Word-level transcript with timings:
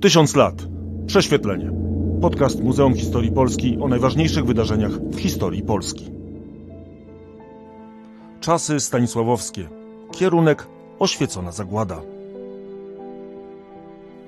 Tysiąc 0.00 0.36
lat. 0.36 0.54
Prześwietlenie. 1.06 1.70
Podcast 2.20 2.62
Muzeum 2.62 2.94
Historii 2.94 3.32
Polski 3.32 3.78
o 3.80 3.88
najważniejszych 3.88 4.44
wydarzeniach 4.44 4.90
w 4.90 5.18
historii 5.18 5.62
Polski. 5.62 6.10
Czasy 8.40 8.80
stanisławowskie. 8.80 9.68
Kierunek 10.12 10.66
oświecona 10.98 11.52
zagłada. 11.52 12.00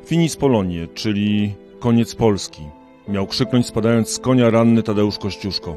Finis 0.05 0.37
Polonie, 0.37 0.89
czyli 0.95 1.55
koniec 1.81 2.15
Polski. 2.15 2.63
Miał 3.09 3.27
krzyknąć 3.27 3.67
spadając 3.67 4.09
z 4.09 4.19
konia 4.19 4.51
ranny 4.51 4.83
Tadeusz 4.83 5.19
Kościuszko. 5.19 5.77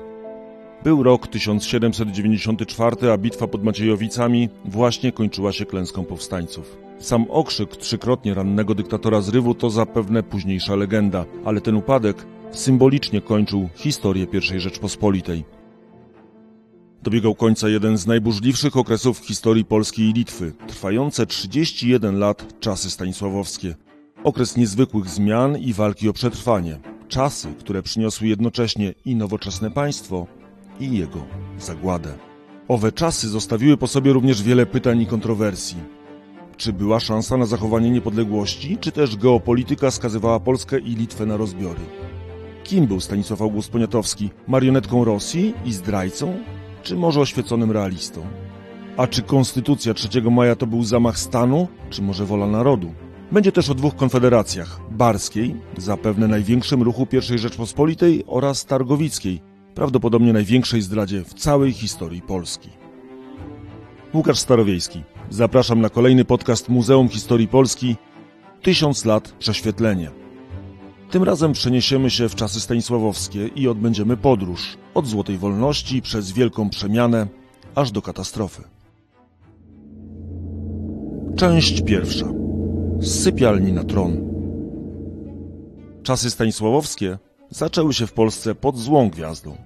Był 0.84 1.04
rok 1.04 1.27
1794, 1.27 3.12
a 3.12 3.18
bitwa 3.18 3.48
pod 3.48 3.64
Maciejowicami 3.64 4.50
właśnie 4.66 5.12
kończyła 5.12 5.52
się 5.52 5.66
klęską 5.66 6.04
powstańców. 6.04 6.84
Sam 7.00 7.25
okrzyk 7.30 7.75
trzykrotnie 7.75 8.34
rannego 8.34 8.75
dyktatora 8.75 9.21
zrywu 9.21 9.55
to 9.55 9.70
zapewne 9.70 10.24
późniejsza 10.24 10.75
legenda, 10.75 11.25
ale 11.46 11.61
ten 11.61 11.75
upadek 11.75 12.25
symbolicznie 12.52 13.21
kończył 13.21 13.69
historię 13.75 14.28
I 14.56 14.60
Rzeczpospolitej. 14.60 15.43
Dobiegał 17.04 17.36
końca 17.36 17.69
jeden 17.69 17.97
z 17.97 18.07
najburzliwszych 18.07 18.78
okresów 18.78 19.19
w 19.19 19.28
historii 19.28 19.66
Polski 19.66 20.10
i 20.10 20.14
Litwy, 20.14 20.54
trwające 20.68 21.25
31 21.25 22.19
lat 22.19 22.60
czasy 22.60 22.92
stanisławowskie. 22.92 23.75
Okres 24.24 24.57
niezwykłych 24.57 25.10
zmian 25.10 25.57
i 25.57 25.74
walki 25.74 26.10
o 26.10 26.14
przetrwanie. 26.14 26.80
Czasy, 27.07 27.47
które 27.60 27.83
przyniosły 27.83 28.27
jednocześnie 28.27 28.93
i 29.05 29.16
nowoczesne 29.16 29.71
państwo, 29.71 30.27
i 30.80 30.97
jego 30.97 31.25
zagładę. 31.60 32.14
Owe 32.67 32.91
czasy 32.91 33.30
zostawiły 33.30 33.77
po 33.77 33.88
sobie 33.88 34.14
również 34.14 34.44
wiele 34.44 34.66
pytań 34.66 35.02
i 35.02 35.05
kontrowersji. 35.05 35.77
Czy 36.58 36.73
była 36.73 37.00
szansa 37.00 37.38
na 37.38 37.45
zachowanie 37.45 37.91
niepodległości, 37.91 38.77
czy 38.77 38.91
też 38.91 39.16
geopolityka 39.16 39.91
skazywała 39.91 40.39
Polskę 40.39 40.80
i 40.80 40.95
Litwę 40.95 41.25
na 41.25 41.38
rozbiory? 41.38 41.80
Kim 42.63 42.88
był 42.88 42.99
Stanisław 42.99 43.41
August 43.41 43.71
Poniatowski? 43.71 44.30
Marionetką 44.47 45.05
Rosji 45.05 45.53
i 45.65 45.73
zdrajcą? 45.73 46.38
Czy 46.83 46.95
może 46.95 47.21
oświeconym 47.21 47.71
realistą? 47.71 48.25
A 48.97 49.07
czy 49.07 49.21
Konstytucja 49.21 49.93
3 49.93 50.21
maja 50.21 50.55
to 50.55 50.67
był 50.67 50.83
zamach 50.83 51.19
stanu, 51.19 51.67
czy 51.89 52.02
może 52.02 52.25
wola 52.25 52.47
narodu? 52.47 52.93
Będzie 53.31 53.52
też 53.52 53.69
o 53.69 53.73
dwóch 53.73 53.95
konfederacjach: 53.95 54.80
barskiej, 54.91 55.55
zapewne 55.77 56.27
największym 56.27 56.81
ruchu 56.81 57.08
I 57.33 57.37
Rzeczpospolitej, 57.37 58.23
oraz 58.27 58.65
targowickiej, 58.65 59.41
prawdopodobnie 59.75 60.33
największej 60.33 60.81
zdradzie 60.81 61.23
w 61.23 61.33
całej 61.33 61.73
historii 61.73 62.21
Polski. 62.21 62.84
Łukasz 64.16 64.39
Starowiejski. 64.39 65.03
Zapraszam 65.30 65.81
na 65.81 65.89
kolejny 65.89 66.25
podcast 66.25 66.69
Muzeum 66.69 67.09
Historii 67.09 67.47
Polski 67.47 67.95
Tysiąc 68.61 69.05
lat 69.05 69.31
prześwietlenie. 69.39 70.11
Tym 71.11 71.23
razem 71.23 71.53
przeniesiemy 71.53 72.09
się 72.09 72.30
w 72.30 72.36
czasy 72.36 72.61
stanisławowskie 72.61 73.47
i 73.47 73.67
odbędziemy 73.67 74.17
podróż 74.17 74.77
od 74.93 75.08
Złotej 75.08 75.38
Wolności 75.38 76.02
przez 76.02 76.31
Wielką 76.31 76.69
Przemianę 76.69 77.27
aż 77.75 77.91
do 77.91 78.02
katastrofy. 78.02 78.63
Część 81.36 81.81
pierwsza. 81.81 82.25
Z 82.99 83.23
sypialni 83.23 83.73
na 83.73 83.83
tron. 83.83 84.17
Czasy 86.03 86.31
stanisławowskie 86.31 87.17
zaczęły 87.49 87.93
się 87.93 88.08
w 88.08 88.13
Polsce 88.13 88.55
pod 88.55 88.77
złą 88.77 89.09
gwiazdą. 89.09 89.58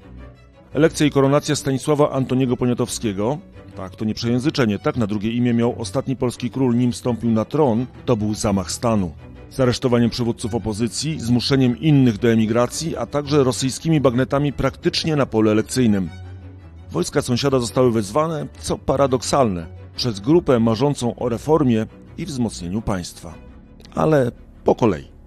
Elekcja 0.73 1.05
i 1.05 1.11
koronacja 1.11 1.55
Stanisława 1.55 2.11
Antoniego 2.11 2.57
Poniatowskiego, 2.57 3.37
tak 3.75 3.95
to 3.95 4.05
nie 4.05 4.13
przejęzyczenie, 4.13 4.79
tak 4.79 4.97
na 4.97 5.07
drugie 5.07 5.31
imię 5.31 5.53
miał 5.53 5.81
ostatni 5.81 6.15
polski 6.15 6.49
król, 6.49 6.77
nim 6.77 6.93
stąpił 6.93 7.31
na 7.31 7.45
tron, 7.45 7.85
to 8.05 8.17
był 8.17 8.33
zamach 8.33 8.71
stanu. 8.71 9.11
Z 9.49 9.59
aresztowaniem 9.59 10.09
przywódców 10.09 10.55
opozycji, 10.55 11.19
zmuszeniem 11.19 11.77
innych 11.77 12.17
do 12.17 12.31
emigracji, 12.31 12.97
a 12.97 13.05
także 13.05 13.43
rosyjskimi 13.43 14.01
bagnetami 14.01 14.53
praktycznie 14.53 15.15
na 15.15 15.25
polu 15.25 15.49
elekcyjnym. 15.49 16.09
Wojska 16.91 17.21
sąsiada 17.21 17.59
zostały 17.59 17.91
wezwane, 17.91 18.47
co 18.59 18.77
paradoksalne, 18.77 19.67
przez 19.95 20.19
grupę 20.19 20.59
marzącą 20.59 21.15
o 21.15 21.29
reformie 21.29 21.85
i 22.17 22.25
wzmocnieniu 22.25 22.81
państwa. 22.81 23.33
Ale 23.95 24.31
po 24.63 24.75
kolei. 24.75 25.18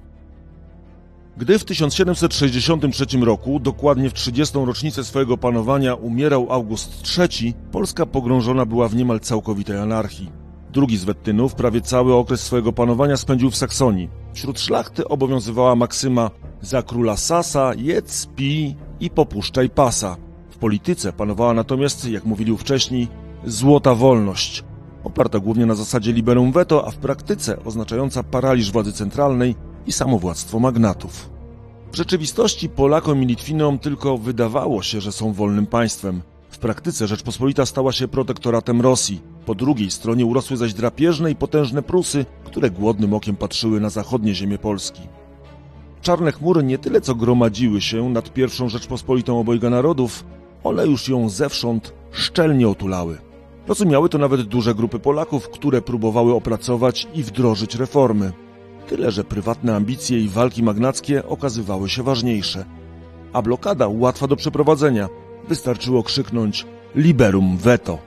Gdy 1.36 1.58
w 1.58 1.64
1763 1.64 3.06
roku, 3.20 3.60
dokładnie 3.60 4.10
w 4.10 4.12
30. 4.12 4.58
rocznicę 4.64 5.04
swojego 5.04 5.36
panowania, 5.36 5.94
umierał 5.94 6.52
August 6.52 7.18
III, 7.18 7.54
Polska 7.70 8.06
pogrążona 8.06 8.66
była 8.66 8.88
w 8.88 8.96
niemal 8.96 9.20
całkowitej 9.20 9.78
anarchii. 9.78 10.30
Drugi 10.72 10.96
z 10.96 11.04
Wettynów 11.04 11.54
prawie 11.54 11.80
cały 11.80 12.14
okres 12.14 12.40
swojego 12.40 12.72
panowania 12.72 13.16
spędził 13.16 13.50
w 13.50 13.56
Saksonii. 13.56 14.08
Wśród 14.34 14.60
szlachty 14.60 15.08
obowiązywała 15.08 15.76
maksyma 15.76 16.30
za 16.60 16.82
króla 16.82 17.16
Sasa 17.16 17.74
jedz, 17.76 18.26
pij 18.26 18.76
i 19.00 19.10
popuszczaj 19.10 19.70
pasa. 19.70 20.16
W 20.50 20.56
polityce 20.56 21.12
panowała 21.12 21.54
natomiast, 21.54 22.08
jak 22.08 22.24
mówili 22.24 22.58
wcześniej, 22.58 23.08
złota 23.44 23.94
wolność, 23.94 24.64
oparta 25.04 25.38
głównie 25.38 25.66
na 25.66 25.74
zasadzie 25.74 26.12
liberum 26.12 26.52
veto, 26.52 26.86
a 26.86 26.90
w 26.90 26.96
praktyce 26.96 27.64
oznaczająca 27.64 28.22
paraliż 28.22 28.72
władzy 28.72 28.92
centralnej 28.92 29.71
i 29.86 29.92
samowładztwo 29.92 30.58
magnatów. 30.58 31.30
W 31.92 31.96
rzeczywistości 31.96 32.68
Polakom 32.68 33.22
i 33.22 33.26
Litwinom 33.26 33.78
tylko 33.78 34.18
wydawało 34.18 34.82
się, 34.82 35.00
że 35.00 35.12
są 35.12 35.32
wolnym 35.32 35.66
państwem. 35.66 36.22
W 36.50 36.58
praktyce 36.58 37.06
Rzeczpospolita 37.06 37.66
stała 37.66 37.92
się 37.92 38.08
protektoratem 38.08 38.80
Rosji. 38.80 39.20
Po 39.46 39.54
drugiej 39.54 39.90
stronie 39.90 40.26
urosły 40.26 40.56
zaś 40.56 40.74
drapieżne 40.74 41.30
i 41.30 41.36
potężne 41.36 41.82
Prusy, 41.82 42.26
które 42.44 42.70
głodnym 42.70 43.14
okiem 43.14 43.36
patrzyły 43.36 43.80
na 43.80 43.90
zachodnie 43.90 44.34
ziemie 44.34 44.58
Polski. 44.58 45.02
Czarne 46.02 46.32
chmury 46.32 46.62
nie 46.62 46.78
tyle 46.78 47.00
co 47.00 47.14
gromadziły 47.14 47.80
się 47.80 48.08
nad 48.08 48.32
pierwszą 48.32 48.68
Rzeczpospolitą 48.68 49.40
obojga 49.40 49.70
narodów, 49.70 50.24
one 50.64 50.86
już 50.86 51.08
ją 51.08 51.28
zewsząd 51.28 51.92
szczelnie 52.12 52.68
otulały. 52.68 53.18
Rozumiały 53.68 54.08
to 54.08 54.18
nawet 54.18 54.42
duże 54.42 54.74
grupy 54.74 54.98
Polaków, 54.98 55.48
które 55.48 55.82
próbowały 55.82 56.34
opracować 56.34 57.08
i 57.14 57.22
wdrożyć 57.22 57.74
reformy. 57.74 58.32
Tyle, 58.92 59.10
że 59.10 59.24
prywatne 59.24 59.76
ambicje 59.76 60.20
i 60.20 60.28
walki 60.28 60.62
magnackie 60.62 61.26
okazywały 61.26 61.88
się 61.88 62.02
ważniejsze. 62.02 62.64
A 63.32 63.42
blokada 63.42 63.88
łatwa 63.88 64.26
do 64.26 64.36
przeprowadzenia. 64.36 65.08
Wystarczyło 65.48 66.02
krzyknąć 66.02 66.66
liberum 66.94 67.56
veto. 67.58 67.98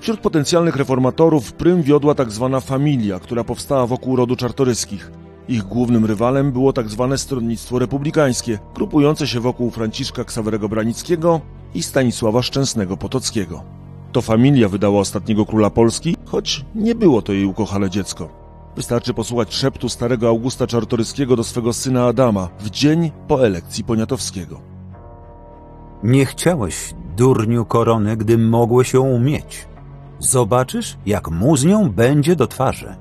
Wśród 0.00 0.20
potencjalnych 0.20 0.76
reformatorów 0.76 1.52
prym 1.52 1.82
wiodła 1.82 2.14
tak 2.14 2.32
zwana 2.32 2.60
familia, 2.60 3.20
która 3.20 3.44
powstała 3.44 3.86
wokół 3.86 4.16
rodu 4.16 4.36
czartoryskich. 4.36 5.10
Ich 5.48 5.62
głównym 5.62 6.06
rywalem 6.06 6.52
było 6.52 6.72
tak 6.72 6.88
zwane 6.88 7.18
stronnictwo 7.18 7.78
republikańskie, 7.78 8.58
grupujące 8.74 9.26
się 9.26 9.40
wokół 9.40 9.70
Franciszka 9.70 10.24
Ksawerego 10.24 10.68
Branickiego 10.68 11.40
i 11.74 11.82
Stanisława 11.82 12.42
Szczęsnego 12.42 12.96
Potockiego. 12.96 13.62
To 14.12 14.22
familia 14.22 14.68
wydała 14.68 15.00
ostatniego 15.00 15.46
króla 15.46 15.70
Polski, 15.70 16.16
choć 16.24 16.64
nie 16.74 16.94
było 16.94 17.22
to 17.22 17.32
jej 17.32 17.44
ukochane 17.44 17.90
dziecko. 17.90 18.39
Wystarczy 18.76 19.14
posłuchać 19.14 19.54
szeptu 19.54 19.88
starego 19.88 20.28
Augusta 20.28 20.66
Czartoryskiego 20.66 21.36
do 21.36 21.44
swego 21.44 21.72
syna 21.72 22.06
Adama 22.06 22.48
w 22.58 22.70
dzień 22.70 23.10
po 23.28 23.46
elekcji 23.46 23.84
Poniatowskiego. 23.84 24.60
Nie 26.02 26.26
chciałeś, 26.26 26.94
durniu, 27.16 27.64
korony, 27.64 28.16
gdy 28.16 28.38
mogłeś 28.38 28.92
ją 28.92 29.02
umieć. 29.02 29.68
Zobaczysz, 30.18 30.96
jak 31.06 31.30
mu 31.30 31.56
z 31.56 31.64
nią 31.64 31.90
będzie 31.90 32.36
do 32.36 32.46
twarzy. 32.46 32.96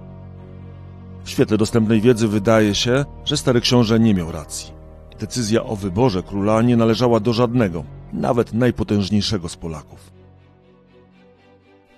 W 1.23 1.29
świetle 1.29 1.57
dostępnej 1.57 2.01
wiedzy 2.01 2.27
wydaje 2.27 2.75
się, 2.75 3.05
że 3.25 3.37
stary 3.37 3.61
książę 3.61 3.99
nie 3.99 4.13
miał 4.13 4.31
racji. 4.31 4.73
Decyzja 5.19 5.63
o 5.63 5.75
wyborze 5.75 6.23
króla 6.23 6.61
nie 6.61 6.77
należała 6.77 7.19
do 7.19 7.33
żadnego, 7.33 7.83
nawet 8.13 8.53
najpotężniejszego 8.53 9.49
z 9.49 9.55
Polaków. 9.55 10.18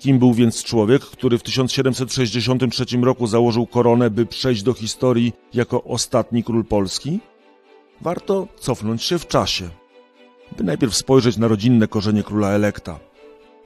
Kim 0.02 0.20
był 0.20 0.34
więc 0.34 0.64
człowiek, 0.64 1.02
który 1.02 1.38
w 1.38 1.44
1763 1.44 2.86
roku 3.02 3.28
założył 3.28 3.68
koronę, 3.68 4.10
by 4.10 4.26
przejść 4.26 4.64
do 4.64 4.74
historii 4.74 5.34
jako 5.54 5.84
ostatni 5.84 6.44
król 6.44 6.66
Polski? 6.66 7.20
Warto 8.02 8.48
cofnąć 8.60 9.04
się 9.04 9.20
w 9.20 9.28
czasie, 9.28 9.70
by 10.58 10.64
najpierw 10.64 10.96
spojrzeć 10.96 11.38
na 11.38 11.48
rodzinne 11.48 11.88
korzenie 11.88 12.24
króla 12.24 12.50
elekta. 12.50 13.00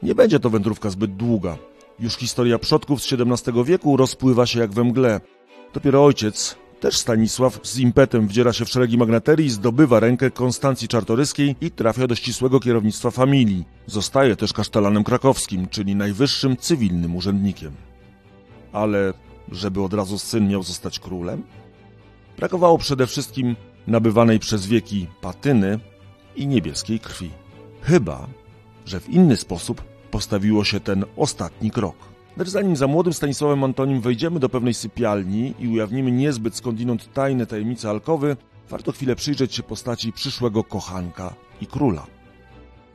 Nie 0.03 0.15
będzie 0.15 0.39
to 0.39 0.49
wędrówka 0.49 0.89
zbyt 0.89 1.15
długa. 1.15 1.57
Już 1.99 2.15
historia 2.15 2.59
przodków 2.59 3.03
z 3.03 3.13
XVII 3.13 3.63
wieku 3.63 3.97
rozpływa 3.97 4.45
się 4.45 4.59
jak 4.59 4.71
we 4.71 4.83
mgle. 4.83 5.21
Dopiero 5.73 6.05
ojciec, 6.05 6.55
też 6.85 6.97
Stanisław 6.97 7.59
z 7.63 7.79
impetem 7.79 8.27
wdziera 8.27 8.53
się 8.53 8.65
w 8.65 8.69
szeregi 8.69 8.97
magnaterii, 8.97 9.49
zdobywa 9.49 9.99
rękę 9.99 10.31
Konstancji 10.31 10.87
Czartoryskiej 10.87 11.55
i 11.61 11.71
trafia 11.71 12.07
do 12.07 12.15
ścisłego 12.15 12.59
kierownictwa 12.59 13.11
familii. 13.11 13.65
Zostaje 13.87 14.35
też 14.35 14.53
kasztelanem 14.53 15.03
krakowskim, 15.03 15.67
czyli 15.67 15.95
najwyższym 15.95 16.57
cywilnym 16.57 17.15
urzędnikiem. 17.15 17.71
Ale 18.71 19.13
żeby 19.51 19.83
od 19.83 19.93
razu 19.93 20.19
syn 20.19 20.47
miał 20.49 20.63
zostać 20.63 20.99
królem? 20.99 21.43
Brakowało 22.37 22.77
przede 22.77 23.07
wszystkim 23.07 23.55
nabywanej 23.87 24.39
przez 24.39 24.67
wieki 24.67 25.07
patyny 25.21 25.79
i 26.35 26.47
niebieskiej 26.47 26.99
krwi. 26.99 27.29
Chyba, 27.81 28.27
że 28.85 28.99
w 28.99 29.09
inny 29.09 29.37
sposób 29.37 29.83
postawiło 30.11 30.63
się 30.63 30.79
ten 30.79 31.05
ostatni 31.17 31.71
krok. 31.71 32.14
Lecz 32.37 32.49
zanim 32.49 32.75
za 32.75 32.87
młodym 32.87 33.13
Stanisławem 33.13 33.63
Antonim 33.63 34.01
wejdziemy 34.01 34.39
do 34.39 34.49
pewnej 34.49 34.73
sypialni 34.73 35.53
i 35.59 35.67
ujawnimy 35.67 36.11
niezbyt 36.11 36.55
skądinąd 36.55 37.13
tajne 37.13 37.45
tajemnice 37.45 37.89
alkowy, 37.89 38.37
warto 38.69 38.91
chwilę 38.91 39.15
przyjrzeć 39.15 39.55
się 39.55 39.63
postaci 39.63 40.13
przyszłego 40.13 40.63
kochanka 40.63 41.33
i 41.61 41.67
króla. 41.67 42.05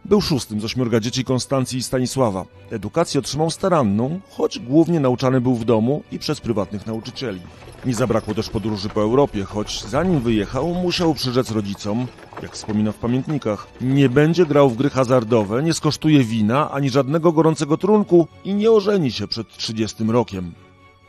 Był 0.05 0.21
szóstym 0.21 0.61
z 0.61 0.65
ośmiorga 0.65 1.01
dzieci 1.01 1.25
Konstancji 1.25 1.79
i 1.79 1.83
Stanisława. 1.83 2.45
Edukację 2.71 3.21
otrzymał 3.21 3.51
staranną, 3.51 4.21
choć 4.31 4.59
głównie 4.59 5.01
nauczany 5.01 5.41
był 5.41 5.55
w 5.55 5.65
domu 5.65 6.03
i 6.13 6.19
przez 6.19 6.41
prywatnych 6.41 6.87
nauczycieli. 6.87 7.41
Nie 7.87 7.95
zabrakło 7.95 8.35
też 8.35 8.49
podróży 8.49 8.89
po 8.89 9.01
Europie, 9.01 9.45
choć 9.45 9.85
zanim 9.85 10.21
wyjechał, 10.21 10.75
musiał 10.75 11.15
przyrzec 11.15 11.51
rodzicom, 11.51 12.07
jak 12.43 12.53
wspomina 12.53 12.93
w 12.93 12.97
pamiętnikach, 12.97 13.67
nie 13.81 14.09
będzie 14.09 14.47
grał 14.47 14.71
w 14.71 14.77
gry 14.77 14.91
hazardowe, 14.91 15.63
nie 15.63 15.75
skosztuje 15.75 16.25
wina 16.25 16.71
ani 16.71 16.91
żadnego 16.91 17.33
gorącego 17.33 17.77
trunku 17.77 18.27
i 18.45 18.55
nie 18.55 18.71
ożeni 18.71 19.13
się 19.13 19.29
przed 19.29 19.49
30 19.49 20.05
rokiem. 20.05 20.53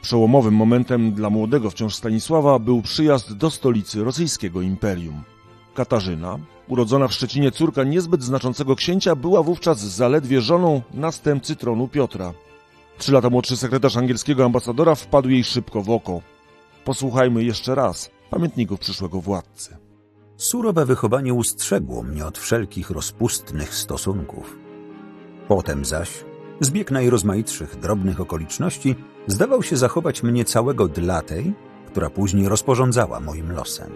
Przełomowym 0.01 0.53
momentem 0.53 1.11
dla 1.11 1.29
młodego 1.29 1.69
wciąż 1.69 1.95
Stanisława 1.95 2.59
był 2.59 2.81
przyjazd 2.81 3.33
do 3.33 3.49
stolicy 3.49 4.03
rosyjskiego 4.03 4.61
imperium. 4.61 5.23
Katarzyna, 5.73 6.39
urodzona 6.68 7.07
w 7.07 7.13
Szczecinie 7.13 7.51
córka 7.51 7.83
niezbyt 7.83 8.23
znaczącego 8.23 8.75
księcia, 8.75 9.15
była 9.15 9.44
wówczas 9.44 9.79
zaledwie 9.79 10.41
żoną 10.41 10.81
następcy 10.94 11.56
tronu 11.56 11.88
Piotra. 11.88 12.33
Trzy 12.97 13.12
lata 13.12 13.29
młodszy 13.29 13.57
sekretarz 13.57 13.97
angielskiego 13.97 14.45
ambasadora 14.45 14.95
wpadł 14.95 15.29
jej 15.29 15.44
szybko 15.44 15.81
w 15.81 15.89
oko. 15.89 16.21
Posłuchajmy 16.85 17.44
jeszcze 17.44 17.75
raz 17.75 18.12
pamiętników 18.29 18.79
przyszłego 18.79 19.21
władcy. 19.21 19.77
Surowe 20.38 20.85
wychowanie 20.85 21.33
ustrzegło 21.33 22.03
mnie 22.03 22.25
od 22.25 22.38
wszelkich 22.38 22.89
rozpustnych 22.89 23.75
stosunków. 23.75 24.57
Potem 25.47 25.85
zaś 25.85 26.25
zbieg 26.59 26.91
najrozmaitszych 26.91 27.79
drobnych 27.79 28.21
okoliczności 28.21 28.95
zdawał 29.27 29.63
się 29.63 29.77
zachować 29.77 30.24
mnie 30.24 30.45
całego 30.45 30.88
dla 30.88 31.21
tej, 31.21 31.53
która 31.88 32.09
później 32.09 32.50
rozporządzała 32.50 33.19
moim 33.19 33.51
losem. 33.51 33.91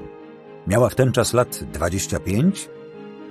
Miała 0.67 0.89
w 0.89 0.95
ten 0.95 1.11
czas 1.11 1.33
lat 1.33 1.63
25, 1.73 2.69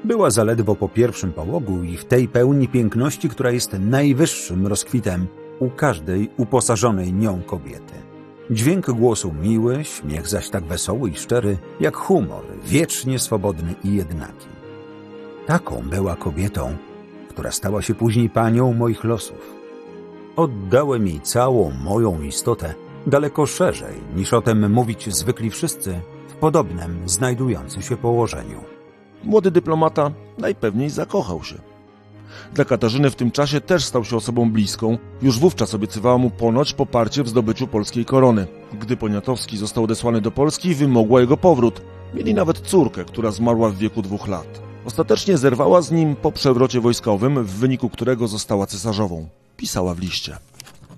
była 0.04 0.30
zaledwo 0.30 0.74
po 0.74 0.88
pierwszym 0.88 1.32
połogu 1.32 1.82
i 1.82 1.96
w 1.96 2.04
tej 2.04 2.28
pełni 2.28 2.68
piękności, 2.68 3.28
która 3.28 3.50
jest 3.50 3.76
najwyższym 3.80 4.66
rozkwitem 4.66 5.26
u 5.58 5.70
każdej 5.70 6.30
uposażonej 6.36 7.12
nią 7.12 7.42
kobiety. 7.42 7.94
Dźwięk 8.50 8.90
głosu 8.90 9.32
miły, 9.42 9.84
śmiech 9.84 10.28
zaś 10.28 10.50
tak 10.50 10.64
wesoły 10.64 11.10
i 11.10 11.14
szczery, 11.14 11.58
jak 11.80 11.96
humor, 11.96 12.44
wiecznie 12.64 13.18
swobodny 13.18 13.74
i 13.84 13.94
jednaki. 13.94 14.46
Taką 15.46 15.82
była 15.90 16.16
kobietą, 16.16 16.76
która 17.28 17.50
stała 17.50 17.82
się 17.82 17.94
później 17.94 18.30
panią 18.30 18.72
moich 18.72 19.04
losów. 19.04 19.54
Oddałem 20.36 21.06
jej 21.06 21.20
całą 21.20 21.70
moją 21.70 22.22
istotę 22.22 22.74
daleko 23.06 23.46
szerzej, 23.46 23.94
niż 24.16 24.32
o 24.32 24.42
tym 24.42 24.72
mówić 24.72 25.14
zwykli 25.14 25.50
wszyscy 25.50 26.00
w 26.44 26.46
podobnym 26.46 27.02
znajdującym 27.06 27.82
się 27.82 27.96
położeniu. 27.96 28.60
Młody 29.22 29.50
dyplomata 29.50 30.10
najpewniej 30.38 30.90
zakochał 30.90 31.44
się. 31.44 31.54
Dla 32.54 32.64
Katarzyny 32.64 33.10
w 33.10 33.16
tym 33.16 33.30
czasie 33.30 33.60
też 33.60 33.84
stał 33.84 34.04
się 34.04 34.16
osobą 34.16 34.50
bliską. 34.52 34.98
Już 35.22 35.38
wówczas 35.38 35.74
obiecywała 35.74 36.18
mu 36.18 36.30
ponoć 36.30 36.72
poparcie 36.72 37.22
w 37.22 37.28
zdobyciu 37.28 37.66
polskiej 37.66 38.04
korony. 38.04 38.46
Gdy 38.72 38.96
Poniatowski 38.96 39.56
został 39.56 39.84
odesłany 39.84 40.20
do 40.20 40.30
Polski, 40.30 40.74
wymogła 40.74 41.20
jego 41.20 41.36
powrót. 41.36 41.80
Mieli 42.14 42.34
nawet 42.34 42.58
córkę, 42.58 43.04
która 43.04 43.30
zmarła 43.30 43.68
w 43.68 43.76
wieku 43.76 44.02
dwóch 44.02 44.28
lat. 44.28 44.60
Ostatecznie 44.84 45.38
zerwała 45.38 45.82
z 45.82 45.90
nim 45.90 46.16
po 46.16 46.32
przewrocie 46.32 46.80
wojskowym, 46.80 47.44
w 47.44 47.50
wyniku 47.50 47.90
którego 47.90 48.28
została 48.28 48.66
cesarzową. 48.66 49.28
Pisała 49.56 49.94
w 49.94 49.98
liście. 49.98 50.36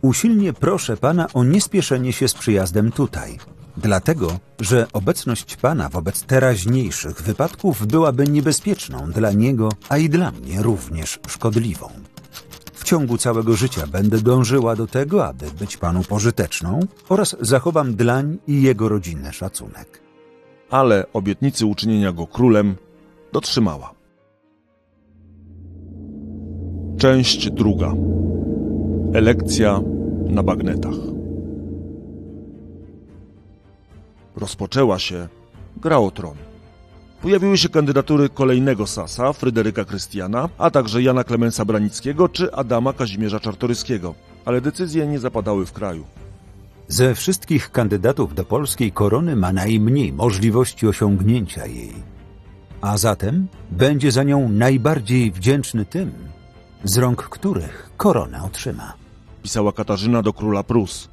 Usilnie 0.03 0.53
proszę 0.53 0.97
pana 0.97 1.27
o 1.35 1.45
niespieszenie 1.45 2.13
się 2.13 2.29
z 2.29 2.35
przyjazdem 2.35 2.93
tutaj, 2.93 3.39
dlatego, 3.77 4.39
że 4.61 4.87
obecność 4.93 5.57
pana 5.57 5.89
wobec 5.89 6.23
teraźniejszych 6.23 7.23
wypadków 7.23 7.87
byłaby 7.87 8.27
niebezpieczną 8.27 9.11
dla 9.11 9.33
niego, 9.33 9.69
a 9.89 9.99
i 9.99 10.09
dla 10.09 10.31
mnie 10.31 10.63
również 10.63 11.19
szkodliwą. 11.29 11.89
W 12.73 12.85
ciągu 12.85 13.19
całego 13.19 13.57
życia 13.57 13.87
będę 13.87 14.19
dążyła 14.19 14.77
do 14.77 14.87
tego, 14.87 15.27
aby 15.27 15.47
być 15.59 15.77
panu 15.77 16.03
pożyteczną 16.05 16.81
oraz 17.09 17.37
zachowam 17.41 17.95
dlań 17.95 18.39
i 18.47 18.63
jego 18.63 18.89
rodzinę 18.89 19.33
szacunek. 19.33 20.01
Ale 20.71 21.05
obietnicy 21.13 21.67
uczynienia 21.67 22.13
go 22.13 22.27
królem 22.27 22.77
dotrzymała. 23.33 23.95
Część 26.99 27.51
druga. 27.51 27.95
Elekcja 29.15 29.81
na 30.29 30.43
bagnetach. 30.43 31.16
Rozpoczęła 34.37 34.99
się 34.99 35.29
gra 35.77 35.99
o 35.99 36.11
tron. 36.11 36.37
Pojawiły 37.23 37.59
się 37.59 37.69
kandydatury 37.69 38.29
kolejnego 38.29 38.87
Sasa, 38.87 39.33
Fryderyka 39.33 39.85
Krystiana, 39.85 40.49
a 40.59 40.71
także 40.71 41.03
Jana 41.03 41.25
Klemensa 41.25 41.65
Branickiego 41.65 42.29
czy 42.29 42.53
Adama 42.53 42.93
Kazimierza 42.93 43.41
Czartoryskiego, 43.41 44.15
ale 44.45 44.61
decyzje 44.61 45.07
nie 45.07 45.19
zapadały 45.19 45.67
w 45.67 45.73
kraju. 45.73 46.05
Ze 46.89 47.15
wszystkich 47.15 47.71
kandydatów 47.71 48.35
do 48.35 48.45
polskiej 48.45 48.93
korony 48.93 49.37
ma 49.37 49.53
najmniej 49.53 50.13
możliwości 50.13 50.87
osiągnięcia 50.87 51.67
jej, 51.67 51.95
a 52.81 52.99
zatem 52.99 53.47
będzie 53.71 54.13
za 54.13 54.23
nią 54.23 54.49
najbardziej 54.49 55.33
wdzięczny 55.33 55.85
tym, 55.85 56.13
z 56.85 56.97
rąk 56.97 57.23
których 57.23 57.91
koronę 57.97 58.43
otrzyma. 58.43 58.93
Pisała 59.43 59.73
Katarzyna 59.73 60.23
do 60.23 60.33
króla 60.33 60.63
Prus. 60.63 61.09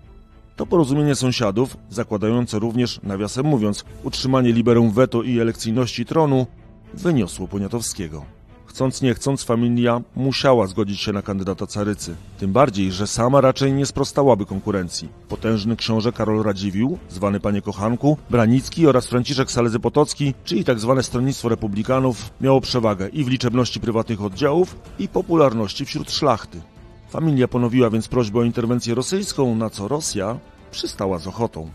To 0.55 0.65
porozumienie 0.65 1.15
sąsiadów, 1.15 1.77
zakładające 1.89 2.59
również, 2.59 2.99
nawiasem 3.03 3.45
mówiąc, 3.45 3.85
utrzymanie 4.03 4.53
liberum 4.53 4.91
veto 4.91 5.23
i 5.23 5.39
elekcyjności 5.39 6.05
tronu, 6.05 6.47
wyniosło 6.93 7.47
Poniatowskiego. 7.47 8.25
Chcąc 8.65 9.01
nie 9.01 9.13
chcąc, 9.13 9.43
familia 9.43 10.01
musiała 10.15 10.67
zgodzić 10.67 11.01
się 11.01 11.13
na 11.13 11.21
kandydata 11.21 11.67
carycy. 11.67 12.15
Tym 12.39 12.53
bardziej, 12.53 12.91
że 12.91 13.07
sama 13.07 13.41
raczej 13.41 13.73
nie 13.73 13.85
sprostałaby 13.85 14.45
konkurencji. 14.45 15.09
Potężny 15.29 15.75
książę 15.75 16.11
Karol 16.11 16.43
Radziwiłł, 16.43 16.97
zwany 17.09 17.39
panie 17.39 17.61
kochanku, 17.61 18.17
Branicki 18.29 18.87
oraz 18.87 19.07
Franciszek 19.07 19.51
Salezy 19.51 19.79
Potocki, 19.79 20.33
czyli 20.43 20.63
tak 20.63 20.79
zwane 20.79 21.03
stronnictwo 21.03 21.49
republikanów, 21.49 22.29
miało 22.41 22.61
przewagę 22.61 23.09
i 23.09 23.23
w 23.23 23.27
liczebności 23.27 23.79
prywatnych 23.79 24.21
oddziałów, 24.21 24.75
i 24.99 25.07
popularności 25.07 25.85
wśród 25.85 26.11
szlachty. 26.11 26.61
Familia 27.13 27.47
ponowiła 27.47 27.89
więc 27.89 28.07
prośbę 28.07 28.39
o 28.39 28.43
interwencję 28.43 28.95
rosyjską, 28.95 29.55
na 29.55 29.69
co 29.69 29.87
Rosja 29.87 30.39
przystała 30.71 31.19
z 31.19 31.27
ochotą. 31.27 31.71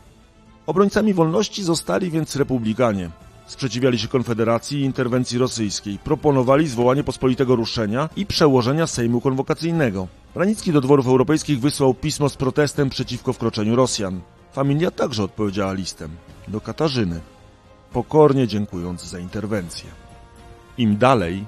Obrońcami 0.67 1.15
wolności 1.15 1.63
zostali 1.63 2.11
więc 2.11 2.37
republikanie. 2.37 3.11
Sprzeciwiali 3.47 3.99
się 3.99 4.09
Konfederacji 4.09 4.81
i 4.81 4.85
interwencji 4.85 5.39
rosyjskiej, 5.39 5.99
proponowali 5.99 6.69
zwołanie 6.69 7.05
pospolitego 7.05 7.57
ruszenia 7.57 8.09
i 8.17 8.27
przełożenia 8.27 8.87
Sejmu 8.87 9.21
Konwokacyjnego. 9.21 10.09
Ranicki 10.35 10.73
do 10.73 10.81
dworów 10.81 11.07
europejskich 11.07 11.61
wysłał 11.61 11.95
pismo 11.95 12.29
z 12.29 12.37
protestem 12.37 12.91
przeciwko 12.91 13.33
wkroczeniu 13.33 13.77
Rosjan. 13.77 14.21
Familia 14.53 14.91
także 14.91 15.25
odpowiedziała 15.25 15.73
listem 15.73 16.11
do 16.49 16.61
Katarzyny, 16.61 17.21
pokornie 17.93 18.47
dziękując 18.47 19.05
za 19.05 19.19
interwencję. 19.19 19.91
Im 20.79 20.97
dalej, 20.97 21.45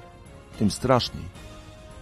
tym 0.59 0.71
straszniej. 0.71 1.40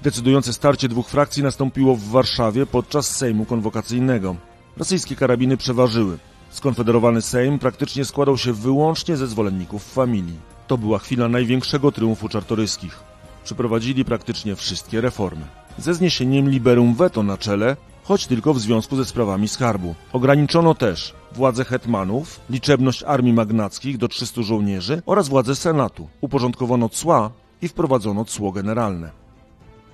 Decydujące 0.02 0.52
starcie 0.52 0.88
dwóch 0.88 1.08
frakcji 1.08 1.42
nastąpiło 1.42 1.96
w 1.96 2.04
Warszawie 2.04 2.66
podczas 2.66 3.16
Sejmu 3.16 3.44
Konwokacyjnego. 3.44 4.36
Rosyjskie 4.76 5.16
karabiny 5.16 5.56
przeważyły. 5.56 6.18
Skonfederowany 6.50 7.22
Sejm 7.22 7.58
praktycznie 7.58 8.04
składał 8.04 8.38
się 8.38 8.52
wyłącznie 8.52 9.16
ze 9.16 9.26
zwolenników 9.26 9.92
familii. 9.92 10.38
To 10.66 10.78
była 10.78 10.98
chwila 10.98 11.28
największego 11.28 11.92
triumfu 11.92 12.28
czartoryskich. 12.28 12.98
Przeprowadzili 13.44 14.04
praktycznie 14.04 14.56
wszystkie 14.56 15.00
reformy. 15.00 15.44
Ze 15.78 15.94
zniesieniem 15.94 16.50
liberum 16.50 16.94
veto 16.94 17.22
na 17.22 17.38
czele, 17.38 17.76
choć 18.04 18.26
tylko 18.26 18.54
w 18.54 18.60
związku 18.60 18.96
ze 18.96 19.04
sprawami 19.04 19.48
skarbu. 19.48 19.94
Ograniczono 20.12 20.74
też 20.74 21.14
władzę 21.32 21.64
hetmanów, 21.64 22.40
liczebność 22.50 23.02
armii 23.02 23.32
magnackich 23.32 23.98
do 23.98 24.08
300 24.08 24.42
żołnierzy 24.42 25.02
oraz 25.06 25.28
władzę 25.28 25.56
senatu. 25.56 26.08
Uporządkowano 26.20 26.88
cła 26.88 27.30
i 27.62 27.68
wprowadzono 27.68 28.24
cło 28.24 28.52
generalne. 28.52 29.27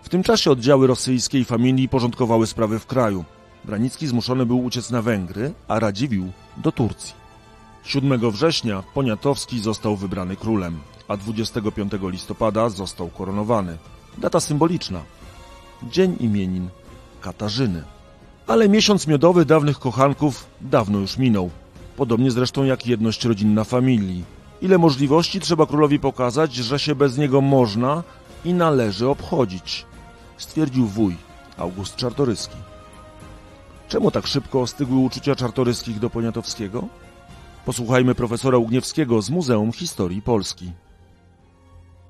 W 0.05 0.09
tym 0.09 0.23
czasie 0.23 0.51
oddziały 0.51 0.87
rosyjskiej 0.87 1.45
familii 1.45 1.89
porządkowały 1.89 2.47
sprawy 2.47 2.79
w 2.79 2.87
kraju. 2.87 3.25
Branicki 3.65 4.07
zmuszony 4.07 4.47
był 4.47 4.65
uciec 4.65 4.91
na 4.91 5.03
Węgry, 5.03 5.53
a 5.69 5.81
Radziwiłł 5.81 6.29
do 6.57 6.73
Turcji. 6.73 7.15
7 7.85 8.31
września 8.31 8.83
Poniatowski 8.95 9.61
został 9.61 9.97
wybrany 9.97 10.37
królem, 10.37 10.79
a 11.09 11.17
25 11.17 11.93
listopada 12.03 12.69
został 12.69 13.09
koronowany. 13.09 13.79
Data 14.19 14.41
symboliczna. 14.41 15.01
Dzień 15.83 16.17
imienin 16.21 16.69
Katarzyny. 17.21 17.83
Ale 18.47 18.69
miesiąc 18.69 19.07
miodowy 19.07 19.45
dawnych 19.45 19.79
kochanków 19.79 20.47
dawno 20.61 20.99
już 20.99 21.19
minął. 21.19 21.51
Podobnie 21.97 22.31
zresztą 22.31 22.65
jak 22.65 22.87
jedność 22.87 23.25
rodzinna 23.25 23.65
familii. 23.65 24.25
Ile 24.63 24.79
możliwości 24.79 25.41
trzeba 25.41 25.67
królowi 25.67 25.99
pokazać, 25.99 26.55
że 26.55 26.79
się 26.79 26.95
bez 26.95 27.19
niego 27.19 27.41
można 27.41 28.03
i 28.45 28.55
należy 28.55 29.09
obchodzić, 29.09 29.87
stwierdził 30.37 30.87
wuj 30.87 31.17
August 31.57 31.97
Czartoryski. 31.97 32.57
Czemu 33.89 34.11
tak 34.11 34.27
szybko 34.27 34.61
ostygły 34.61 34.99
uczucia 34.99 35.37
czartoryskich 35.37 35.99
do 35.99 36.11
Poniatowskiego? 36.11 36.89
Posłuchajmy 37.65 38.15
profesora 38.15 38.59
Ugniewskiego 38.59 39.23
z 39.23 39.31
Muzeum 39.31 39.73
Historii 39.73 40.23
Polski. 40.23 40.73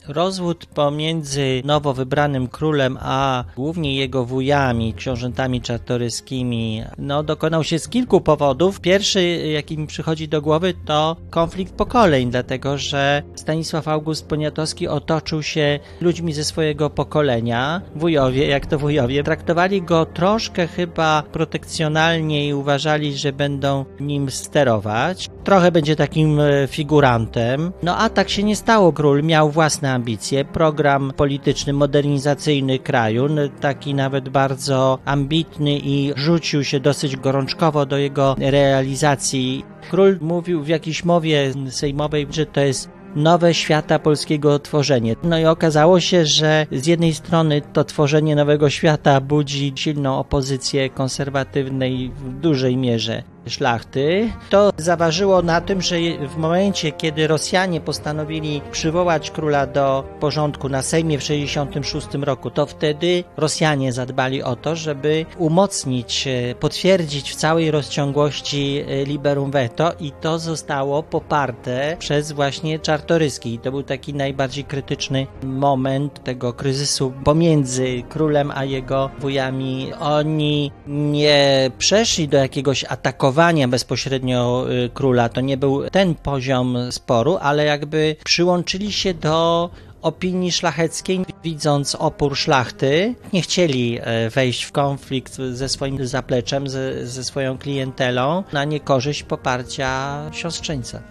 Rozwód 0.09 0.67
pomiędzy 0.67 1.63
nowo 1.65 1.95
wybranym 1.95 2.49
królem 2.49 2.99
a 3.01 3.45
głównie 3.57 3.97
jego 3.97 4.25
wujami, 4.25 4.95
książętami 4.95 5.61
czartoryskimi, 5.61 6.83
no, 6.99 7.23
dokonał 7.23 7.65
się 7.65 7.79
z 7.79 7.89
kilku 7.89 8.21
powodów. 8.21 8.81
Pierwszy, 8.81 9.23
jaki 9.37 9.79
mi 9.79 9.87
przychodzi 9.87 10.29
do 10.29 10.43
głowy, 10.43 10.75
to 10.85 11.17
konflikt 11.31 11.75
pokoleń, 11.75 12.31
dlatego 12.31 12.79
że 12.79 13.23
Stanisław 13.35 13.89
August 13.89 14.29
Poniatowski 14.29 14.89
otoczył 14.89 15.43
się 15.43 15.79
ludźmi 16.01 16.33
ze 16.33 16.45
swojego 16.45 16.91
pokolenia. 16.91 17.83
Wujowie, 17.97 18.47
jak 18.47 18.67
to 18.67 18.79
wujowie, 18.79 19.23
traktowali 19.23 19.83
go 19.83 20.07
troszkę 20.07 20.67
chyba 20.67 21.23
protekcjonalnie 21.33 22.49
i 22.49 22.55
uważali, 22.55 23.17
że 23.17 23.33
będą 23.33 23.85
nim 24.01 24.31
sterować. 24.31 25.29
Trochę 25.45 25.73
będzie 25.73 25.97
takim 25.97 26.41
e, 26.41 26.67
figurantem. 26.67 27.73
No 27.83 27.97
a 27.97 28.09
tak 28.09 28.31
się 28.31 28.43
nie 28.43 28.57
stało. 28.57 28.93
Król 28.93 29.23
miał 29.23 29.51
własne 29.51 29.94
ambicje, 29.95 30.45
program 30.45 31.13
polityczny, 31.17 31.73
modernizacyjny 31.73 32.79
kraju, 32.79 33.27
taki 33.61 33.95
nawet 33.95 34.29
bardzo 34.29 34.99
ambitny 35.05 35.79
i 35.79 36.13
rzucił 36.17 36.65
się 36.65 36.81
dosyć 36.81 37.17
gorączkowo 37.17 37.87
do 37.87 37.99
jego 37.99 38.37
realizacji. 38.39 39.65
Król 39.91 40.19
mówił 40.21 40.63
w 40.63 40.69
jakiejś 40.69 41.05
mowie 41.05 41.53
sejmowej, 41.71 42.27
że 42.31 42.47
to 42.47 42.61
jest 42.61 42.91
nowe 43.17 43.55
świata 43.55 43.99
polskiego 43.99 44.59
tworzenie. 44.59 45.17
No 45.23 45.39
i 45.39 45.45
okazało 45.45 46.01
się, 46.01 46.27
że 46.27 46.67
z 46.73 46.87
jednej 46.87 47.15
strony 47.15 47.63
to 47.73 47.85
tworzenie 47.85 48.37
nowego 48.37 48.71
świata 48.71 49.21
budzi 49.21 49.73
silną 49.77 50.19
opozycję 50.19 50.91
konserwatywnej 50.91 52.11
w 52.17 52.41
dużej 52.41 52.77
mierze 52.77 53.34
szlachty. 53.47 54.33
To 54.51 54.73
zaważyło 54.77 55.43
na 55.43 55.61
tym, 55.61 55.83
że 55.83 55.97
w 56.29 56.37
momencie, 56.37 56.93
kiedy 56.93 57.27
Rosjanie 57.27 57.81
postanowili 57.81 58.61
przywołać 58.73 59.31
króla 59.31 59.67
do 59.67 60.05
porządku 60.21 60.69
na 60.69 60.83
Sejmie 60.83 61.19
w 61.19 61.23
1966 61.23 62.25
roku, 62.25 62.51
to 62.51 62.67
wtedy 62.67 63.25
Rosjanie 63.37 63.93
zadbali 63.93 64.43
o 64.43 64.57
to, 64.57 64.77
żeby 64.77 65.27
umocnić, 65.39 66.27
e, 66.27 66.55
potwierdzić 66.55 67.31
w 67.33 67.37
całej 67.37 67.71
rozciągłości 67.71 68.85
e, 68.89 69.05
liberum 69.05 69.51
veto 69.51 69.93
i 70.01 70.13
to 70.13 70.39
zostało 70.39 71.03
poparte 71.03 71.97
przez 71.99 72.33
właśnie 72.33 72.79
Czartoryski. 72.79 73.55
I 73.55 73.59
to 73.59 73.71
był 73.71 73.83
taki 73.83 74.15
najbardziej 74.15 74.65
krytyczny 74.65 75.27
moment 75.43 76.25
tego 76.25 76.53
kryzysu 76.53 77.13
pomiędzy 77.25 78.03
królem 78.09 78.53
a 78.55 78.65
jego 78.65 79.11
wujami. 79.19 79.93
Oni 80.01 80.73
nie 80.87 81.71
przeszli 81.79 82.29
do 82.29 82.39
jakiegoś 82.39 82.85
atakowania 82.85 83.34
atakowania 83.35 83.69
bezpośrednio 83.69 84.67
y, 84.71 84.91
króla. 84.95 85.29
To 85.29 85.41
nie 85.41 85.57
był 85.57 85.91
ten 85.91 86.15
poziom 86.15 86.77
sporu, 86.91 87.37
ale 87.41 87.65
jakby 87.65 88.17
przyłączyli 88.25 88.93
się 88.93 89.15
do 89.15 89.71
opinii 90.03 90.53
szlacheckiej, 90.53 91.25
widząc 91.45 91.95
opór 91.95 92.37
szlachty, 92.37 93.15
nie 93.33 93.43
chcieli 93.43 93.99
e, 94.01 94.31
wejść 94.31 94.63
w 94.65 94.73
konflikt 94.73 95.37
ze 95.53 95.69
swoim 95.69 96.07
zapleczem, 96.07 96.69
ze, 96.69 97.07
ze 97.07 97.25
swoją 97.25 97.59
klientelą 97.59 98.45
na 98.53 98.65
niekorzyść 98.65 99.23
poparcia 99.23 100.21
siostrzeńca. 100.33 101.03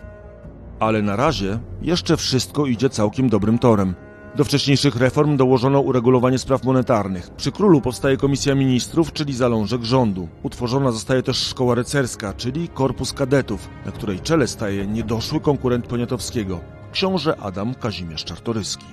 Ale 0.80 1.01
na 1.01 1.15
razie 1.15 1.60
jeszcze 1.82 2.18
wszystko 2.18 2.65
idzie 2.65 2.89
całkiem 2.89 3.30
dobrym 3.30 3.60
torem. 3.60 3.96
Do 4.36 4.44
wcześniejszych 4.44 4.96
reform 4.96 5.38
dołożono 5.38 5.80
uregulowanie 5.80 6.40
spraw 6.40 6.63
monetarnych. 6.63 7.30
Przy 7.30 7.52
królu 7.52 7.82
powstaje 7.82 8.18
Komisja 8.18 8.56
Ministrów, 8.56 9.13
czyli 9.13 9.34
zalążek 9.34 9.84
rządu. 9.84 10.28
Utworzona 10.44 10.92
zostaje 10.92 11.24
też 11.24 11.38
Szkoła 11.38 11.75
Rycerska, 11.75 12.34
czyli 12.34 12.70
Korpus 12.70 13.13
Kadetów, 13.13 13.70
na 13.86 13.92
której 13.92 14.20
czele 14.20 14.48
staje 14.48 14.88
niedoszły 14.88 15.40
konkurent 15.40 15.88
Poniatowskiego, 15.88 16.60
książę 16.92 17.36
Adam 17.40 17.74
Kazimierz 17.75 18.24
Czartoryski. 18.24 18.86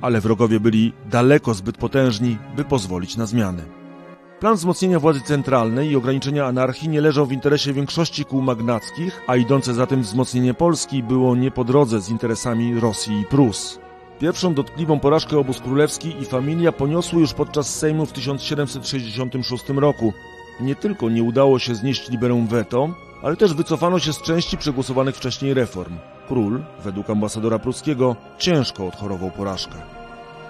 Ale 0.00 0.20
wrogowie 0.20 0.60
byli 0.60 0.92
daleko 1.10 1.54
zbyt 1.54 1.78
potężni, 1.78 2.38
by 2.56 2.64
pozwolić 2.64 3.16
na 3.16 3.26
zmiany. 3.26 3.62
Plan 4.40 4.54
wzmocnienia 4.54 5.00
władzy 5.00 5.20
centralnej 5.20 5.90
i 5.90 5.96
ograniczenia 5.96 6.46
anarchii 6.46 6.88
nie 6.88 7.00
leżał 7.00 7.26
w 7.26 7.32
interesie 7.32 7.72
większości 7.72 8.24
kół 8.24 8.42
magnackich, 8.42 9.20
a 9.26 9.36
idące 9.36 9.74
za 9.74 9.86
tym 9.86 10.02
wzmocnienie 10.02 10.54
Polski 10.54 11.02
było 11.02 11.36
nie 11.36 11.50
po 11.50 11.64
drodze 11.64 12.00
z 12.00 12.08
interesami 12.08 12.80
Rosji 12.80 13.20
i 13.20 13.24
Prus. 13.24 13.81
Pierwszą 14.22 14.54
dotkliwą 14.54 15.00
porażkę 15.00 15.38
obóz 15.38 15.60
królewski 15.60 16.14
i 16.20 16.24
familia 16.24 16.72
poniosły 16.72 17.20
już 17.20 17.32
podczas 17.32 17.74
Sejmu 17.74 18.06
w 18.06 18.12
1766 18.12 19.68
roku. 19.68 20.12
Nie 20.60 20.74
tylko 20.74 21.10
nie 21.10 21.22
udało 21.22 21.58
się 21.58 21.74
znieść 21.74 22.10
liberum 22.10 22.46
veto, 22.46 22.94
ale 23.22 23.36
też 23.36 23.54
wycofano 23.54 23.98
się 23.98 24.12
z 24.12 24.22
części 24.22 24.58
przegłosowanych 24.58 25.16
wcześniej 25.16 25.54
reform. 25.54 25.96
Król, 26.28 26.62
według 26.84 27.10
ambasadora 27.10 27.58
pruskiego, 27.58 28.16
ciężko 28.38 28.86
odchorował 28.86 29.30
porażkę. 29.30 29.74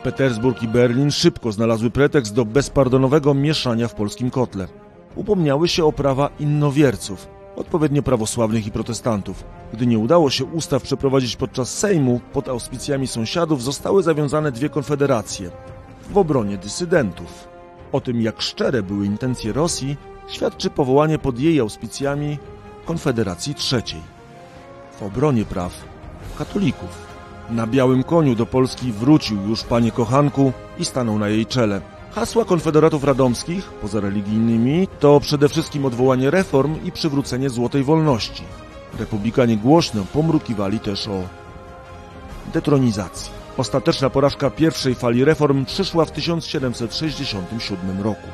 Petersburg 0.02 0.62
i 0.62 0.68
Berlin 0.68 1.10
szybko 1.10 1.52
znalazły 1.52 1.90
pretekst 1.90 2.34
do 2.34 2.44
bezpardonowego 2.44 3.34
mieszania 3.34 3.88
w 3.88 3.94
polskim 3.94 4.30
kotle. 4.30 4.68
Upomniały 5.16 5.68
się 5.68 5.84
o 5.84 5.92
prawa 5.92 6.30
innowierców, 6.40 7.28
odpowiednio 7.56 8.02
prawosławnych 8.02 8.66
i 8.66 8.70
protestantów. 8.70 9.44
Gdy 9.72 9.86
nie 9.86 9.98
udało 9.98 10.30
się 10.30 10.44
ustaw 10.44 10.82
przeprowadzić 10.82 11.36
podczas 11.36 11.78
Sejmu, 11.78 12.20
pod 12.32 12.48
auspicjami 12.48 13.06
sąsiadów 13.06 13.62
zostały 13.62 14.02
zawiązane 14.02 14.52
dwie 14.52 14.68
konfederacje 14.68 15.50
w 16.10 16.18
obronie 16.18 16.58
dysydentów. 16.58 17.48
O 17.92 18.00
tym, 18.00 18.22
jak 18.22 18.42
szczere 18.42 18.82
były 18.82 19.06
intencje 19.06 19.52
Rosji, 19.52 19.96
świadczy 20.28 20.70
powołanie 20.70 21.18
pod 21.18 21.38
jej 21.38 21.60
auspicjami 21.60 22.38
Konfederacji 22.84 23.54
Trzeciej 23.54 24.00
w 24.98 25.02
obronie 25.02 25.44
praw 25.44 25.72
katolików. 26.38 27.12
Na 27.50 27.66
białym 27.66 28.02
koniu 28.02 28.34
do 28.34 28.46
Polski 28.46 28.92
wrócił 28.92 29.48
już 29.48 29.62
panie 29.62 29.90
kochanku 29.90 30.52
i 30.78 30.84
stanął 30.84 31.18
na 31.18 31.28
jej 31.28 31.46
czele. 31.46 31.80
Hasła 32.14 32.44
konfederatów 32.44 33.04
radomskich, 33.04 33.64
poza 33.64 34.00
religijnymi, 34.00 34.88
to 35.00 35.20
przede 35.20 35.48
wszystkim 35.48 35.84
odwołanie 35.84 36.30
reform 36.30 36.84
i 36.84 36.92
przywrócenie 36.92 37.50
złotej 37.50 37.84
wolności. 37.84 38.42
Republikanie 38.98 39.56
głośno 39.56 40.04
pomrukiwali 40.12 40.80
też 40.80 41.08
o 41.08 41.22
detronizacji. 42.52 43.32
Ostateczna 43.56 44.10
porażka 44.10 44.50
pierwszej 44.50 44.94
fali 44.94 45.24
reform 45.24 45.64
przyszła 45.64 46.04
w 46.04 46.10
1767 46.10 48.02
roku. 48.02 48.28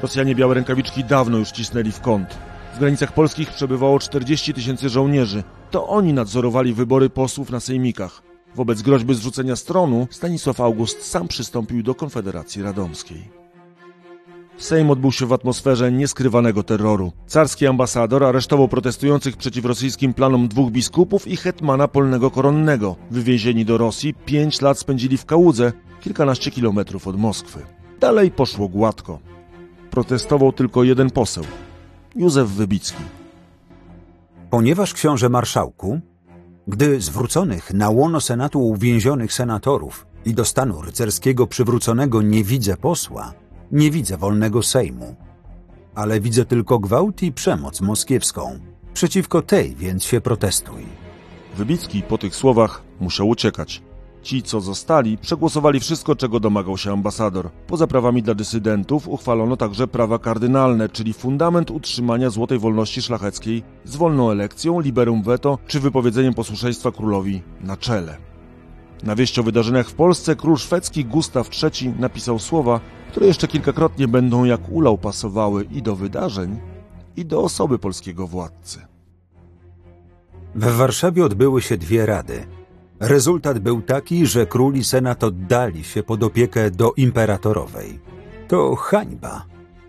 Rosjanie 0.00 0.34
białe 0.34 0.54
rękawiczki 0.54 1.04
dawno 1.04 1.38
już 1.38 1.50
cisnęli 1.50 1.92
w 1.92 2.00
kąt. 2.00 2.38
W 2.74 2.78
granicach 2.78 3.12
polskich 3.12 3.50
przebywało 3.50 3.98
40 3.98 4.54
tysięcy 4.54 4.88
żołnierzy. 4.88 5.42
To 5.70 5.86
oni 5.88 6.12
nadzorowali 6.12 6.74
wybory 6.74 7.10
posłów 7.10 7.50
na 7.50 7.60
sejmikach. 7.60 8.27
Wobec 8.54 8.82
groźby 8.82 9.14
zrzucenia 9.14 9.56
stronu 9.56 10.06
Stanisław 10.10 10.60
August 10.60 11.06
sam 11.06 11.28
przystąpił 11.28 11.82
do 11.82 11.94
Konfederacji 11.94 12.62
Radomskiej. 12.62 13.38
Sejm 14.58 14.90
odbył 14.90 15.12
się 15.12 15.26
w 15.26 15.32
atmosferze 15.32 15.92
nieskrywanego 15.92 16.62
terroru. 16.62 17.12
Carski 17.26 17.66
ambasador 17.66 18.24
aresztował 18.24 18.68
protestujących 18.68 19.36
przeciw 19.36 19.64
rosyjskim 19.64 20.14
planom 20.14 20.48
dwóch 20.48 20.70
biskupów 20.70 21.28
i 21.28 21.36
hetmana 21.36 21.88
polnego 21.88 22.30
koronnego. 22.30 22.96
Wywiezieni 23.10 23.64
do 23.64 23.78
Rosji, 23.78 24.14
pięć 24.14 24.60
lat 24.60 24.78
spędzili 24.78 25.16
w 25.16 25.24
Kałudze, 25.24 25.72
kilkanaście 26.00 26.50
kilometrów 26.50 27.06
od 27.06 27.18
Moskwy. 27.18 27.60
Dalej 28.00 28.30
poszło 28.30 28.68
gładko. 28.68 29.18
Protestował 29.90 30.52
tylko 30.52 30.84
jeden 30.84 31.10
poseł, 31.10 31.44
Józef 32.16 32.48
Wybicki. 32.48 33.02
Ponieważ 34.50 34.94
książę 34.94 35.28
marszałku 35.28 36.00
gdy 36.68 37.00
zwróconych 37.00 37.74
na 37.74 37.90
łono 37.90 38.20
Senatu 38.20 38.68
uwięzionych 38.68 39.32
senatorów 39.32 40.06
i 40.24 40.34
do 40.34 40.44
stanu 40.44 40.82
rycerskiego 40.82 41.46
przywróconego 41.46 42.22
nie 42.22 42.44
widzę 42.44 42.76
posła, 42.76 43.34
nie 43.72 43.90
widzę 43.90 44.16
wolnego 44.16 44.62
Sejmu, 44.62 45.16
ale 45.94 46.20
widzę 46.20 46.44
tylko 46.44 46.78
gwałt 46.78 47.22
i 47.22 47.32
przemoc 47.32 47.80
moskiewską. 47.80 48.58
Przeciwko 48.94 49.42
tej 49.42 49.74
więc 49.76 50.04
się 50.04 50.20
protestuj. 50.20 50.86
Wybicki 51.56 52.02
po 52.02 52.18
tych 52.18 52.36
słowach 52.36 52.82
musiał 53.00 53.28
uciekać. 53.28 53.82
Ci, 54.28 54.42
co 54.42 54.60
zostali, 54.60 55.18
przegłosowali 55.18 55.80
wszystko, 55.80 56.16
czego 56.16 56.40
domagał 56.40 56.78
się 56.78 56.92
ambasador. 56.92 57.50
Poza 57.66 57.86
prawami 57.86 58.22
dla 58.22 58.34
dysydentów 58.34 59.08
uchwalono 59.08 59.56
także 59.56 59.86
prawa 59.86 60.18
kardynalne, 60.18 60.88
czyli 60.88 61.12
fundament 61.12 61.70
utrzymania 61.70 62.30
złotej 62.30 62.58
wolności 62.58 63.02
szlacheckiej 63.02 63.62
z 63.84 63.96
wolną 63.96 64.30
elekcją, 64.30 64.80
liberum 64.80 65.22
veto 65.22 65.58
czy 65.66 65.80
wypowiedzeniem 65.80 66.34
posłuszeństwa 66.34 66.92
królowi 66.92 67.42
na 67.60 67.76
czele. 67.76 68.16
Na 69.02 69.16
wieść 69.16 69.38
o 69.38 69.42
wydarzeniach 69.42 69.88
w 69.88 69.94
Polsce 69.94 70.36
król 70.36 70.56
szwedzki 70.56 71.04
Gustaw 71.04 71.50
III 71.62 71.94
napisał 71.98 72.38
słowa, 72.38 72.80
które 73.10 73.26
jeszcze 73.26 73.48
kilkakrotnie 73.48 74.08
będą 74.08 74.44
jak 74.44 74.68
ulał 74.68 74.98
pasowały 74.98 75.64
i 75.64 75.82
do 75.82 75.96
wydarzeń, 75.96 76.60
i 77.16 77.24
do 77.24 77.42
osoby 77.42 77.78
polskiego 77.78 78.26
władcy. 78.26 78.86
W 80.54 80.76
Warszawie 80.76 81.24
odbyły 81.24 81.62
się 81.62 81.76
dwie 81.76 82.06
rady– 82.06 82.46
Rezultat 83.00 83.58
był 83.58 83.82
taki, 83.82 84.26
że 84.26 84.46
król 84.46 84.74
i 84.74 84.84
senat 84.84 85.24
oddali 85.24 85.84
się 85.84 86.02
pod 86.02 86.22
opiekę 86.22 86.70
do 86.70 86.92
imperatorowej. 86.96 88.00
To 88.48 88.76
hańba, 88.76 89.44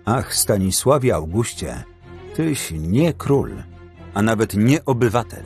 Ach, 0.05 0.35
Stanisławie 0.35 1.15
Augustie, 1.15 1.83
tyś 2.35 2.73
nie 2.79 3.13
król, 3.13 3.51
a 4.13 4.21
nawet 4.21 4.53
nie 4.53 4.85
obywatel. 4.85 5.43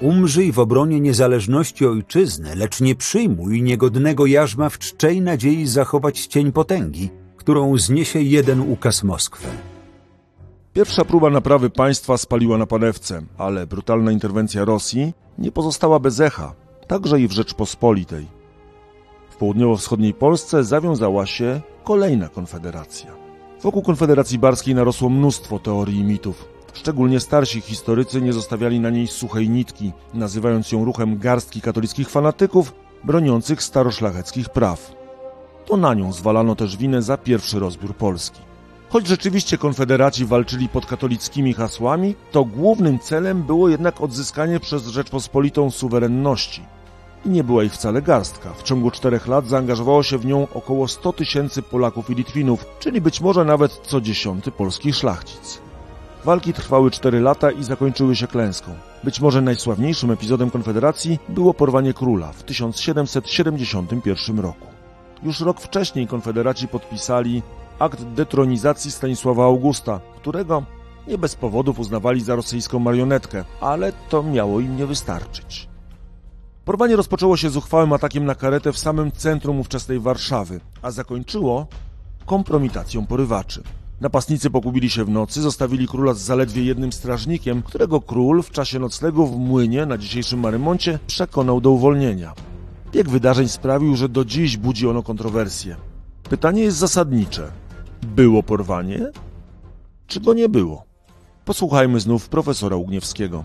Umrzyj 0.00 0.52
w 0.52 0.58
obronie 0.58 1.00
niezależności 1.00 1.86
ojczyzny, 1.86 2.56
lecz 2.56 2.80
nie 2.80 2.94
przyjmuj 2.94 3.62
niegodnego 3.62 4.26
jarzma 4.26 4.68
w 4.68 4.78
czczej 4.78 5.20
nadziei 5.20 5.66
zachować 5.66 6.26
cień 6.26 6.52
potęgi, 6.52 7.10
którą 7.36 7.78
zniesie 7.78 8.22
jeden 8.22 8.60
ukaz 8.60 9.02
Moskwy. 9.02 9.48
Pierwsza 10.72 11.04
próba 11.04 11.30
naprawy 11.30 11.70
państwa 11.70 12.16
spaliła 12.16 12.58
na 12.58 12.66
panewce, 12.66 13.22
ale 13.38 13.66
brutalna 13.66 14.12
interwencja 14.12 14.64
Rosji 14.64 15.12
nie 15.38 15.52
pozostała 15.52 15.98
bez 15.98 16.20
echa, 16.20 16.54
także 16.86 17.20
i 17.20 17.28
w 17.28 17.32
Rzeczpospolitej. 17.32 18.26
W 19.30 19.36
południowo-wschodniej 19.36 20.14
Polsce 20.14 20.64
zawiązała 20.64 21.26
się 21.26 21.60
kolejna 21.84 22.28
konfederacja. 22.28 23.10
Wokół 23.62 23.82
Konfederacji 23.82 24.38
Barskiej 24.38 24.74
narosło 24.74 25.08
mnóstwo 25.08 25.58
teorii 25.58 25.98
i 25.98 26.04
mitów. 26.04 26.48
Szczególnie 26.72 27.20
starsi 27.20 27.60
historycy 27.60 28.22
nie 28.22 28.32
zostawiali 28.32 28.80
na 28.80 28.90
niej 28.90 29.06
suchej 29.06 29.50
nitki, 29.50 29.92
nazywając 30.14 30.72
ją 30.72 30.84
ruchem 30.84 31.18
garstki 31.18 31.60
katolickich 31.60 32.10
fanatyków 32.10 32.74
broniących 33.04 33.62
staroszlacheckich 33.62 34.48
praw. 34.48 34.92
To 35.66 35.76
na 35.76 35.94
nią 35.94 36.12
zwalano 36.12 36.56
też 36.56 36.76
winę 36.76 37.02
za 37.02 37.16
pierwszy 37.16 37.58
rozbiór 37.58 37.96
Polski. 37.96 38.40
Choć 38.92 39.06
rzeczywiście 39.06 39.58
konfederaci 39.58 40.24
walczyli 40.24 40.68
pod 40.68 40.86
katolickimi 40.86 41.54
hasłami, 41.54 42.14
to 42.32 42.44
głównym 42.44 42.98
celem 42.98 43.42
było 43.42 43.68
jednak 43.68 44.00
odzyskanie 44.00 44.60
przez 44.60 44.86
Rzeczpospolitą 44.86 45.70
suwerenności. 45.70 46.62
I 47.24 47.28
nie 47.28 47.44
była 47.44 47.64
ich 47.64 47.72
wcale 47.72 48.02
garstka. 48.02 48.52
W 48.52 48.62
ciągu 48.62 48.90
czterech 48.90 49.26
lat 49.26 49.46
zaangażowało 49.46 50.02
się 50.02 50.18
w 50.18 50.26
nią 50.26 50.46
około 50.54 50.88
100 50.88 51.12
tysięcy 51.12 51.62
Polaków 51.62 52.10
i 52.10 52.14
Litwinów, 52.14 52.64
czyli 52.78 53.00
być 53.00 53.20
może 53.20 53.44
nawet 53.44 53.72
co 53.72 54.00
dziesiąty 54.00 54.50
polski 54.50 54.92
szlachcic. 54.92 55.60
Walki 56.24 56.52
trwały 56.52 56.90
cztery 56.90 57.20
lata 57.20 57.50
i 57.50 57.64
zakończyły 57.64 58.16
się 58.16 58.26
klęską. 58.26 58.74
Być 59.04 59.20
może 59.20 59.42
najsławniejszym 59.42 60.10
epizodem 60.10 60.50
Konfederacji 60.50 61.18
było 61.28 61.54
porwanie 61.54 61.94
króla 61.94 62.32
w 62.32 62.42
1771 62.42 64.38
roku. 64.40 64.66
Już 65.22 65.40
rok 65.40 65.60
wcześniej 65.60 66.06
konfederaci 66.06 66.68
podpisali 66.68 67.42
akt 67.82 68.02
detronizacji 68.02 68.90
Stanisława 68.90 69.44
Augusta, 69.44 70.00
którego 70.16 70.62
nie 71.08 71.18
bez 71.18 71.34
powodów 71.34 71.78
uznawali 71.78 72.20
za 72.20 72.34
rosyjską 72.34 72.78
marionetkę, 72.78 73.44
ale 73.60 73.92
to 74.08 74.22
miało 74.22 74.60
im 74.60 74.76
nie 74.76 74.86
wystarczyć. 74.86 75.68
Porwanie 76.64 76.96
rozpoczęło 76.96 77.36
się 77.36 77.50
zuchwałym 77.50 77.92
atakiem 77.92 78.24
na 78.24 78.34
karetę 78.34 78.72
w 78.72 78.78
samym 78.78 79.12
centrum 79.12 79.60
ówczesnej 79.60 80.00
Warszawy, 80.00 80.60
a 80.82 80.90
zakończyło 80.90 81.66
kompromitacją 82.26 83.06
porywaczy. 83.06 83.62
Napastnicy 84.00 84.50
pogubili 84.50 84.90
się 84.90 85.04
w 85.04 85.08
nocy, 85.08 85.42
zostawili 85.42 85.88
króla 85.88 86.14
z 86.14 86.20
zaledwie 86.20 86.64
jednym 86.64 86.92
strażnikiem, 86.92 87.62
którego 87.62 88.00
król 88.00 88.42
w 88.42 88.50
czasie 88.50 88.78
noclegu 88.78 89.26
w 89.26 89.38
młynie 89.38 89.86
na 89.86 89.98
dzisiejszym 89.98 90.40
Marymoncie 90.40 90.98
przekonał 91.06 91.60
do 91.60 91.70
uwolnienia. 91.70 92.32
Bieg 92.92 93.08
wydarzeń 93.08 93.48
sprawił, 93.48 93.96
że 93.96 94.08
do 94.08 94.24
dziś 94.24 94.56
budzi 94.56 94.88
ono 94.88 95.02
kontrowersje. 95.02 95.76
Pytanie 96.22 96.62
jest 96.62 96.76
zasadnicze. 96.76 97.61
Było 98.02 98.42
porwanie? 98.42 99.00
Czy 100.06 100.20
go 100.20 100.34
nie 100.34 100.48
było? 100.48 100.84
Posłuchajmy 101.44 102.00
znów 102.00 102.28
profesora 102.28 102.76
Ugniewskiego. 102.76 103.44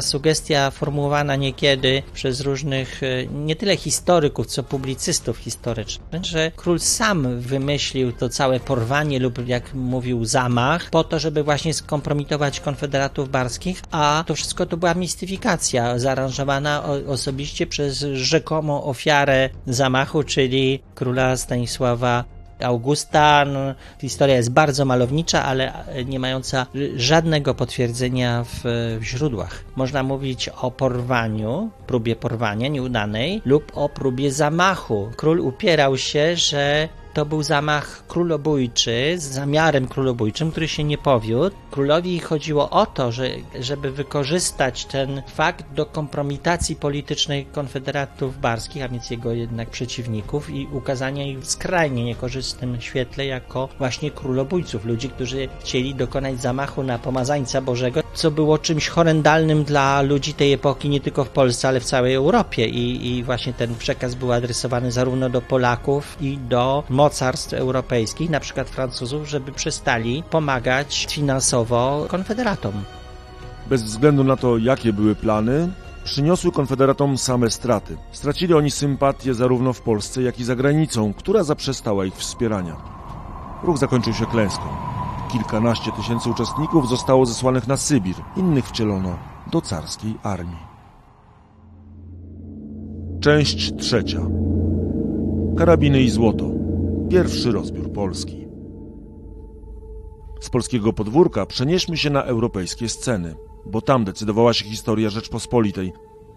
Sugestia 0.00 0.70
formułowana 0.70 1.36
niekiedy 1.36 2.02
przez 2.14 2.40
różnych, 2.40 3.02
e, 3.02 3.26
nie 3.26 3.56
tyle 3.56 3.76
historyków, 3.76 4.46
co 4.46 4.62
publicystów 4.62 5.36
historycznych, 5.36 6.24
że 6.24 6.52
król 6.56 6.80
sam 6.80 7.40
wymyślił 7.40 8.12
to 8.12 8.28
całe 8.28 8.60
porwanie 8.60 9.18
lub, 9.18 9.48
jak 9.48 9.74
mówił, 9.74 10.24
zamach, 10.24 10.90
po 10.90 11.04
to, 11.04 11.18
żeby 11.18 11.42
właśnie 11.42 11.74
skompromitować 11.74 12.60
konfederatów 12.60 13.30
barskich, 13.30 13.82
a 13.90 14.24
to 14.26 14.34
wszystko 14.34 14.66
to 14.66 14.76
była 14.76 14.94
mistyfikacja 14.94 15.98
zaaranżowana 15.98 16.84
osobiście 17.06 17.66
przez 17.66 17.98
rzekomą 18.12 18.84
ofiarę 18.84 19.50
zamachu, 19.66 20.22
czyli 20.22 20.82
króla 20.94 21.36
Stanisława 21.36 22.24
Augusta. 22.62 23.44
No, 23.44 23.60
historia 24.00 24.36
jest 24.36 24.50
bardzo 24.50 24.84
malownicza, 24.84 25.44
ale 25.44 25.72
nie 26.06 26.20
mająca 26.20 26.66
żadnego 26.96 27.54
potwierdzenia 27.54 28.44
w, 28.44 28.60
w 29.00 29.04
źródłach. 29.04 29.64
Można 29.76 30.02
mówić 30.02 30.48
o 30.48 30.70
porwaniu, 30.70 31.70
próbie 31.86 32.16
porwania 32.16 32.68
nieudanej 32.68 33.42
lub 33.44 33.72
o 33.74 33.88
próbie 33.88 34.32
zamachu. 34.32 35.10
Król 35.16 35.40
upierał 35.40 35.96
się, 35.96 36.36
że 36.36 36.88
to 37.14 37.26
był 37.26 37.42
zamach 37.42 38.06
królobójczy 38.08 39.14
z 39.18 39.22
zamiarem 39.22 39.88
królobójczym, 39.88 40.50
który 40.50 40.68
się 40.68 40.84
nie 40.84 40.98
powiódł. 40.98 41.56
Królowi 41.70 42.20
chodziło 42.20 42.70
o 42.70 42.86
to, 42.86 43.12
że, 43.12 43.28
żeby 43.60 43.90
wykorzystać 43.90 44.84
ten 44.84 45.22
fakt 45.26 45.64
do 45.74 45.86
kompromitacji 45.86 46.76
politycznej 46.76 47.46
konfederatów 47.46 48.40
barskich, 48.40 48.82
a 48.82 48.88
więc 48.88 49.10
jego 49.10 49.32
jednak 49.32 49.70
przeciwników 49.70 50.50
i 50.50 50.68
ukazania 50.72 51.26
ich 51.26 51.40
w 51.40 51.50
skrajnie 51.50 52.04
niekorzystnym 52.04 52.80
świetle 52.80 53.26
jako 53.26 53.68
właśnie 53.78 54.10
królobójców, 54.10 54.84
ludzi, 54.84 55.08
którzy 55.08 55.48
chcieli 55.60 55.94
dokonać 55.94 56.40
zamachu 56.40 56.82
na 56.82 56.98
pomazańca 56.98 57.60
Bożego, 57.60 58.02
co 58.14 58.30
było 58.30 58.58
czymś 58.58 58.88
horrendalnym 58.88 59.64
dla 59.64 60.02
ludzi 60.02 60.34
tej 60.34 60.52
epoki 60.52 60.88
nie 60.88 61.00
tylko 61.00 61.24
w 61.24 61.28
Polsce, 61.28 61.68
ale 61.68 61.80
w 61.80 61.84
całej 61.84 62.14
Europie 62.14 62.66
i, 62.66 63.08
i 63.08 63.24
właśnie 63.24 63.52
ten 63.52 63.74
przekaz 63.74 64.14
był 64.14 64.32
adresowany 64.32 64.92
zarówno 64.92 65.30
do 65.30 65.42
Polaków 65.42 66.16
i 66.20 66.38
do 66.38 66.84
mocarstw 67.00 67.52
europejskich, 67.52 68.30
na 68.30 68.40
przykład 68.40 68.70
Francuzów, 68.70 69.28
żeby 69.28 69.52
przestali 69.52 70.22
pomagać 70.30 71.06
finansowo 71.10 72.06
konfederatom. 72.08 72.72
Bez 73.66 73.82
względu 73.82 74.24
na 74.24 74.36
to, 74.36 74.58
jakie 74.58 74.92
były 74.92 75.14
plany, 75.14 75.68
przyniosły 76.04 76.52
konfederatom 76.52 77.18
same 77.18 77.50
straty. 77.50 77.96
Stracili 78.12 78.54
oni 78.54 78.70
sympatię 78.70 79.34
zarówno 79.34 79.72
w 79.72 79.80
Polsce, 79.80 80.22
jak 80.22 80.40
i 80.40 80.44
za 80.44 80.56
granicą, 80.56 81.12
która 81.14 81.44
zaprzestała 81.44 82.04
ich 82.04 82.14
wspierania. 82.14 82.76
Ruch 83.62 83.78
zakończył 83.78 84.12
się 84.12 84.26
klęską. 84.26 84.64
Kilkanaście 85.32 85.92
tysięcy 85.92 86.30
uczestników 86.30 86.88
zostało 86.88 87.26
zesłanych 87.26 87.66
na 87.66 87.76
Sybir, 87.76 88.16
innych 88.36 88.66
wcielono 88.66 89.18
do 89.52 89.60
carskiej 89.60 90.14
armii. 90.22 90.70
Część 93.20 93.72
trzecia. 93.76 94.20
Karabiny 95.58 96.00
i 96.00 96.10
złoto. 96.10 96.59
Pierwszy 97.10 97.52
rozbiór 97.52 97.92
Polski. 97.92 98.46
Z 100.40 100.50
polskiego 100.50 100.92
podwórka 100.92 101.46
przenieśmy 101.46 101.96
się 101.96 102.10
na 102.10 102.22
europejskie 102.22 102.88
sceny, 102.88 103.36
bo 103.66 103.80
tam 103.80 104.04
decydowała 104.04 104.52
się 104.52 104.64
historia 104.64 105.10
Rzeczpospolitej. 105.10 105.92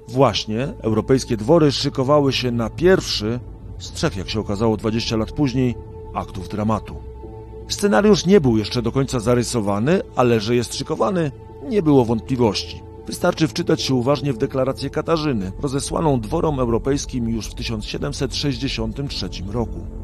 Właśnie 0.08 0.74
europejskie 0.82 1.38
dwory 1.38 1.72
szykowały 1.72 2.34
się 2.34 2.52
na 2.52 2.70
pierwszy, 2.70 3.40
z 3.78 3.92
trzech 3.92 4.18
jak 4.18 4.30
się 4.30 4.40
okazało 4.40 4.78
20 4.78 5.18
lat 5.18 5.32
później, 5.32 5.76
aktów 6.14 6.50
dramatu. 6.50 6.96
Scenariusz 7.68 8.26
nie 8.26 8.42
był 8.42 8.58
jeszcze 8.58 8.82
do 8.82 8.92
końca 8.92 9.20
zarysowany, 9.20 10.02
ale 10.16 10.40
że 10.40 10.56
jest 10.56 10.76
szykowany, 10.76 11.32
nie 11.70 11.82
było 11.84 12.06
wątpliwości. 12.06 12.82
Wystarczy 13.08 13.48
wczytać 13.48 13.82
się 13.82 13.94
uważnie 13.94 14.34
w 14.34 14.38
deklarację 14.38 14.90
Katarzyny, 14.90 15.52
rozesłaną 15.62 16.20
dworom 16.20 16.60
europejskim 16.60 17.30
już 17.30 17.48
w 17.48 17.54
1763 17.54 19.30
roku. 19.52 20.03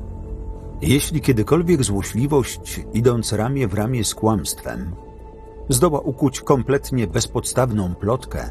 Jeśli 0.81 1.21
kiedykolwiek 1.21 1.83
złośliwość, 1.83 2.85
idąc 2.93 3.33
ramię 3.33 3.67
w 3.67 3.73
ramię 3.73 4.03
z 4.03 4.15
kłamstwem, 4.15 4.95
zdoła 5.69 5.99
ukuć 5.99 6.41
kompletnie 6.41 7.07
bezpodstawną 7.07 7.95
plotkę, 7.95 8.49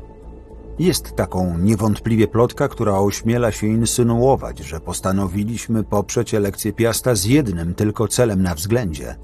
jest 0.79 1.17
taką 1.17 1.59
niewątpliwie 1.59 2.29
plotka, 2.29 2.69
która 2.69 2.99
ośmiela 2.99 3.53
się 3.53 3.67
insynuować, 3.67 4.59
że 4.59 4.81
postanowiliśmy 4.81 5.85
poprzeć 5.85 6.35
elekcję 6.35 6.73
Piasta 6.73 7.15
z 7.15 7.25
jednym 7.25 7.75
tylko 7.75 8.09
celem 8.09 8.43
na 8.43 8.55
względzie, 8.55 9.17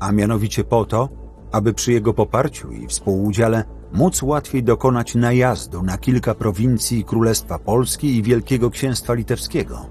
a 0.00 0.12
mianowicie 0.12 0.64
po 0.64 0.84
to, 0.84 1.08
aby 1.52 1.74
przy 1.74 1.92
jego 1.92 2.14
poparciu 2.14 2.72
i 2.72 2.86
współudziale 2.86 3.64
móc 3.92 4.22
łatwiej 4.22 4.62
dokonać 4.62 5.14
najazdu 5.14 5.82
na 5.82 5.98
kilka 5.98 6.34
prowincji 6.34 7.04
Królestwa 7.04 7.58
Polski 7.58 8.16
i 8.16 8.22
Wielkiego 8.22 8.70
Księstwa 8.70 9.14
Litewskiego, 9.14 9.86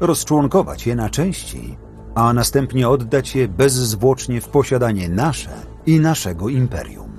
rozczłonkować 0.00 0.86
je 0.86 0.96
na 0.96 1.10
części 1.10 1.76
a 2.14 2.32
następnie 2.32 2.88
oddać 2.88 3.36
je 3.36 3.48
bezzwłocznie 3.48 4.40
w 4.40 4.48
posiadanie 4.48 5.08
nasze 5.08 5.50
i 5.86 6.00
naszego 6.00 6.48
imperium. 6.48 7.10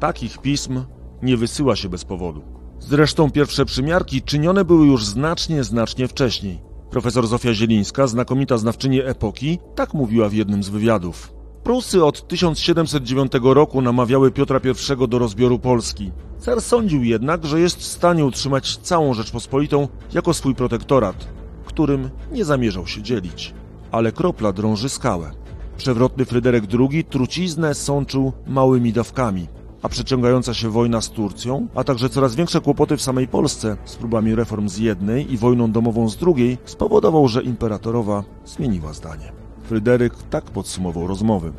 Takich 0.00 0.38
pism 0.38 0.84
nie 1.22 1.36
wysyła 1.36 1.76
się 1.76 1.88
bez 1.88 2.04
powodu. 2.04 2.42
Zresztą 2.78 3.30
pierwsze 3.30 3.64
przymiarki 3.64 4.22
czynione 4.22 4.64
były 4.64 4.86
już 4.86 5.04
znacznie, 5.04 5.64
znacznie 5.64 6.08
wcześniej. 6.08 6.60
Profesor 6.90 7.26
Zofia 7.26 7.54
Zielińska, 7.54 8.06
znakomita 8.06 8.58
znawczyni 8.58 9.00
epoki, 9.00 9.58
tak 9.74 9.94
mówiła 9.94 10.28
w 10.28 10.32
jednym 10.32 10.62
z 10.62 10.68
wywiadów. 10.68 11.32
Prusy 11.62 12.04
od 12.04 12.28
1709 12.28 13.32
roku 13.42 13.82
namawiały 13.82 14.30
Piotra 14.30 14.60
I 15.04 15.08
do 15.08 15.18
rozbioru 15.18 15.58
Polski. 15.58 16.12
Car 16.38 16.60
sądził 16.60 17.04
jednak, 17.04 17.44
że 17.44 17.60
jest 17.60 17.78
w 17.78 17.84
stanie 17.84 18.24
utrzymać 18.24 18.76
całą 18.76 19.14
Rzeczpospolitą 19.14 19.88
jako 20.14 20.34
swój 20.34 20.54
protektorat, 20.54 21.41
którym 21.72 22.10
nie 22.32 22.44
zamierzał 22.44 22.86
się 22.86 23.02
dzielić 23.02 23.54
ale 23.92 24.12
kropla 24.12 24.52
drąży 24.52 24.88
skałę. 24.88 25.30
Przewrotny 25.76 26.24
Fryderyk 26.24 26.64
II 26.78 27.04
truciznę 27.04 27.74
sączył 27.74 28.32
małymi 28.46 28.92
dawkami, 28.92 29.48
a 29.82 29.88
przeciągająca 29.88 30.54
się 30.54 30.70
wojna 30.70 31.00
z 31.00 31.10
Turcją, 31.10 31.66
a 31.74 31.84
także 31.84 32.08
coraz 32.08 32.34
większe 32.34 32.60
kłopoty 32.60 32.96
w 32.96 33.02
samej 33.02 33.28
Polsce 33.28 33.76
z 33.84 33.96
próbami 33.96 34.34
reform 34.34 34.68
z 34.68 34.78
jednej 34.78 35.32
i 35.32 35.36
wojną 35.36 35.72
domową 35.72 36.08
z 36.08 36.16
drugiej 36.16 36.58
spowodował, 36.64 37.28
że 37.28 37.42
imperatorowa 37.42 38.24
zmieniła 38.44 38.92
zdanie. 38.92 39.32
Fryderyk 39.62 40.14
tak 40.30 40.44
podsumował 40.44 41.06
rozmowy. 41.06 41.52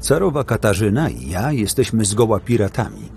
Carowa 0.00 0.44
Katarzyna 0.44 1.08
i 1.08 1.30
ja 1.30 1.52
jesteśmy 1.52 2.04
zgoła 2.04 2.40
piratami, 2.40 3.08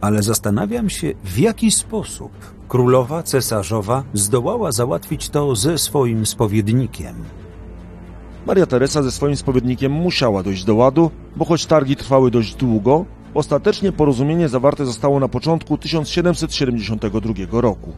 ale 0.00 0.22
zastanawiam 0.22 0.90
się, 0.90 1.12
w 1.24 1.38
jaki 1.38 1.70
sposób 1.70 2.32
królowa 2.68 3.22
cesarzowa 3.22 4.04
zdołała 4.14 4.72
załatwić 4.72 5.28
to 5.28 5.56
ze 5.56 5.78
swoim 5.78 6.26
spowiednikiem. 6.26 7.14
Maria 8.46 8.66
Teresa 8.66 9.02
ze 9.02 9.10
swoim 9.10 9.36
spowiednikiem 9.36 9.92
musiała 9.92 10.42
dojść 10.42 10.64
do 10.64 10.74
ładu, 10.74 11.10
bo 11.36 11.44
choć 11.44 11.66
targi 11.66 11.96
trwały 11.96 12.30
dość 12.30 12.54
długo, 12.54 13.04
ostatecznie 13.34 13.92
porozumienie 13.92 14.48
zawarte 14.48 14.86
zostało 14.86 15.20
na 15.20 15.28
początku 15.28 15.78
1772 15.78 17.60
roku. 17.60 17.92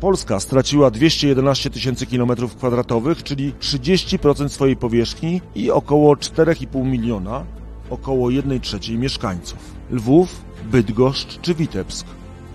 Polska 0.00 0.40
straciła 0.40 0.90
211 0.90 1.70
tysięcy 1.70 2.06
kilometrów 2.06 2.56
kwadratowych, 2.56 3.22
czyli 3.22 3.52
30% 3.60 4.48
swojej 4.48 4.76
powierzchni 4.76 5.40
i 5.54 5.70
około 5.70 6.14
4,5 6.14 6.84
miliona, 6.84 7.44
około 7.90 8.30
1 8.30 8.60
trzeciej 8.60 8.98
mieszkańców. 8.98 9.58
Lwów, 9.90 10.44
Bydgoszcz 10.64 11.40
czy 11.40 11.54
Witebsk. 11.54 12.06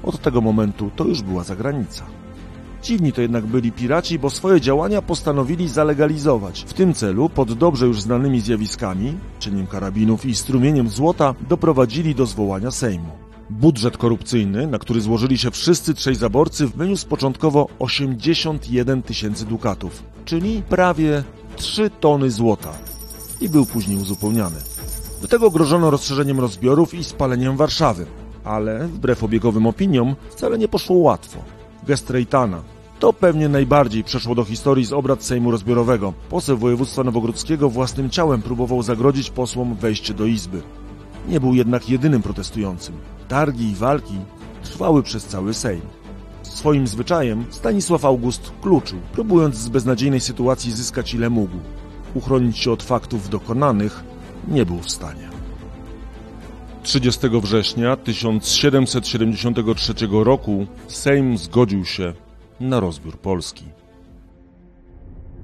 Od 0.04 0.22
tego 0.22 0.42
momentu 0.42 0.92
to 0.96 1.06
już 1.06 1.22
była 1.22 1.44
zagranica. 1.44 2.06
Dziwni 2.84 3.14
to 3.14 3.22
jednak 3.22 3.46
byli 3.46 3.72
piraci, 3.72 4.20
bo 4.20 4.30
swoje 4.30 4.62
działania 4.62 5.02
postanowili 5.02 5.68
zalegalizować. 5.68 6.66
W 6.68 6.74
tym 6.74 6.94
celu, 6.94 7.30
pod 7.30 7.54
dobrze 7.54 7.86
już 7.86 8.02
znanymi 8.02 8.42
zjawiskami, 8.42 9.14
cieniem 9.40 9.68
karabinów 9.68 10.26
i 10.26 10.36
strumieniem 10.36 10.90
złota, 10.90 11.36
doprowadzili 11.50 12.16
do 12.16 12.26
zwołania 12.26 12.72
Sejmu. 12.72 13.12
Budżet 13.50 13.98
korupcyjny, 13.98 14.68
na 14.68 14.80
który 14.80 15.02
złożyli 15.02 15.38
się 15.38 15.52
wszyscy 15.52 15.94
trzej 15.94 16.16
zaborcy, 16.16 16.68
wyniósł 16.68 17.08
początkowo 17.08 17.68
81 17.80 19.02
tysięcy 19.04 19.46
dukatów, 19.46 20.04
czyli 20.26 20.64
prawie 20.70 21.24
3 21.56 21.90
tony 22.00 22.32
złota 22.32 22.72
i 23.42 23.50
był 23.50 23.66
później 23.66 23.98
uzupełniany. 23.98 24.58
Do 25.22 25.28
tego 25.28 25.52
grożono 25.52 25.92
rozszerzeniem 25.92 26.40
rozbiorów 26.40 26.94
i 26.94 27.04
spaleniem 27.04 27.58
Warszawy, 27.58 28.06
ale 28.44 28.88
wbrew 28.88 29.24
obiegowym 29.24 29.68
opiniom 29.68 30.16
wcale 30.30 30.58
nie 30.58 30.68
poszło 30.68 30.96
łatwo. 30.96 31.40
Gest 31.88 32.10
Rejtana. 32.10 32.62
To 33.00 33.14
pewnie 33.14 33.50
najbardziej 33.50 34.04
przeszło 34.04 34.36
do 34.36 34.44
historii 34.44 34.86
z 34.86 34.94
obrad 34.94 35.24
Sejmu 35.24 35.52
Rozbiorowego. 35.52 36.14
Poseł 36.30 36.58
województwa 36.58 37.04
nowogródzkiego 37.04 37.70
własnym 37.70 38.10
ciałem 38.10 38.42
próbował 38.42 38.84
zagrodzić 38.84 39.30
posłom 39.30 39.76
wejście 39.76 40.14
do 40.14 40.26
Izby. 40.26 40.62
Nie 41.28 41.40
był 41.40 41.54
jednak 41.54 41.90
jedynym 41.90 42.22
protestującym. 42.22 42.96
Targi 43.28 43.72
i 43.72 43.76
walki 43.76 44.16
trwały 44.64 45.04
przez 45.04 45.26
cały 45.26 45.54
Sejm. 45.54 45.82
Swoim 46.44 46.88
zwyczajem 46.88 47.46
Stanisław 47.50 48.06
August 48.06 48.52
kluczył, 48.62 49.00
próbując 49.12 49.56
z 49.56 49.70
beznadziejnej 49.70 50.20
sytuacji 50.20 50.72
zyskać 50.72 51.14
ile 51.14 51.30
mógł. 51.30 51.56
Uchronić 52.16 52.58
się 52.58 52.72
od 52.72 52.84
faktów 52.84 53.30
dokonanych 53.30 54.04
nie 54.48 54.66
był 54.66 54.80
w 54.80 54.92
stanie. 54.92 55.39
30 56.90 57.30
września 57.42 57.96
1773 57.96 59.94
roku 60.12 60.68
Sejm 60.88 61.38
zgodził 61.38 61.86
się 61.86 62.14
na 62.60 62.80
rozbiór 62.80 63.18
Polski. 63.18 63.66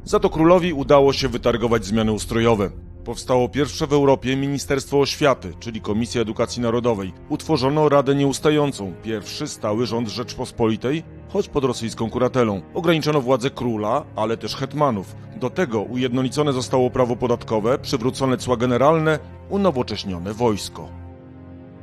Za 0.03 0.19
to 0.19 0.29
królowi 0.29 0.73
udało 0.73 1.13
się 1.13 1.27
wytargować 1.27 1.86
zmiany 1.86 2.12
ustrojowe. 2.12 2.69
Powstało 3.03 3.49
pierwsze 3.49 3.88
w 3.88 3.93
Europie 3.93 4.36
Ministerstwo 4.36 4.99
Oświaty, 4.99 5.53
czyli 5.60 5.81
Komisja 5.81 6.21
Edukacji 6.21 6.62
Narodowej. 6.62 7.13
Utworzono 7.29 7.89
Radę 7.89 8.15
Nieustającą, 8.15 8.93
pierwszy 9.03 9.47
stały 9.47 9.86
rząd 9.86 10.10
Rzeczpospolitej, 10.10 11.03
choć 11.29 11.49
pod 11.49 11.63
rosyjską 11.63 12.10
kuratelą. 12.10 12.62
Ograniczono 12.73 13.21
władzę 13.21 13.49
króla, 13.49 14.05
ale 14.15 14.38
też 14.38 14.55
hetmanów. 14.55 15.15
Do 15.36 15.49
tego 15.49 15.81
ujednolicone 15.81 16.53
zostało 16.53 16.89
prawo 16.89 17.15
podatkowe, 17.15 17.79
przywrócone 17.79 18.38
cła 18.38 18.58
generalne, 18.58 19.19
unowocześnione 19.49 20.34
wojsko. 20.34 21.04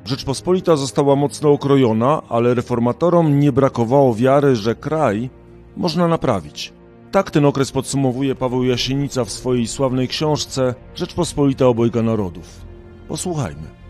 Rzeczpospolita 0.04 0.76
została 0.76 1.16
mocno 1.16 1.52
okrojona, 1.52 2.22
ale 2.28 2.54
reformatorom 2.54 3.40
nie 3.40 3.52
brakowało 3.52 4.14
wiary, 4.14 4.56
że 4.56 4.74
kraj 4.74 5.30
można 5.76 6.08
naprawić. 6.08 6.72
Tak 7.10 7.30
ten 7.30 7.44
okres 7.44 7.72
podsumowuje 7.72 8.34
Paweł 8.34 8.64
Jasienica 8.64 9.24
w 9.24 9.30
swojej 9.30 9.66
sławnej 9.66 10.08
książce 10.08 10.74
Rzeczpospolita 10.94 11.66
obojga 11.66 12.02
narodów. 12.02 12.60
Posłuchajmy. 13.08 13.82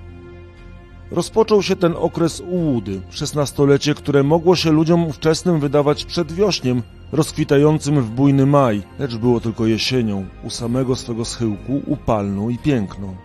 Rozpoczął 1.10 1.62
się 1.62 1.76
ten 1.76 1.94
okres 1.96 2.40
ułudy, 2.40 3.00
szesnastolecie, 3.10 3.94
które 3.94 4.22
mogło 4.22 4.56
się 4.56 4.72
ludziom 4.72 5.04
ówczesnym 5.04 5.60
wydawać 5.60 6.04
przedwiośniem, 6.04 6.82
rozkwitającym 7.12 8.02
w 8.02 8.10
bujny 8.10 8.46
maj, 8.46 8.82
lecz 8.98 9.16
było 9.16 9.40
tylko 9.40 9.66
jesienią, 9.66 10.26
u 10.44 10.50
samego 10.50 10.96
swego 10.96 11.24
schyłku, 11.24 11.82
upalną 11.86 12.48
i 12.48 12.58
piękną. 12.58 13.16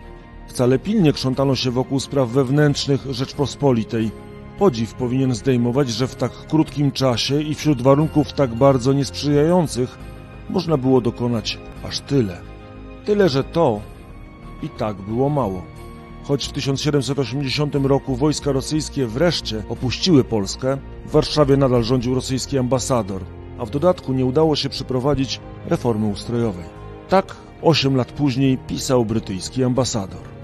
Wcale 0.48 0.78
pilnie 0.78 1.12
krzątano 1.12 1.54
się 1.54 1.70
wokół 1.70 2.00
spraw 2.00 2.28
wewnętrznych 2.28 3.06
Rzeczpospolitej. 3.10 4.10
Podziw 4.58 4.94
powinien 4.94 5.34
zdejmować, 5.34 5.88
że 5.90 6.06
w 6.06 6.14
tak 6.14 6.32
krótkim 6.32 6.92
czasie 6.92 7.42
i 7.42 7.54
wśród 7.54 7.82
warunków 7.82 8.32
tak 8.32 8.54
bardzo 8.54 8.92
niesprzyjających 8.92 9.98
można 10.50 10.76
było 10.76 11.00
dokonać 11.00 11.58
aż 11.84 12.00
tyle. 12.00 12.40
Tyle, 13.04 13.28
że 13.28 13.44
to 13.44 13.80
i 14.62 14.68
tak 14.68 14.96
było 14.96 15.28
mało. 15.28 15.62
Choć 16.24 16.46
w 16.46 16.52
1780 16.52 17.74
roku 17.74 18.16
wojska 18.16 18.52
rosyjskie 18.52 19.06
wreszcie 19.06 19.62
opuściły 19.68 20.24
Polskę, 20.24 20.78
w 21.06 21.10
Warszawie 21.10 21.56
nadal 21.56 21.84
rządził 21.84 22.14
rosyjski 22.14 22.58
ambasador, 22.58 23.22
a 23.58 23.64
w 23.64 23.70
dodatku 23.70 24.12
nie 24.12 24.26
udało 24.26 24.56
się 24.56 24.68
przeprowadzić 24.68 25.40
reformy 25.66 26.06
ustrojowej. 26.06 26.64
Tak 27.08 27.36
osiem 27.62 27.96
lat 27.96 28.12
później 28.12 28.58
pisał 28.58 29.04
brytyjski 29.04 29.64
ambasador. 29.64 30.37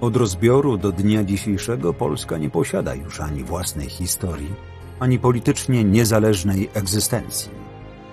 Od 0.00 0.16
rozbioru 0.16 0.76
do 0.76 0.92
dnia 0.92 1.24
dzisiejszego 1.24 1.94
Polska 1.94 2.38
nie 2.38 2.50
posiada 2.50 2.94
już 2.94 3.20
ani 3.20 3.44
własnej 3.44 3.88
historii, 3.88 4.54
ani 5.00 5.18
politycznie 5.18 5.84
niezależnej 5.84 6.68
egzystencji. 6.74 7.50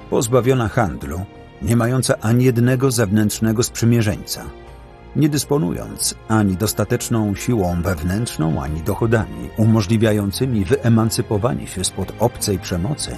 Pozbawiona 0.09 0.67
handlu, 0.67 1.21
nie 1.61 1.75
mająca 1.75 2.13
ani 2.21 2.45
jednego 2.45 2.91
zewnętrznego 2.91 3.63
sprzymierzeńca, 3.63 4.43
nie 5.15 5.29
dysponując 5.29 6.15
ani 6.27 6.57
dostateczną 6.57 7.35
siłą 7.35 7.81
wewnętrzną, 7.81 8.63
ani 8.63 8.81
dochodami 8.81 9.49
umożliwiającymi 9.57 10.65
wyemancypowanie 10.65 11.67
się 11.67 11.83
spod 11.83 12.13
obcej 12.19 12.59
przemocy, 12.59 13.17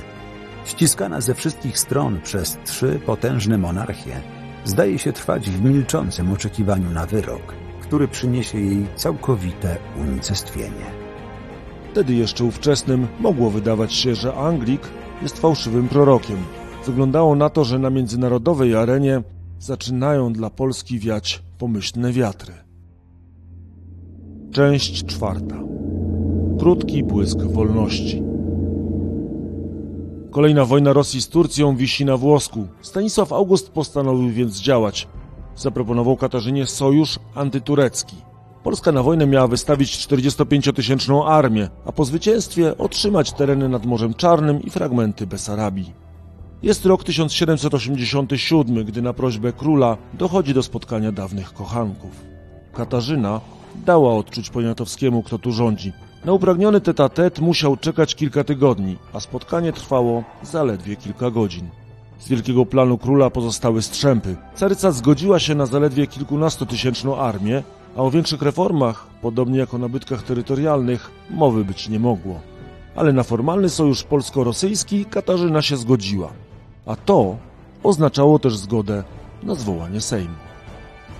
ściskana 0.65 1.21
ze 1.21 1.33
wszystkich 1.33 1.79
stron 1.79 2.21
przez 2.21 2.57
trzy 2.65 2.99
potężne 3.05 3.57
monarchie, 3.57 4.21
zdaje 4.63 4.99
się 4.99 5.13
trwać 5.13 5.49
w 5.49 5.63
milczącym 5.63 6.31
oczekiwaniu 6.31 6.89
na 6.89 7.05
wyrok– 7.05 7.53
który 7.87 8.07
przyniesie 8.07 8.59
jej 8.59 8.85
całkowite 8.95 9.77
unicestwienie. 10.01 10.85
Wtedy 11.91 12.13
jeszcze 12.13 12.43
ówczesnym 12.43 13.07
mogło 13.19 13.49
wydawać 13.49 13.93
się, 13.93 14.15
że 14.15 14.35
Anglik 14.35 14.81
jest 15.21 15.39
fałszywym 15.39 15.87
prorokiem. 15.87 16.37
Wyglądało 16.85 17.35
na 17.35 17.49
to, 17.49 17.63
że 17.63 17.79
na 17.79 17.89
międzynarodowej 17.89 18.75
arenie 18.75 19.23
zaczynają 19.59 20.33
dla 20.33 20.49
Polski 20.49 20.99
wiać 20.99 21.43
pomyślne 21.57 22.11
wiatry. 22.11 22.53
Część 24.51 25.05
czwarta. 25.05 25.55
Krótki 26.59 27.03
błysk 27.03 27.37
wolności. 27.37 28.23
Kolejna 30.31 30.65
wojna 30.65 30.93
Rosji 30.93 31.21
z 31.21 31.27
Turcją 31.27 31.75
wisi 31.75 32.05
na 32.05 32.17
włosku. 32.17 32.67
Stanisław 32.81 33.33
August 33.33 33.69
postanowił 33.69 34.29
więc 34.29 34.61
działać. 34.61 35.07
Zaproponował 35.55 36.17
Katarzynie 36.17 36.65
sojusz 36.65 37.19
antyturecki. 37.35 38.15
Polska 38.63 38.91
na 38.91 39.03
wojnę 39.03 39.27
miała 39.27 39.47
wystawić 39.47 40.07
45-tysięczną 40.07 41.25
armię, 41.25 41.69
a 41.85 41.91
po 41.91 42.05
zwycięstwie 42.05 42.77
otrzymać 42.77 43.33
tereny 43.33 43.69
nad 43.69 43.85
Morzem 43.85 44.13
Czarnym 44.13 44.61
i 44.61 44.69
fragmenty 44.69 45.27
Besarabii. 45.27 45.93
Jest 46.63 46.85
rok 46.85 47.03
1787, 47.03 48.85
gdy 48.85 49.01
na 49.01 49.13
prośbę 49.13 49.53
króla 49.53 49.97
dochodzi 50.13 50.53
do 50.53 50.63
spotkania 50.63 51.11
dawnych 51.11 51.53
kochanków. 51.53 52.11
Katarzyna 52.73 53.41
dała 53.85 54.15
odczuć 54.15 54.49
Poniatowskiemu, 54.49 55.23
kto 55.23 55.39
tu 55.39 55.51
rządzi. 55.51 55.93
Na 56.25 56.33
upragniony 56.33 56.81
tet 57.13 57.39
musiał 57.39 57.77
czekać 57.77 58.15
kilka 58.15 58.43
tygodni, 58.43 58.97
a 59.13 59.19
spotkanie 59.19 59.73
trwało 59.73 60.23
zaledwie 60.43 60.95
kilka 60.95 61.31
godzin. 61.31 61.69
Z 62.19 62.27
wielkiego 62.27 62.65
planu 62.65 62.97
króla 62.97 63.29
pozostały 63.29 63.81
strzępy. 63.81 64.35
Caryca 64.55 64.91
zgodziła 64.91 65.39
się 65.39 65.55
na 65.55 65.65
zaledwie 65.65 66.07
kilkunastotysięczną 66.07 67.17
armię, 67.17 67.63
a 67.97 68.01
o 68.01 68.11
większych 68.11 68.41
reformach, 68.41 69.07
podobnie 69.21 69.59
jak 69.59 69.73
o 69.73 69.77
nabytkach 69.77 70.23
terytorialnych, 70.23 71.11
mowy 71.29 71.65
być 71.65 71.89
nie 71.89 71.99
mogło. 71.99 72.39
Ale 72.95 73.13
na 73.13 73.23
formalny 73.23 73.69
sojusz 73.69 74.03
polsko-rosyjski 74.03 75.05
Katarzyna 75.05 75.61
się 75.61 75.77
zgodziła. 75.77 76.29
A 76.85 76.95
to 76.95 77.37
oznaczało 77.83 78.39
też 78.39 78.57
zgodę 78.57 79.03
na 79.43 79.55
zwołanie 79.55 80.01
Sejmu. 80.01 80.35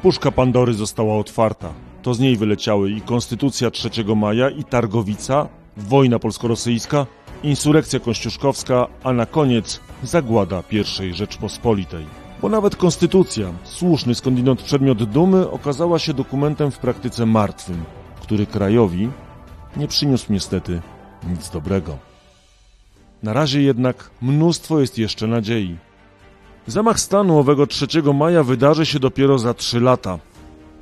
Puszka 0.02 0.32
Pandory 0.32 0.74
została 0.74 1.18
otwarta. 1.18 1.74
To 2.02 2.14
z 2.14 2.20
niej 2.20 2.38
wyleciały 2.38 2.92
i 2.92 3.02
Konstytucja 3.02 3.72
3 3.72 3.90
maja, 4.16 4.50
i 4.50 4.64
Targowica, 4.64 5.48
wojna 5.78 6.20
polsko-rosyjska, 6.20 7.06
insurekcja 7.44 8.00
kościuszkowska, 8.00 8.88
a 9.04 9.14
na 9.14 9.26
koniec 9.26 9.80
zagłada 10.06 10.64
I 11.04 11.14
Rzeczpospolitej. 11.14 12.06
Bo 12.42 12.50
nawet 12.50 12.76
konstytucja, 12.76 13.54
słuszny 13.64 14.16
skądinąd 14.16 14.62
przedmiot 14.62 15.04
dumy, 15.04 15.50
okazała 15.50 16.00
się 16.00 16.14
dokumentem 16.14 16.72
w 16.72 16.78
praktyce 16.78 17.26
martwym, 17.26 17.84
który 18.22 18.46
krajowi 18.46 19.10
nie 19.78 19.88
przyniósł 19.88 20.34
niestety 20.34 20.82
nic 21.30 21.50
dobrego. 21.50 21.98
Na 23.24 23.34
razie 23.34 23.62
jednak 23.62 24.10
mnóstwo 24.22 24.80
jest 24.80 24.98
jeszcze 24.98 25.28
nadziei. 25.28 25.78
Zamach 26.68 27.00
stanu 27.00 27.38
owego 27.40 27.68
3 27.68 27.88
maja 28.14 28.44
wydarzy 28.44 28.86
się 28.86 29.00
dopiero 29.00 29.40
za 29.40 29.54
trzy 29.54 29.80
lata, 29.80 30.20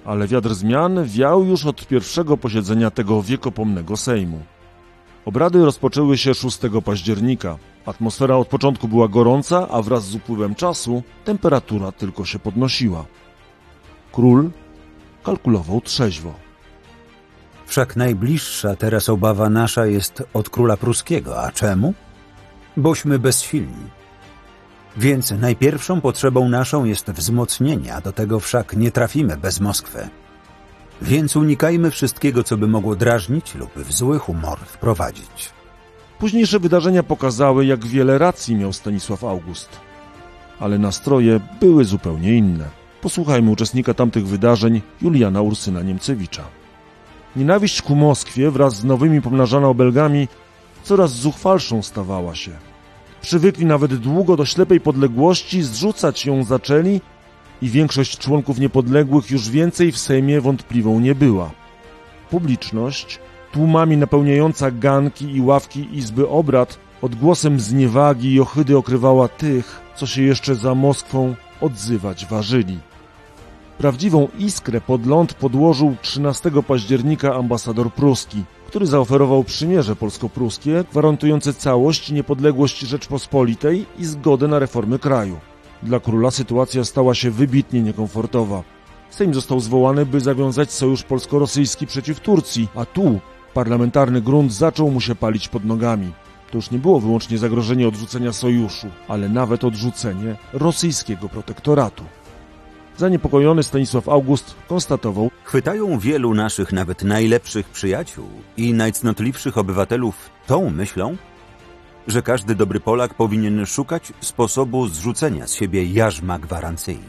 ale 0.06 0.28
wiatr 0.28 0.54
zmian 0.54 1.04
wiał 1.06 1.44
już 1.44 1.66
od 1.66 1.88
pierwszego 1.88 2.38
posiedzenia 2.38 2.92
tego 2.92 3.22
wiekopomnego 3.22 3.98
Sejmu. 3.98 4.40
Obrady 5.26 5.66
rozpoczęły 5.66 6.18
się 6.18 6.34
6 6.34 6.60
października. 6.86 7.58
Atmosfera 7.86 8.36
od 8.36 8.48
początku 8.48 8.88
była 8.88 9.08
gorąca, 9.08 9.68
a 9.70 9.82
wraz 9.82 10.06
z 10.06 10.16
upływem 10.16 10.56
czasu 10.56 11.04
temperatura 11.26 11.92
tylko 11.92 12.26
się 12.26 12.40
podnosiła. 12.40 13.06
Król 14.12 14.52
kalkulował 15.24 15.82
trzeźwo. 15.82 16.34
Wszak 17.66 17.96
najbliższa 17.96 18.76
teraz 18.76 19.10
obawa 19.10 19.50
nasza 19.50 19.86
jest 19.86 20.24
od 20.34 20.50
króla 20.50 20.78
pruskiego. 20.78 21.42
A 21.44 21.52
czemu? 21.52 21.94
Bośmy 22.78 23.20
bezsilni. 23.20 23.90
Więc 24.98 25.32
najpierwszą 25.32 26.02
potrzebą 26.02 26.50
naszą 26.50 26.86
jest 26.86 27.12
wzmocnienie, 27.12 27.96
a 27.96 28.02
do 28.02 28.12
tego 28.12 28.40
wszak 28.40 28.76
nie 28.76 28.92
trafimy 28.92 29.38
bez 29.38 29.60
Moskwy. 29.60 30.10
Więc 31.04 31.36
unikajmy 31.36 31.92
wszystkiego, 31.92 32.44
co 32.44 32.58
by 32.58 32.68
mogło 32.68 32.96
drażnić 32.96 33.56
lub 33.56 33.74
w 33.76 33.94
zły 33.94 34.20
humor 34.20 34.60
wprowadzić. 34.60 35.50
Późniejsze 36.20 36.60
wydarzenia 36.60 37.04
pokazały, 37.04 37.66
jak 37.66 37.86
wiele 37.86 38.18
racji 38.18 38.56
miał 38.56 38.74
Stanisław 38.74 39.24
August. 39.24 39.70
Ale 40.60 40.80
nastroje 40.80 41.39
były 41.60 41.86
zupełnie 41.86 42.38
inne. 42.38 42.66
Posłuchajmy 43.02 43.52
uczestnika 43.52 43.94
tamtych 43.94 44.28
wydarzeń, 44.28 44.82
Juliana 45.02 45.42
Ursyna 45.42 45.82
Niemcewicza. 45.82 46.44
Nienawiść 47.36 47.82
ku 47.82 47.96
Moskwie 47.96 48.52
wraz 48.52 48.76
z 48.76 48.84
nowymi 48.84 49.22
pomnażana 49.22 49.68
obelgami 49.68 50.28
coraz 50.84 51.12
zuchwalszą 51.12 51.82
stawała 51.82 52.36
się. 52.36 52.52
Przywykli 53.22 53.66
nawet 53.66 53.96
długo 53.96 54.38
do 54.38 54.46
ślepej 54.46 54.82
podległości, 54.82 55.63
zrzucać 55.63 56.26
ją 56.26 56.44
zaczęli 56.44 57.02
i 57.63 57.69
większość 57.69 58.17
członków 58.17 58.60
niepodległych 58.60 59.32
już 59.32 59.49
więcej 59.49 59.91
w 59.91 59.97
Sejmie 59.97 60.41
wątpliwą 60.41 60.99
nie 60.99 61.15
była. 61.15 61.52
Publiczność, 62.30 63.19
tłumami 63.52 63.97
napełniająca 63.97 64.71
ganki 64.71 65.36
i 65.36 65.41
ławki 65.41 65.88
Izby 65.91 66.30
Obrad, 66.30 66.80
odgłosem 67.02 67.60
zniewagi 67.60 68.34
i 68.34 68.39
ohydy 68.39 68.78
okrywała 68.78 69.28
tych, 69.28 69.82
co 69.95 70.08
się 70.08 70.21
jeszcze 70.21 70.56
za 70.56 70.76
Moskwą 70.76 71.36
odzywać 71.62 72.26
ważyli. 72.26 72.80
Prawdziwą 73.78 74.28
iskrę 74.39 74.82
pod 74.82 75.06
ląd 75.06 75.34
podłożył 75.34 75.95
13 76.02 76.52
października 76.67 77.36
ambasador 77.36 77.93
pruski, 77.93 78.43
który 78.67 78.86
zaoferował 78.86 79.43
przymierze 79.43 79.95
polsko-pruskie 79.95 80.84
gwarantujące 80.91 81.54
całość 81.54 82.10
i 82.10 82.13
niepodległość 82.13 82.80
Rzeczpospolitej 82.80 83.86
i 83.99 84.06
zgodę 84.06 84.47
na 84.47 84.60
reformy 84.60 84.99
kraju. 84.99 85.53
Dla 85.84 86.00
króla 86.00 86.32
sytuacja 86.32 86.86
stała 86.86 87.15
się 87.15 87.32
wybitnie 87.32 87.82
niekomfortowa. 87.82 88.63
Sejm 89.10 89.34
został 89.34 89.60
zwołany, 89.60 90.06
by 90.06 90.19
zawiązać 90.19 90.72
sojusz 90.72 91.04
polsko-rosyjski 91.04 91.88
przeciw 91.88 92.19
Turcji, 92.19 92.67
a 92.76 92.86
tu 92.86 93.19
parlamentarny 93.54 94.22
grunt 94.22 94.54
zaczął 94.54 94.91
mu 94.91 95.02
się 95.02 95.15
palić 95.15 95.48
pod 95.48 95.65
nogami. 95.65 96.12
To 96.52 96.58
już 96.58 96.72
nie 96.72 96.80
było 96.80 97.00
wyłącznie 97.00 97.38
zagrożenie 97.38 97.88
odrzucenia 97.88 98.34
sojuszu, 98.34 98.88
ale 99.08 99.30
nawet 99.30 99.63
odrzucenie 99.63 100.36
rosyjskiego 100.54 101.30
protektoratu. 101.30 102.04
Zaniepokojony 102.98 103.63
Stanisław 103.63 104.10
August 104.10 104.56
konstatował, 104.67 105.32
Chwytają 105.43 106.00
wielu 106.00 106.34
naszych 106.34 106.74
nawet 106.74 107.04
najlepszych 107.04 107.69
przyjaciół 107.69 108.28
i 108.58 108.74
najcnotliwszych 108.74 109.58
obywatelów 109.58 110.30
tą 110.48 110.69
myślą, 110.69 111.17
że 112.08 112.22
każdy 112.22 112.56
dobry 112.56 112.80
Polak 112.80 113.13
powinien 113.13 113.66
szukać 113.66 114.13
sposobu 114.22 114.88
zrzucenia 114.88 115.48
z 115.48 115.54
siebie 115.54 115.86
jarzma 115.86 116.39
gwarancji. 116.39 117.00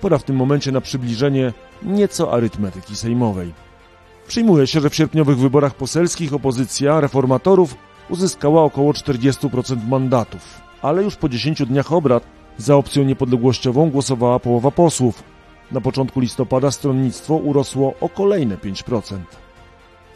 pora 0.00 0.18
w 0.18 0.22
tym 0.22 0.36
momencie 0.36 0.72
na 0.72 0.80
przybliżenie 0.80 1.52
nieco 1.82 2.32
arytmetyki 2.32 2.96
sejmowej. 2.96 3.52
Przyjmuje 4.28 4.66
się, 4.66 4.80
że 4.80 4.90
w 4.90 4.94
sierpniowych 4.94 5.38
wyborach 5.38 5.74
poselskich 5.74 6.34
opozycja 6.34 7.00
reformatorów 7.00 7.74
uzyskała 8.08 8.62
około 8.62 8.92
40% 8.92 9.88
mandatów, 9.88 10.60
ale 10.82 11.02
już 11.02 11.16
po 11.16 11.28
10 11.28 11.62
dniach 11.66 11.92
obrad 11.92 12.22
za 12.58 12.76
opcją 12.76 13.04
niepodległościową 13.04 13.90
głosowała 13.90 14.38
połowa 14.38 14.70
posłów. 14.70 15.22
Na 15.72 15.80
początku 15.80 16.20
listopada 16.20 16.70
stronnictwo 16.70 17.34
urosło 17.34 17.94
o 18.00 18.08
kolejne 18.08 18.56
5%. 18.56 19.18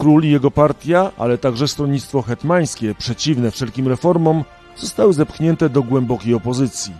Król 0.02 0.24
i 0.24 0.30
jego 0.30 0.50
partia, 0.50 1.10
ale 1.18 1.38
także 1.38 1.68
stronnictwo 1.68 2.22
hetmańskie, 2.22 2.94
przeciwne 2.94 3.50
wszelkim 3.50 3.88
reformom, 3.88 4.44
zostały 4.76 5.12
zepchnięte 5.12 5.68
do 5.68 5.82
głębokiej 5.82 6.34
opozycji. 6.34 6.92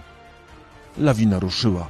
Lawina 0.98 1.38
ruszyła. 1.38 1.86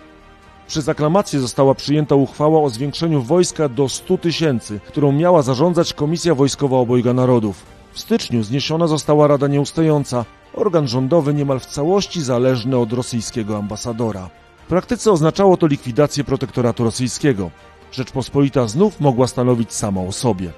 Przez 0.67 0.89
aklamację 0.89 1.41
została 1.41 1.75
przyjęta 1.75 2.15
uchwała 2.15 2.61
o 2.63 2.71
zwiększeniu 2.71 3.23
wojska 3.23 3.69
do 3.69 3.89
100 3.89 4.19
tysięcy, 4.19 4.81
którą 4.87 5.13
miała 5.13 5.43
zarządzać 5.43 5.93
Komisja 5.93 6.35
Wojskowa 6.35 6.77
Obojga 6.77 7.13
Narodów. 7.13 7.63
W 7.93 8.01
styczniu 8.01 8.43
zniesiona 8.43 8.87
została 8.87 9.27
Rada 9.27 9.49
Nieustająca, 9.49 10.25
organ 10.55 10.89
rządowy 10.89 11.35
niemal 11.35 11.61
w 11.61 11.67
całości 11.67 12.23
zależny 12.23 12.79
od 12.79 12.93
rosyjskiego 12.93 13.57
ambasadora. 13.57 14.31
W 14.65 14.69
praktyce 14.69 15.13
oznaczało 15.13 15.57
to 15.57 15.67
likwidację 15.67 16.25
protektoratu 16.25 16.85
rosyjskiego. 16.85 17.51
Rzeczpospolita 17.93 18.69
znów 18.69 19.01
mogła 19.01 19.27
stanowić 19.27 19.73
sama 19.73 20.01
o 20.01 20.13
sobie. 20.13 20.53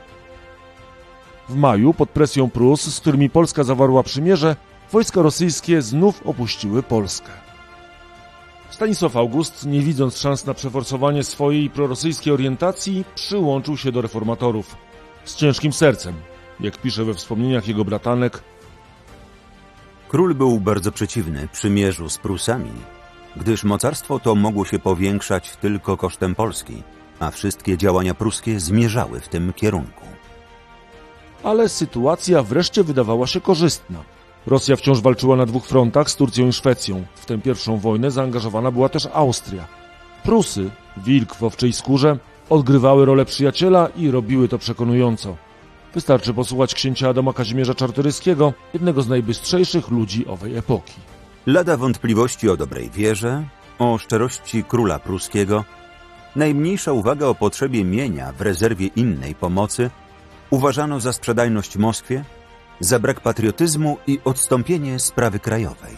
W 1.48 1.54
maju, 1.56 1.94
pod 1.94 2.10
presją 2.10 2.50
Prus, 2.50 2.94
z 2.94 3.00
którymi 3.00 3.30
Polska 3.30 3.64
zawarła 3.64 4.02
przymierze, 4.02 4.56
wojska 4.92 5.22
rosyjskie 5.22 5.82
znów 5.82 6.26
opuściły 6.26 6.82
Polskę. 6.82 7.30
Stanisław 8.70 9.16
August, 9.16 9.66
nie 9.66 9.80
widząc 9.80 10.18
szans 10.18 10.46
na 10.46 10.54
przeforsowanie 10.54 11.24
swojej 11.24 11.70
prorosyjskiej 11.70 12.32
orientacji, 12.32 13.04
przyłączył 13.14 13.76
się 13.76 13.92
do 13.92 14.02
reformatorów. 14.02 14.76
Z 15.24 15.36
ciężkim 15.36 15.72
sercem, 15.72 16.14
jak 16.60 16.78
pisze 16.78 17.04
we 17.04 17.14
wspomnieniach 17.14 17.68
jego 17.68 17.84
bratanek, 17.84 18.42
Król 20.08 20.34
był 20.34 20.60
bardzo 20.60 20.92
przeciwny 20.92 21.48
przymierzu 21.52 22.08
z 22.08 22.18
Prusami, 22.18 22.72
gdyż 23.36 23.64
mocarstwo 23.64 24.18
to 24.18 24.34
mogło 24.34 24.64
się 24.64 24.78
powiększać 24.78 25.56
tylko 25.56 25.96
kosztem 25.96 26.34
Polski, 26.34 26.82
a 27.20 27.30
wszystkie 27.30 27.78
działania 27.78 28.14
pruskie 28.14 28.60
zmierzały 28.60 29.20
w 29.20 29.28
tym 29.28 29.52
kierunku. 29.52 30.03
Ale 31.44 31.68
sytuacja 31.68 32.42
wreszcie 32.42 32.84
wydawała 32.84 33.26
się 33.26 33.40
korzystna. 33.40 33.98
Rosja 34.46 34.76
wciąż 34.76 35.00
walczyła 35.00 35.36
na 35.36 35.46
dwóch 35.46 35.66
frontach 35.66 36.10
z 36.10 36.16
Turcją 36.16 36.48
i 36.48 36.52
Szwecją. 36.52 37.04
W 37.14 37.26
tę 37.26 37.38
pierwszą 37.38 37.78
wojnę 37.78 38.10
zaangażowana 38.10 38.70
była 38.70 38.88
też 38.88 39.08
Austria. 39.12 39.66
Prusy, 40.22 40.70
wilk 40.96 41.34
w 41.34 41.42
owczej 41.42 41.72
skórze, 41.72 42.18
odgrywały 42.50 43.04
rolę 43.04 43.24
przyjaciela 43.24 43.88
i 43.96 44.10
robiły 44.10 44.48
to 44.48 44.58
przekonująco. 44.58 45.36
Wystarczy 45.94 46.34
posłuchać 46.34 46.74
księcia 46.74 47.08
Adama 47.08 47.32
Kazimierza 47.32 47.74
Czartoryskiego, 47.74 48.52
jednego 48.74 49.02
z 49.02 49.08
najbystrzejszych 49.08 49.88
ludzi 49.88 50.26
owej 50.26 50.56
epoki. 50.56 50.94
Lada 51.46 51.76
wątpliwości 51.76 52.48
o 52.48 52.56
dobrej 52.56 52.90
wierze, 52.90 53.44
o 53.78 53.98
szczerości 53.98 54.64
króla 54.64 54.98
pruskiego, 54.98 55.64
najmniejsza 56.36 56.92
uwaga 56.92 57.26
o 57.26 57.34
potrzebie 57.34 57.84
mienia 57.84 58.32
w 58.32 58.40
rezerwie 58.40 58.86
innej 58.86 59.34
pomocy 59.34 59.90
uważano 60.50 61.00
za 61.00 61.12
sprzedajność 61.12 61.76
Moskwie, 61.76 62.24
za 62.80 62.98
brak 62.98 63.20
patriotyzmu 63.20 63.96
i 64.06 64.20
odstąpienie 64.24 64.98
sprawy 64.98 65.38
krajowej. 65.38 65.96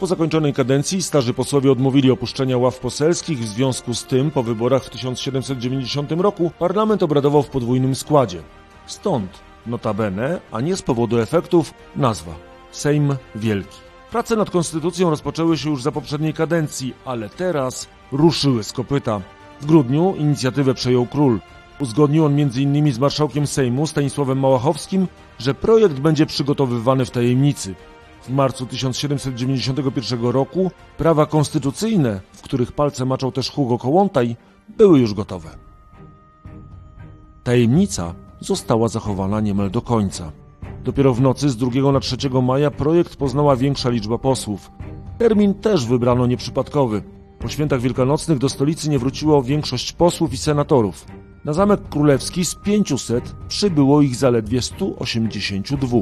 Po 0.00 0.06
zakończonej 0.06 0.54
kadencji 0.54 1.02
starzy 1.02 1.34
posłowie 1.34 1.72
odmówili 1.72 2.10
opuszczenia 2.10 2.58
ław 2.58 2.78
poselskich, 2.78 3.38
w 3.38 3.48
związku 3.48 3.94
z 3.94 4.04
tym 4.04 4.30
po 4.30 4.42
wyborach 4.42 4.84
w 4.84 4.90
1790 4.90 6.12
roku 6.12 6.50
parlament 6.58 7.02
obradował 7.02 7.42
w 7.42 7.50
podwójnym 7.50 7.94
składzie. 7.94 8.42
Stąd, 8.86 9.38
notabene, 9.66 10.40
a 10.52 10.60
nie 10.60 10.76
z 10.76 10.82
powodu 10.82 11.18
efektów, 11.18 11.74
nazwa 11.96 12.34
Sejm 12.72 13.16
Wielki. 13.34 13.76
Prace 14.10 14.36
nad 14.36 14.50
konstytucją 14.50 15.10
rozpoczęły 15.10 15.58
się 15.58 15.70
już 15.70 15.82
za 15.82 15.92
poprzedniej 15.92 16.34
kadencji, 16.34 16.94
ale 17.04 17.28
teraz 17.28 17.88
ruszyły 18.12 18.64
z 18.64 18.72
kopyta. 18.72 19.20
W 19.60 19.66
grudniu 19.66 20.14
inicjatywę 20.18 20.74
przejął 20.74 21.06
król. 21.06 21.40
Uzgodnił 21.80 22.24
on 22.24 22.40
m.in. 22.40 22.92
z 22.92 22.98
marszałkiem 22.98 23.46
Sejmu 23.46 23.86
Stanisławem 23.86 24.38
Małachowskim, 24.40 25.08
że 25.38 25.54
projekt 25.54 26.00
będzie 26.00 26.26
przygotowywany 26.26 27.04
w 27.04 27.10
tajemnicy. 27.10 27.74
w 28.22 28.28
marcu 28.28 28.66
1791 28.66 30.24
roku 30.24 30.70
prawa 30.98 31.26
konstytucyjne, 31.26 32.20
w 32.32 32.42
których 32.42 32.72
palce 32.72 33.04
maczał 33.04 33.32
też 33.32 33.50
Hugo 33.50 33.78
Kołłątaj, 33.78 34.36
były 34.68 35.00
już 35.00 35.14
gotowe. 35.14 35.48
Tajemnica 37.44 38.14
została 38.40 38.88
zachowana 38.88 39.40
niemal 39.40 39.70
do 39.70 39.82
końca. 39.82 40.32
Dopiero 40.84 41.14
w 41.14 41.20
nocy 41.20 41.50
z 41.50 41.56
2 41.56 41.92
na 41.92 42.00
3 42.00 42.16
maja 42.42 42.70
projekt 42.70 43.16
poznała 43.16 43.56
większa 43.56 43.90
liczba 43.90 44.18
posłów. 44.18 44.70
Termin 45.18 45.54
też 45.54 45.86
wybrano 45.86 46.26
nieprzypadkowy. 46.26 47.02
Po 47.38 47.48
świętach 47.48 47.80
wielkanocnych 47.80 48.38
do 48.38 48.48
stolicy 48.48 48.90
nie 48.90 48.98
wróciło 48.98 49.42
większość 49.42 49.92
posłów 49.92 50.32
i 50.32 50.36
senatorów. 50.36 51.06
Na 51.44 51.52
Zamek 51.52 51.80
Królewski 51.90 52.44
z 52.44 52.54
500 52.54 53.34
przybyło 53.48 54.02
ich 54.02 54.16
zaledwie 54.16 54.62
182. 54.62 55.98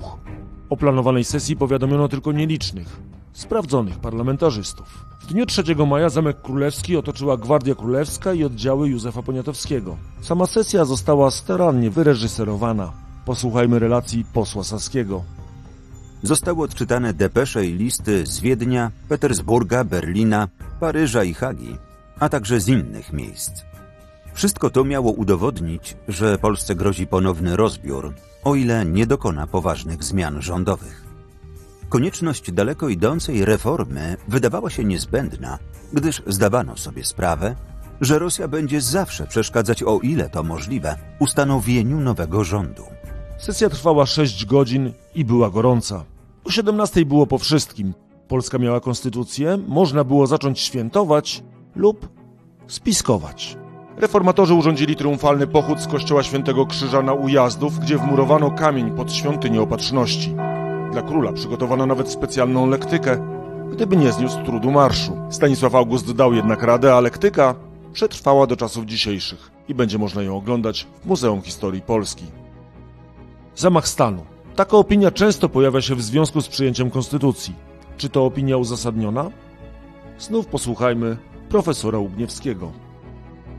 O 0.71 0.77
planowanej 0.77 1.25
sesji 1.25 1.57
powiadomiono 1.57 2.09
tylko 2.09 2.33
nielicznych, 2.33 3.01
sprawdzonych 3.33 3.99
parlamentarzystów. 3.99 5.05
W 5.21 5.27
dniu 5.27 5.47
3 5.47 5.63
maja 5.87 6.09
Zamek 6.09 6.43
Królewski 6.43 6.97
otoczyła 6.97 7.37
Gwardia 7.37 7.75
Królewska 7.75 8.33
i 8.33 8.45
oddziały 8.45 8.89
Józefa 8.89 9.23
Poniatowskiego. 9.23 9.97
Sama 10.21 10.47
sesja 10.47 10.85
została 10.85 11.31
starannie 11.31 11.91
wyreżyserowana. 11.91 12.93
Posłuchajmy 13.25 13.79
relacji 13.79 14.25
posła 14.33 14.65
Saskiego. 14.65 15.25
Zostały 16.23 16.63
odczytane 16.63 17.15
depesze 17.15 17.67
i 17.67 17.73
listy 17.73 18.27
z 18.27 18.41
Wiednia, 18.41 18.91
Petersburga, 19.09 19.85
Berlina, 19.85 20.49
Paryża 20.81 21.25
i 21.25 21.35
Hagi, 21.35 21.77
a 22.21 22.29
także 22.29 22.61
z 22.61 22.69
innych 22.69 23.13
miejsc. 23.13 23.68
Wszystko 24.39 24.71
to 24.71 24.85
miało 24.85 25.13
udowodnić, 25.13 25.97
że 26.09 26.39
Polsce 26.39 26.75
grozi 26.75 27.07
ponowny 27.07 27.57
rozbiór, 27.57 28.15
o 28.45 28.55
ile 28.55 28.87
nie 28.87 29.07
dokona 29.07 29.47
poważnych 29.47 30.05
zmian 30.05 30.43
rządowych. 30.43 31.05
Konieczność 31.89 32.53
daleko 32.53 32.89
idącej 32.89 33.45
reformy 33.45 34.17
wydawała 34.29 34.71
się 34.71 34.85
niezbędna, 34.85 35.59
gdyż 35.93 36.23
zdawano 36.27 36.77
sobie 36.77 37.05
sprawę, 37.05 37.57
że 38.01 38.19
Rosja 38.19 38.49
będzie 38.49 38.81
zawsze 38.81 39.27
przeszkadzać, 39.27 39.83
o 39.83 40.01
ile 40.01 40.31
to 40.31 40.43
możliwe, 40.43 40.97
ustanowieniu 41.19 42.01
nowego 42.01 42.45
rządu. 42.45 42.83
Sesja 43.39 43.71
trwała 43.71 44.07
6 44.07 44.47
godzin 44.47 44.93
i 45.15 45.25
była 45.25 45.51
gorąca. 45.51 46.05
O 46.45 46.51
17 46.51 47.05
było 47.05 47.27
po 47.27 47.39
wszystkim. 47.39 47.95
Polska 48.29 48.59
miała 48.59 48.81
konstytucję, 48.81 49.59
można 49.69 50.05
było 50.05 50.27
zacząć 50.27 50.61
świętować 50.61 51.43
lub 51.77 52.09
spiskować. 52.67 53.59
Reformatorzy 54.01 54.55
urządzili 54.55 54.97
triumfalny 54.97 55.47
pochód 55.47 55.81
z 55.81 55.87
kościoła 55.87 56.23
Świętego 56.23 56.67
Krzyża 56.67 57.03
na 57.03 57.13
Ujazdów, 57.13 57.79
gdzie 57.79 57.99
wmurowano 57.99 58.51
kamień 58.51 58.91
pod 58.91 59.13
świątynię 59.13 59.63
opatrzności. 59.63 60.35
Dla 60.93 61.03
króla 61.03 61.33
przygotowano 61.33 61.87
nawet 61.87 62.11
specjalną 62.11 62.71
lektykę, 62.71 63.19
gdyby 63.73 63.97
nie 63.97 64.13
zniósł 64.13 64.45
trudu 64.45 64.71
marszu. 64.71 65.17
Stanisław 65.31 65.75
August 65.75 66.13
dał 66.13 66.35
jednak 66.35 66.63
radę, 66.63 66.95
a 66.95 67.01
lektyka 67.01 67.55
przetrwała 67.93 68.47
do 68.47 68.57
czasów 68.57 68.85
dzisiejszych 68.85 69.51
i 69.69 69.75
będzie 69.75 69.99
można 69.99 70.23
ją 70.23 70.37
oglądać 70.37 70.87
w 71.03 71.07
Muzeum 71.07 71.43
Historii 71.43 71.83
Polski. 71.83 72.25
Zamach 73.57 73.89
stanu. 73.89 74.25
Taka 74.57 74.77
opinia 74.77 75.11
często 75.11 75.49
pojawia 75.49 75.81
się 75.81 75.95
w 75.95 76.03
związku 76.03 76.41
z 76.41 76.49
przyjęciem 76.49 76.91
konstytucji. 76.91 77.55
Czy 77.97 78.09
to 78.09 78.25
opinia 78.25 78.57
uzasadniona? 78.57 79.31
Znów 80.19 80.47
posłuchajmy 80.47 81.17
profesora 81.49 81.99
Łubniewskiego 81.99 82.88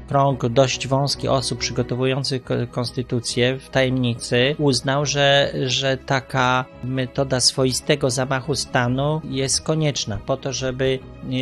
krąg 0.09 0.47
dość 0.47 0.87
wąski 0.87 1.27
osób 1.27 1.59
przygotowujących 1.59 2.41
konstytucję 2.71 3.57
w 3.57 3.69
tajemnicy 3.69 4.55
uznał, 4.57 5.05
że, 5.05 5.53
że 5.65 5.97
taka 5.97 6.65
metoda 6.83 7.39
swoistego 7.39 8.09
zamachu 8.09 8.55
stanu 8.55 9.21
jest 9.29 9.61
konieczna 9.61 10.17
po 10.25 10.37
to, 10.37 10.53
żeby 10.53 10.99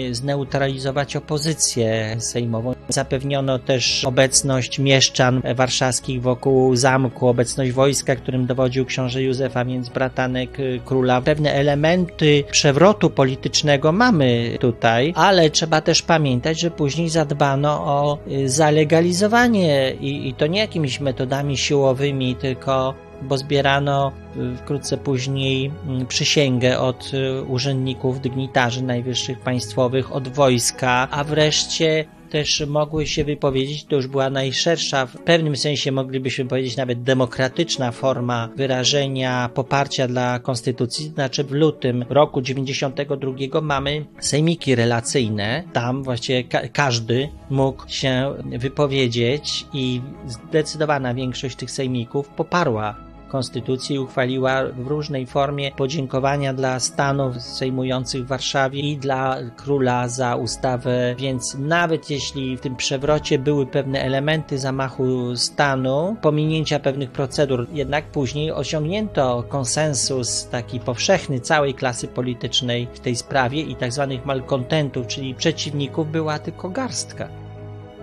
e, 0.09 0.13
zneutralizować 0.13 1.15
opozycję 1.15 2.15
sejmową. 2.19 2.73
Zapewniono 2.89 3.59
też 3.59 4.05
obecność 4.05 4.79
mieszczan 4.79 5.41
warszawskich 5.55 6.21
wokół 6.21 6.75
zamku, 6.75 7.27
obecność 7.27 7.71
wojska, 7.71 8.15
którym 8.15 8.45
dowodził 8.45 8.85
książę 8.85 9.23
Józef, 9.23 9.57
a 9.57 9.65
więc 9.65 9.89
bratanek 9.89 10.59
e, 10.59 10.63
króla. 10.85 11.21
Pewne 11.21 11.53
elementy 11.53 12.43
przewrotu 12.51 13.09
politycznego 13.09 13.91
mamy 13.91 14.57
tutaj, 14.59 15.13
ale 15.15 15.49
trzeba 15.49 15.81
też 15.81 16.01
pamiętać, 16.01 16.61
że 16.61 16.71
później 16.71 17.09
zadbano 17.09 17.69
o 17.85 18.17
e, 18.31 18.49
zalegalizowanie 18.57 19.93
i, 20.01 20.27
i 20.27 20.33
to 20.33 20.47
nie 20.47 20.59
jakimiś 20.59 20.99
metodami 20.99 21.57
siłowymi, 21.57 22.35
tylko 22.35 22.93
bo 23.21 23.37
zbierano 23.37 24.11
y, 24.37 24.57
wkrótce 24.57 24.97
później 24.97 25.71
mm, 25.87 26.05
przysięgę 26.05 26.79
od 26.79 27.11
y, 27.13 27.43
urzędników, 27.43 28.21
dygnitarzy 28.21 28.83
najwyższych 28.83 29.39
państwowych, 29.39 30.11
od 30.11 30.27
wojska, 30.27 31.07
a 31.11 31.23
wreszcie 31.23 32.05
też 32.29 32.63
mogły 32.67 33.07
się 33.07 33.23
wypowiedzieć, 33.23 33.85
to 33.85 33.95
już 33.95 34.07
była 34.07 34.29
najszersza, 34.29 35.05
w 35.05 35.17
pewnym 35.17 35.55
sensie 35.55 35.91
moglibyśmy 35.91 36.45
powiedzieć 36.45 36.77
nawet 36.77 37.03
demokratyczna 37.03 37.91
forma 37.91 38.49
wyrażenia 38.55 39.49
poparcia 39.53 40.07
dla 40.07 40.39
konstytucji, 40.39 41.05
znaczy 41.05 41.43
w 41.43 41.51
lutym 41.51 42.05
roku 42.09 42.41
92 42.41 43.61
mamy 43.61 44.05
sejmiki 44.19 44.75
relacyjne, 44.75 45.63
tam 45.73 46.03
właściwie 46.03 46.43
ka 46.43 46.67
każdy 46.67 47.29
mógł 47.49 47.89
się 47.89 48.33
wypowiedzieć 48.45 49.65
i 49.73 50.01
zdecydowana 50.27 51.13
większość 51.13 51.55
tych 51.55 51.71
sejmików 51.71 52.29
poparła 52.29 53.06
konstytucji 53.27 53.99
uchwaliła 53.99 54.63
w 54.65 54.87
różnej 54.87 55.25
formie 55.25 55.71
podziękowania 55.71 56.53
dla 56.53 56.79
stanów 56.79 57.41
sejmujących 57.41 58.23
w 58.23 58.27
Warszawie 58.27 58.79
i 58.79 58.97
dla 58.97 59.37
króla 59.55 60.07
za 60.07 60.35
ustawę, 60.35 61.15
więc 61.17 61.57
nawet 61.59 62.09
jeśli 62.09 62.57
w 62.57 62.61
tym 62.61 62.75
przewrocie 62.75 63.39
były 63.39 63.65
pewne 63.65 64.01
elementy 64.01 64.59
zamachu 64.59 65.35
stanu, 65.35 66.15
pominięcia 66.21 66.79
pewnych 66.79 67.11
procedur, 67.11 67.67
jednak 67.73 68.11
później 68.11 68.51
osiągnięto 68.51 69.43
konsensus 69.49 70.47
taki 70.51 70.79
powszechny 70.79 71.39
całej 71.39 71.73
klasy 71.73 72.07
politycznej 72.07 72.87
w 72.93 72.99
tej 72.99 73.15
sprawie 73.15 73.61
i 73.61 73.75
tak 73.75 73.93
zwanych 73.93 74.25
malkontentów, 74.25 75.07
czyli 75.07 75.35
przeciwników 75.35 76.11
była 76.11 76.39
tylko 76.39 76.69
garstka. 76.69 77.27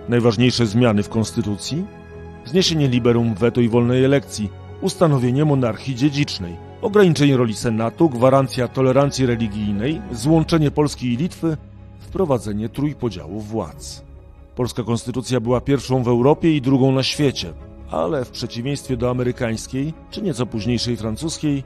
Najważniejsze 0.09 0.65
zmiany 0.65 1.03
w 1.03 1.09
konstytucji? 1.09 1.85
Zniesienie 2.45 2.87
liberum 2.87 3.33
veto 3.33 3.61
i 3.61 3.69
wolnej 3.69 4.05
elekcji, 4.05 4.49
ustanowienie 4.85 5.45
monarchii 5.45 5.95
dziedzicznej, 5.95 6.57
ograniczenie 6.81 7.37
roli 7.37 7.55
Senatu, 7.55 8.09
gwarancja 8.09 8.67
tolerancji 8.67 9.25
religijnej, 9.25 10.01
złączenie 10.11 10.71
Polski 10.71 11.13
i 11.13 11.17
Litwy, 11.17 11.57
wprowadzenie 11.99 12.69
trójpodziału 12.69 13.39
władz. 13.39 14.03
Polska 14.55 14.83
konstytucja 14.83 15.39
była 15.39 15.61
pierwszą 15.61 16.03
w 16.03 16.07
Europie 16.07 16.55
i 16.55 16.61
drugą 16.61 16.91
na 16.91 17.03
świecie, 17.03 17.53
ale 17.91 18.25
w 18.25 18.31
przeciwieństwie 18.31 18.97
do 18.97 19.09
amerykańskiej 19.09 19.93
czy 20.11 20.21
nieco 20.21 20.45
późniejszej 20.45 20.97
francuskiej, 20.97 21.63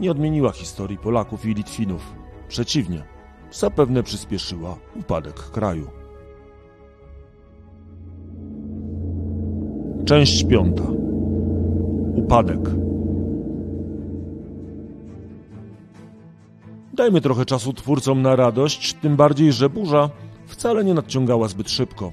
nie 0.00 0.10
odmieniła 0.10 0.52
historii 0.52 0.98
Polaków 0.98 1.46
i 1.46 1.54
Litwinów. 1.54 2.14
Przeciwnie, 2.48 3.02
zapewne 3.50 4.02
przyspieszyła 4.02 4.76
upadek 4.96 5.34
kraju. 5.34 5.90
Część 10.04 10.44
piąta 10.44 11.11
upadek. 12.14 12.60
Dajmy 16.94 17.20
trochę 17.20 17.44
czasu 17.44 17.72
twórcom 17.72 18.22
na 18.22 18.36
radość, 18.36 18.94
tym 18.94 19.16
bardziej, 19.16 19.52
że 19.52 19.70
burza 19.70 20.10
wcale 20.46 20.84
nie 20.84 20.94
nadciągała 20.94 21.48
zbyt 21.48 21.70
szybko. 21.70 22.12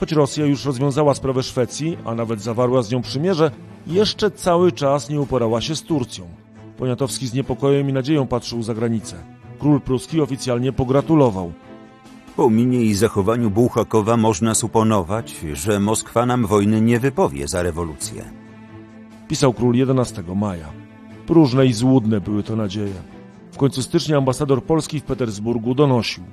Choć 0.00 0.12
Rosja 0.12 0.46
już 0.46 0.64
rozwiązała 0.64 1.14
sprawę 1.14 1.42
Szwecji, 1.42 1.98
a 2.04 2.14
nawet 2.14 2.40
zawarła 2.40 2.82
z 2.82 2.90
nią 2.90 3.02
przymierze, 3.02 3.50
jeszcze 3.86 4.30
cały 4.30 4.72
czas 4.72 5.10
nie 5.10 5.20
uporała 5.20 5.60
się 5.60 5.76
z 5.76 5.82
Turcją. 5.82 6.26
Poniatowski 6.76 7.26
z 7.26 7.34
niepokojem 7.34 7.88
i 7.90 7.92
nadzieją 7.92 8.26
patrzył 8.26 8.62
za 8.62 8.74
granicę. 8.74 9.16
Król 9.58 9.80
pruski 9.80 10.20
oficjalnie 10.20 10.72
pogratulował. 10.72 11.52
Po 12.36 12.50
minie 12.50 12.82
i 12.82 12.94
zachowaniu 12.94 13.50
Bułhakowa 13.50 14.16
można 14.16 14.54
suponować, 14.54 15.40
że 15.52 15.80
Moskwa 15.80 16.26
nam 16.26 16.46
wojny 16.46 16.80
nie 16.80 17.00
wypowie 17.00 17.48
za 17.48 17.62
rewolucję 17.62 18.47
pisał 19.28 19.52
król 19.52 19.74
11 19.74 20.22
maja. 20.36 20.68
Próżne 21.26 21.66
i 21.66 21.72
złudne 21.72 22.20
były 22.20 22.42
to 22.42 22.56
nadzieje. 22.56 22.94
W 23.52 23.56
końcu 23.56 23.82
stycznia 23.82 24.18
ambasador 24.18 24.64
Polski 24.64 25.00
w 25.00 25.04
Petersburgu 25.04 25.74
donosił. 25.74 26.24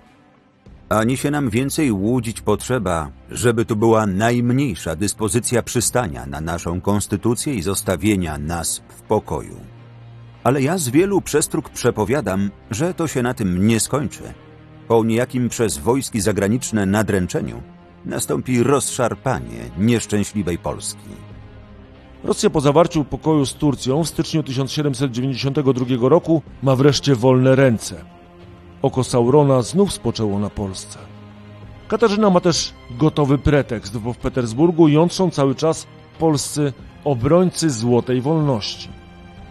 Ani 0.89 1.17
się 1.17 1.31
nam 1.31 1.49
więcej 1.49 1.91
łudzić 1.91 2.41
potrzeba, 2.41 3.11
żeby 3.31 3.65
tu 3.65 3.75
była 3.75 4.05
najmniejsza 4.05 4.95
dyspozycja 4.95 5.63
przystania 5.63 6.25
na 6.25 6.41
naszą 6.41 6.81
konstytucję 6.81 7.55
i 7.55 7.61
zostawienia 7.61 8.37
nas 8.37 8.81
w 8.87 9.01
pokoju. 9.01 9.59
Ale 10.43 10.61
ja 10.61 10.77
z 10.77 10.89
wielu 10.89 11.21
przestróg 11.21 11.69
przepowiadam, 11.69 12.51
że 12.71 12.93
to 12.93 13.07
się 13.07 13.21
na 13.21 13.33
tym 13.33 13.67
nie 13.67 13.79
skończy. 13.79 14.23
Po 14.87 15.03
niejakim 15.03 15.49
przez 15.49 15.77
wojski 15.77 16.21
zagraniczne 16.21 16.85
nadręczeniu 16.85 17.61
nastąpi 18.05 18.63
rozszarpanie 18.63 19.69
nieszczęśliwej 19.77 20.57
Polski. 20.57 21.09
Rosja 22.25 22.49
po 22.49 22.61
zawarciu 22.61 23.03
pokoju 23.03 23.45
z 23.45 23.53
Turcją 23.53 24.03
w 24.03 24.07
styczniu 24.07 24.43
1792 24.43 25.85
roku 26.09 26.41
ma 26.63 26.75
wreszcie 26.75 27.15
wolne 27.15 27.55
ręce. 27.55 28.05
Oko 28.81 29.03
Saurona 29.03 29.61
znów 29.61 29.93
spoczęło 29.93 30.39
na 30.39 30.49
Polsce. 30.49 30.99
Katarzyna 31.87 32.29
ma 32.29 32.39
też 32.39 32.73
gotowy 32.91 33.37
pretekst, 33.37 33.97
bo 33.97 34.13
w 34.13 34.17
Petersburgu 34.17 34.87
jątrzą 34.87 35.29
cały 35.29 35.55
czas 35.55 35.87
polscy 36.19 36.73
obrońcy 37.03 37.69
złotej 37.69 38.21
wolności. 38.21 38.89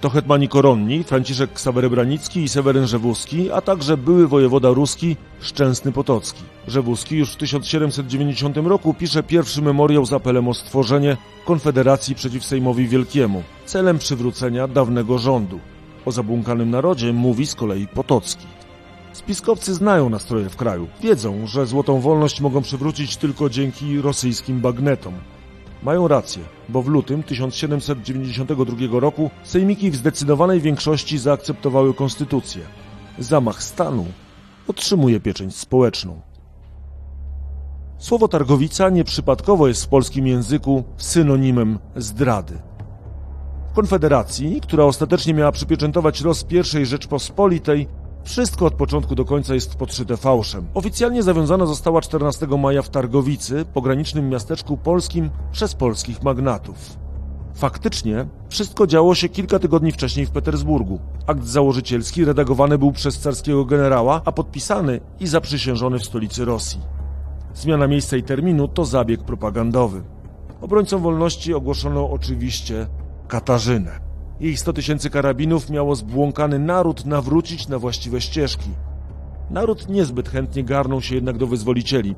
To 0.00 0.10
hetmani 0.10 0.48
koronni 0.48 1.04
Franciszek 1.04 1.52
Ksawery 1.52 1.90
Branicki 1.90 2.42
i 2.42 2.48
Seweryn 2.48 2.86
Rzewuski, 2.86 3.50
a 3.52 3.60
także 3.60 3.96
były 3.96 4.28
wojewoda 4.28 4.70
ruski 4.70 5.16
Szczęsny 5.40 5.92
Potocki. 5.92 6.42
Rzewuski 6.68 7.16
już 7.16 7.32
w 7.32 7.36
1790 7.36 8.56
roku 8.56 8.94
pisze 8.94 9.22
pierwszy 9.22 9.62
memoriał 9.62 10.06
z 10.06 10.12
apelem 10.12 10.48
o 10.48 10.54
stworzenie 10.54 11.16
Konfederacji 11.44 12.14
przeciw 12.14 12.44
Sejmowi 12.44 12.88
Wielkiemu, 12.88 13.42
celem 13.66 13.98
przywrócenia 13.98 14.68
dawnego 14.68 15.18
rządu. 15.18 15.60
O 16.04 16.12
zabłąkanym 16.12 16.70
narodzie 16.70 17.12
mówi 17.12 17.46
z 17.46 17.54
kolei 17.54 17.86
Potocki. 17.86 18.46
Spiskowcy 19.12 19.74
znają 19.74 20.08
nastroje 20.08 20.48
w 20.48 20.56
kraju. 20.56 20.88
Wiedzą, 21.00 21.46
że 21.46 21.66
złotą 21.66 22.00
wolność 22.00 22.40
mogą 22.40 22.62
przywrócić 22.62 23.16
tylko 23.16 23.50
dzięki 23.50 24.00
rosyjskim 24.00 24.60
bagnetom. 24.60 25.14
Mają 25.82 26.08
rację, 26.08 26.42
bo 26.68 26.82
w 26.82 26.88
lutym 26.88 27.22
1792 27.22 29.00
roku 29.00 29.30
sejmiki 29.42 29.90
w 29.90 29.96
zdecydowanej 29.96 30.60
większości 30.60 31.18
zaakceptowały 31.18 31.94
konstytucję. 31.94 32.62
Zamach 33.18 33.62
stanu 33.62 34.06
otrzymuje 34.68 35.20
pieczęć 35.20 35.56
społeczną. 35.56 36.20
Słowo 37.98 38.28
targowica 38.28 38.90
nieprzypadkowo 38.90 39.68
jest 39.68 39.84
w 39.84 39.88
polskim 39.88 40.26
języku 40.26 40.84
synonimem 40.96 41.78
zdrady. 41.96 42.58
Konfederacji, 43.74 44.60
która 44.60 44.84
ostatecznie 44.84 45.34
miała 45.34 45.52
przypieczętować 45.52 46.20
los 46.20 46.46
I 46.80 46.86
Rzeczpospolitej, 46.86 47.88
wszystko 48.24 48.66
od 48.66 48.74
początku 48.74 49.14
do 49.14 49.24
końca 49.24 49.54
jest 49.54 49.74
podszyte 49.74 50.16
fałszem. 50.16 50.66
Oficjalnie 50.74 51.22
zawiązana 51.22 51.66
została 51.66 52.00
14 52.00 52.46
maja 52.46 52.82
w 52.82 52.88
Targowicy, 52.88 53.64
pogranicznym 53.74 54.28
miasteczku 54.28 54.76
polskim, 54.76 55.30
przez 55.52 55.74
polskich 55.74 56.22
magnatów. 56.22 56.76
Faktycznie 57.54 58.26
wszystko 58.48 58.86
działo 58.86 59.14
się 59.14 59.28
kilka 59.28 59.58
tygodni 59.58 59.92
wcześniej 59.92 60.26
w 60.26 60.30
Petersburgu. 60.30 60.98
Akt 61.26 61.44
założycielski 61.44 62.24
redagowany 62.24 62.78
był 62.78 62.92
przez 62.92 63.18
carskiego 63.18 63.64
generała, 63.64 64.22
a 64.24 64.32
podpisany 64.32 65.00
i 65.20 65.26
zaprzysiężony 65.26 65.98
w 65.98 66.04
stolicy 66.04 66.44
Rosji. 66.44 66.80
Zmiana 67.54 67.86
miejsca 67.86 68.16
i 68.16 68.22
terminu 68.22 68.68
to 68.68 68.84
zabieg 68.84 69.22
propagandowy. 69.22 70.02
Obrońcą 70.60 70.98
wolności 70.98 71.54
ogłoszono 71.54 72.10
oczywiście 72.10 72.86
Katarzynę. 73.28 74.00
Jej 74.40 74.56
100 74.56 74.72
tysięcy 74.72 75.10
karabinów 75.10 75.70
miało 75.70 75.94
zbłąkany 75.94 76.58
naród 76.58 77.06
nawrócić 77.06 77.68
na 77.68 77.78
właściwe 77.78 78.20
ścieżki. 78.20 78.70
Naród 79.50 79.88
niezbyt 79.88 80.28
chętnie 80.28 80.64
garnął 80.64 81.00
się 81.02 81.14
jednak 81.14 81.38
do 81.38 81.46
wyzwolicieli. 81.46 82.14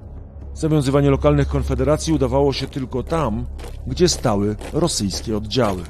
Zawiązywanie 0.55 1.11
lokalnych 1.11 1.49
konfederacji 1.49 2.13
udawało 2.13 2.53
się 2.53 2.67
tylko 2.67 3.03
tam, 3.03 3.47
gdzie 3.87 4.09
stały 4.09 4.57
rosyjskie 4.73 5.37
oddziały. 5.37 5.83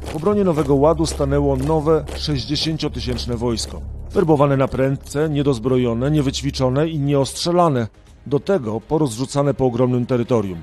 W 0.00 0.16
obronie 0.16 0.44
Nowego 0.44 0.74
Ładu 0.74 1.06
stanęło 1.06 1.56
nowe 1.56 2.04
60-tysięczne 2.16 3.36
wojsko. 3.36 3.80
Werbowane 4.10 4.56
na 4.56 4.68
prędce, 4.68 5.30
niedozbrojone, 5.30 6.10
niewyćwiczone 6.10 6.88
i 6.88 6.98
nieostrzelane, 6.98 7.86
do 8.26 8.40
tego 8.40 8.80
porozrzucane 8.80 9.54
po 9.54 9.66
ogromnym 9.66 10.06
terytorium. 10.06 10.62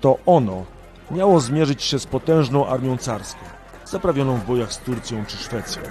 To 0.00 0.18
ono 0.26 0.64
miało 1.10 1.40
zmierzyć 1.40 1.82
się 1.82 1.98
z 1.98 2.06
potężną 2.06 2.66
armią 2.66 2.96
carską 2.96 3.52
zaprawioną 3.92 4.36
w 4.36 4.46
bojach 4.46 4.72
z 4.72 4.78
Turcją 4.78 5.24
czy 5.26 5.36
Szwecją. 5.36 5.82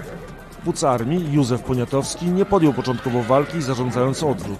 Wódz 0.64 0.84
armii, 0.84 1.32
Józef 1.32 1.62
Poniatowski, 1.62 2.26
nie 2.26 2.44
podjął 2.44 2.72
początkowo 2.72 3.22
walki, 3.22 3.62
zarządzając 3.62 4.22
odwrót. 4.22 4.58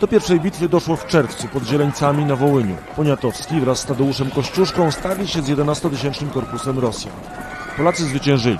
Do 0.00 0.08
pierwszej 0.08 0.40
bitwy 0.40 0.68
doszło 0.68 0.96
w 0.96 1.06
czerwcu 1.06 1.48
pod 1.48 1.62
Zieleńcami 1.62 2.24
na 2.24 2.36
Wołyniu. 2.36 2.76
Poniatowski 2.96 3.60
wraz 3.60 3.78
z 3.78 3.86
Tadeuszem 3.86 4.30
Kościuszką 4.30 4.90
starli 4.90 5.28
się 5.28 5.42
z 5.42 5.48
11-tysięcznym 5.48 6.30
korpusem 6.30 6.78
Rosjan. 6.78 7.14
Polacy 7.76 8.04
zwyciężyli, 8.04 8.58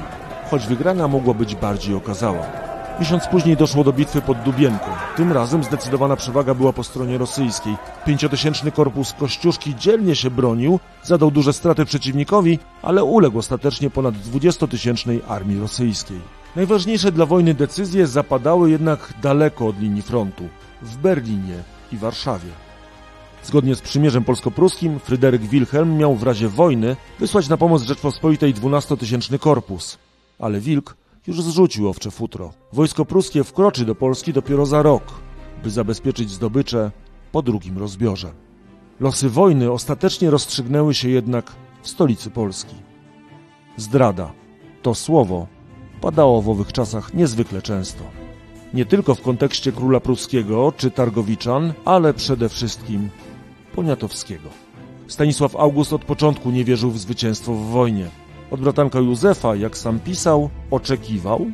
choć 0.50 0.66
wygrana 0.66 1.08
mogła 1.08 1.34
być 1.34 1.54
bardziej 1.54 1.94
okazała. 1.94 2.71
Miesiąc 3.00 3.26
później 3.26 3.56
doszło 3.56 3.84
do 3.84 3.92
bitwy 3.92 4.22
pod 4.22 4.42
Dubienką. 4.42 4.86
Tym 5.16 5.32
razem 5.32 5.64
zdecydowana 5.64 6.16
przewaga 6.16 6.54
była 6.54 6.72
po 6.72 6.84
stronie 6.84 7.18
rosyjskiej. 7.18 7.76
Pięciotysięczny 8.06 8.72
korpus 8.72 9.12
Kościuszki 9.12 9.74
dzielnie 9.76 10.16
się 10.16 10.30
bronił, 10.30 10.80
zadał 11.02 11.30
duże 11.30 11.52
straty 11.52 11.84
przeciwnikowi, 11.84 12.58
ale 12.82 13.04
uległ 13.04 13.38
ostatecznie 13.38 13.90
ponad 13.90 14.14
dwudziestotysięcznej 14.14 15.22
armii 15.28 15.60
rosyjskiej. 15.60 16.20
Najważniejsze 16.56 17.12
dla 17.12 17.26
wojny 17.26 17.54
decyzje 17.54 18.06
zapadały 18.06 18.70
jednak 18.70 19.12
daleko 19.22 19.66
od 19.66 19.80
linii 19.80 20.02
frontu, 20.02 20.48
w 20.82 20.96
Berlinie 20.96 21.62
i 21.92 21.96
Warszawie. 21.96 22.50
Zgodnie 23.44 23.74
z 23.74 23.80
przymierzem 23.80 24.24
polsko-pruskim, 24.24 24.98
Fryderyk 24.98 25.42
Wilhelm 25.42 25.96
miał 25.96 26.14
w 26.14 26.22
razie 26.22 26.48
wojny 26.48 26.96
wysłać 27.20 27.48
na 27.48 27.56
pomoc 27.56 27.82
Rzeczpospolitej 27.82 28.54
dwunastotysięczny 28.54 29.38
korpus. 29.38 29.98
Ale 30.38 30.60
Wilk 30.60 30.96
już 31.26 31.42
zrzucił 31.42 31.88
owcze 31.88 32.10
futro. 32.10 32.52
Wojsko 32.72 33.04
pruskie 33.04 33.44
wkroczy 33.44 33.84
do 33.84 33.94
Polski 33.94 34.32
dopiero 34.32 34.66
za 34.66 34.82
rok, 34.82 35.02
by 35.62 35.70
zabezpieczyć 35.70 36.30
zdobycze 36.30 36.90
po 37.32 37.42
drugim 37.42 37.78
rozbiorze. 37.78 38.32
Losy 39.00 39.28
wojny 39.28 39.72
ostatecznie 39.72 40.30
rozstrzygnęły 40.30 40.94
się 40.94 41.08
jednak 41.08 41.52
w 41.82 41.88
stolicy 41.88 42.30
Polski. 42.30 42.76
Zdrada. 43.76 44.32
To 44.82 44.94
słowo 44.94 45.46
padało 46.00 46.42
w 46.42 46.48
owych 46.48 46.72
czasach 46.72 47.14
niezwykle 47.14 47.62
często. 47.62 48.04
Nie 48.74 48.86
tylko 48.86 49.14
w 49.14 49.22
kontekście 49.22 49.72
króla 49.72 50.00
pruskiego 50.00 50.72
czy 50.76 50.90
Targowiczan, 50.90 51.72
ale 51.84 52.14
przede 52.14 52.48
wszystkim 52.48 53.08
Poniatowskiego. 53.74 54.48
Stanisław 55.06 55.56
August 55.56 55.92
od 55.92 56.04
początku 56.04 56.50
nie 56.50 56.64
wierzył 56.64 56.90
w 56.90 56.98
zwycięstwo 56.98 57.54
w 57.54 57.66
wojnie. 57.66 58.10
Od 58.52 58.60
bratanka 58.60 59.00
Józefa, 59.00 59.56
jak 59.56 59.76
sam 59.76 60.00
pisał, 60.00 60.50
oczekiwał 60.70 61.46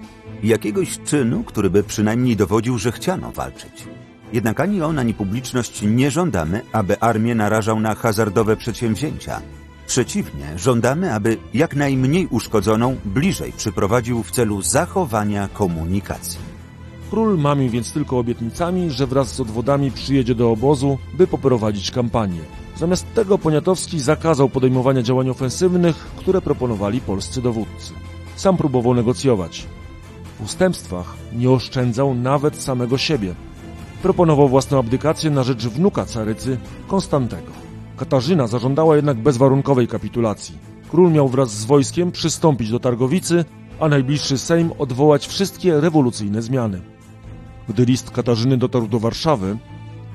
Jakiegoś 0.43 0.99
czynu, 0.99 1.45
który 1.45 1.71
by 1.71 1.83
przynajmniej 1.83 2.37
dowodził, 2.37 2.79
że 2.79 2.93
chciano 2.93 3.33
walczyć. 3.33 3.89
Jednak 4.33 4.61
ani 4.61 4.83
on, 4.83 4.99
ani 4.99 5.15
publiczność 5.15 5.83
nie 5.83 6.11
żądamy, 6.11 6.61
aby 6.73 7.01
armię 7.01 7.35
narażał 7.35 7.81
na 7.81 7.95
hazardowe 7.95 8.57
przedsięwzięcia. 8.57 9.41
Przeciwnie, 9.87 10.59
żądamy, 10.59 11.15
aby 11.15 11.37
jak 11.55 11.77
najmniej 11.77 12.27
uszkodzoną 12.27 12.97
bliżej 13.05 13.53
przyprowadził 13.53 14.23
w 14.23 14.31
celu 14.31 14.63
zachowania 14.63 15.49
komunikacji. 15.49 16.41
Król 17.11 17.39
mamił 17.39 17.71
więc 17.71 17.93
tylko 17.93 18.19
obietnicami, 18.19 18.91
że 18.91 19.07
wraz 19.07 19.35
z 19.35 19.41
odwodami 19.41 19.91
przyjedzie 19.91 20.35
do 20.35 20.51
obozu, 20.51 20.99
by 21.15 21.27
poprowadzić 21.27 21.91
kampanię. 21.91 22.41
Zamiast 22.79 23.15
tego 23.15 23.39
Poniatowski 23.39 24.01
zakazał 24.01 24.49
podejmowania 24.49 25.03
działań 25.03 25.31
ofensywnych, 25.31 25.97
które 25.97 26.41
proponowali 26.41 27.01
polscy 27.01 27.43
dowódcy. 27.43 27.93
Sam 28.37 28.57
próbował 28.57 28.95
negocjować. 28.95 29.67
W 30.41 30.45
ustępstwach 30.45 31.15
nie 31.33 31.51
oszczędzał 31.51 32.15
nawet 32.15 32.57
samego 32.57 32.99
siebie. 32.99 33.35
Proponował 34.03 34.49
własną 34.49 34.79
abdykację 34.79 35.31
na 35.31 35.43
rzecz 35.43 35.67
wnuka 35.67 36.05
carycy, 36.05 36.59
Konstantego. 36.89 37.53
Katarzyna 37.97 38.47
zażądała 38.47 38.97
jednak 38.97 39.17
bezwarunkowej 39.17 39.89
kapitulacji. 39.89 40.59
Król 40.91 41.13
miał 41.13 41.29
wraz 41.29 41.51
z 41.51 41.65
wojskiem 41.65 42.13
przystąpić 42.13 42.71
do 42.71 42.81
Targowicy, 42.81 43.45
a 43.81 43.89
najbliższy 43.89 44.39
Sejm 44.39 44.73
odwołać 44.79 45.27
wszystkie 45.27 45.81
rewolucyjne 45.81 46.43
zmiany. 46.43 46.81
Gdy 47.69 47.85
list 47.85 48.11
Katarzyny 48.11 48.57
dotarł 48.57 48.89
do 48.89 48.99
Warszawy, 48.99 49.59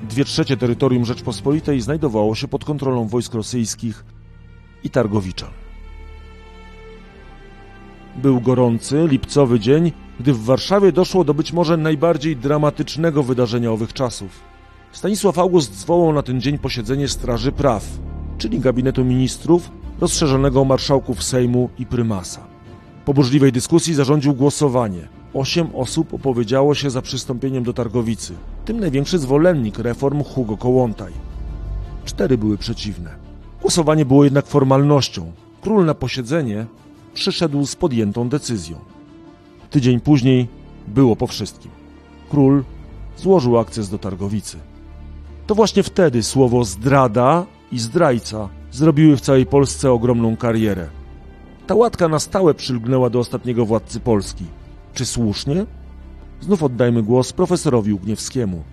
dwie 0.04 0.24
trzecie 0.24 0.56
terytorium 0.56 1.04
Rzeczpospolitej 1.04 1.80
znajdowało 1.80 2.34
się 2.34 2.48
pod 2.48 2.64
kontrolą 2.64 3.08
wojsk 3.08 3.34
rosyjskich 3.34 4.04
i 4.84 4.90
Targowiczan. 4.90 5.50
Był 8.16 8.40
gorący, 8.40 9.06
lipcowy 9.08 9.60
dzień, 9.60 9.92
gdy 10.20 10.32
w 10.32 10.44
Warszawie 10.44 10.92
doszło 10.92 11.24
do 11.24 11.34
być 11.34 11.52
może 11.52 11.76
najbardziej 11.76 12.36
dramatycznego 12.36 13.22
wydarzenia 13.22 13.70
owych 13.70 13.92
czasów. 13.92 14.40
Stanisław 14.92 15.38
August 15.38 15.78
zwołał 15.78 16.12
na 16.12 16.22
ten 16.22 16.40
dzień 16.40 16.58
posiedzenie 16.58 17.08
Straży 17.08 17.52
Praw, 17.52 17.84
czyli 18.38 18.60
gabinetu 18.60 19.04
ministrów 19.04 19.70
rozszerzonego 20.00 20.64
marszałków 20.64 21.22
Sejmu 21.22 21.70
i 21.78 21.86
prymasa. 21.86 22.46
Po 23.04 23.14
burzliwej 23.14 23.52
dyskusji 23.52 23.94
zarządził 23.94 24.34
głosowanie. 24.34 25.08
Osiem 25.34 25.68
osób 25.74 26.14
opowiedziało 26.14 26.74
się 26.74 26.90
za 26.90 27.02
przystąpieniem 27.02 27.64
do 27.64 27.72
Targowicy, 27.72 28.34
tym 28.64 28.80
największy 28.80 29.18
zwolennik 29.18 29.78
reform 29.78 30.22
Hugo 30.22 30.56
Kołłątaj. 30.56 31.12
Cztery 32.04 32.38
były 32.38 32.58
przeciwne. 32.58 33.14
Głosowanie 33.60 34.04
było 34.04 34.24
jednak 34.24 34.46
formalnością. 34.46 35.32
Król 35.60 35.84
na 35.84 35.94
posiedzenie 35.94 36.66
przyszedł 37.14 37.66
z 37.66 37.76
podjętą 37.76 38.28
decyzją. 38.28 38.76
Tydzień 39.70 40.00
później 40.00 40.48
było 40.88 41.16
po 41.16 41.26
wszystkim. 41.26 41.70
Król 42.30 42.64
złożył 43.16 43.58
akces 43.58 43.88
do 43.88 43.98
Targowicy. 43.98 44.58
To 45.46 45.54
właśnie 45.54 45.82
wtedy 45.82 46.22
słowo 46.22 46.64
zdrada 46.64 47.46
i 47.72 47.78
zdrajca 47.78 48.48
zrobiły 48.72 49.16
w 49.16 49.20
całej 49.20 49.46
Polsce 49.46 49.92
ogromną 49.92 50.36
karierę. 50.36 50.88
Ta 51.66 51.74
łatka 51.74 52.08
na 52.08 52.18
stałe 52.18 52.54
przylgnęła 52.54 53.10
do 53.10 53.18
ostatniego 53.18 53.66
władcy 53.66 54.00
Polski. 54.00 54.44
Czy 54.94 55.06
słusznie? 55.06 55.66
Znów 56.40 56.62
oddajmy 56.62 57.02
głos 57.02 57.32
profesorowi 57.32 57.92
Ugniewskiemu 57.92 58.64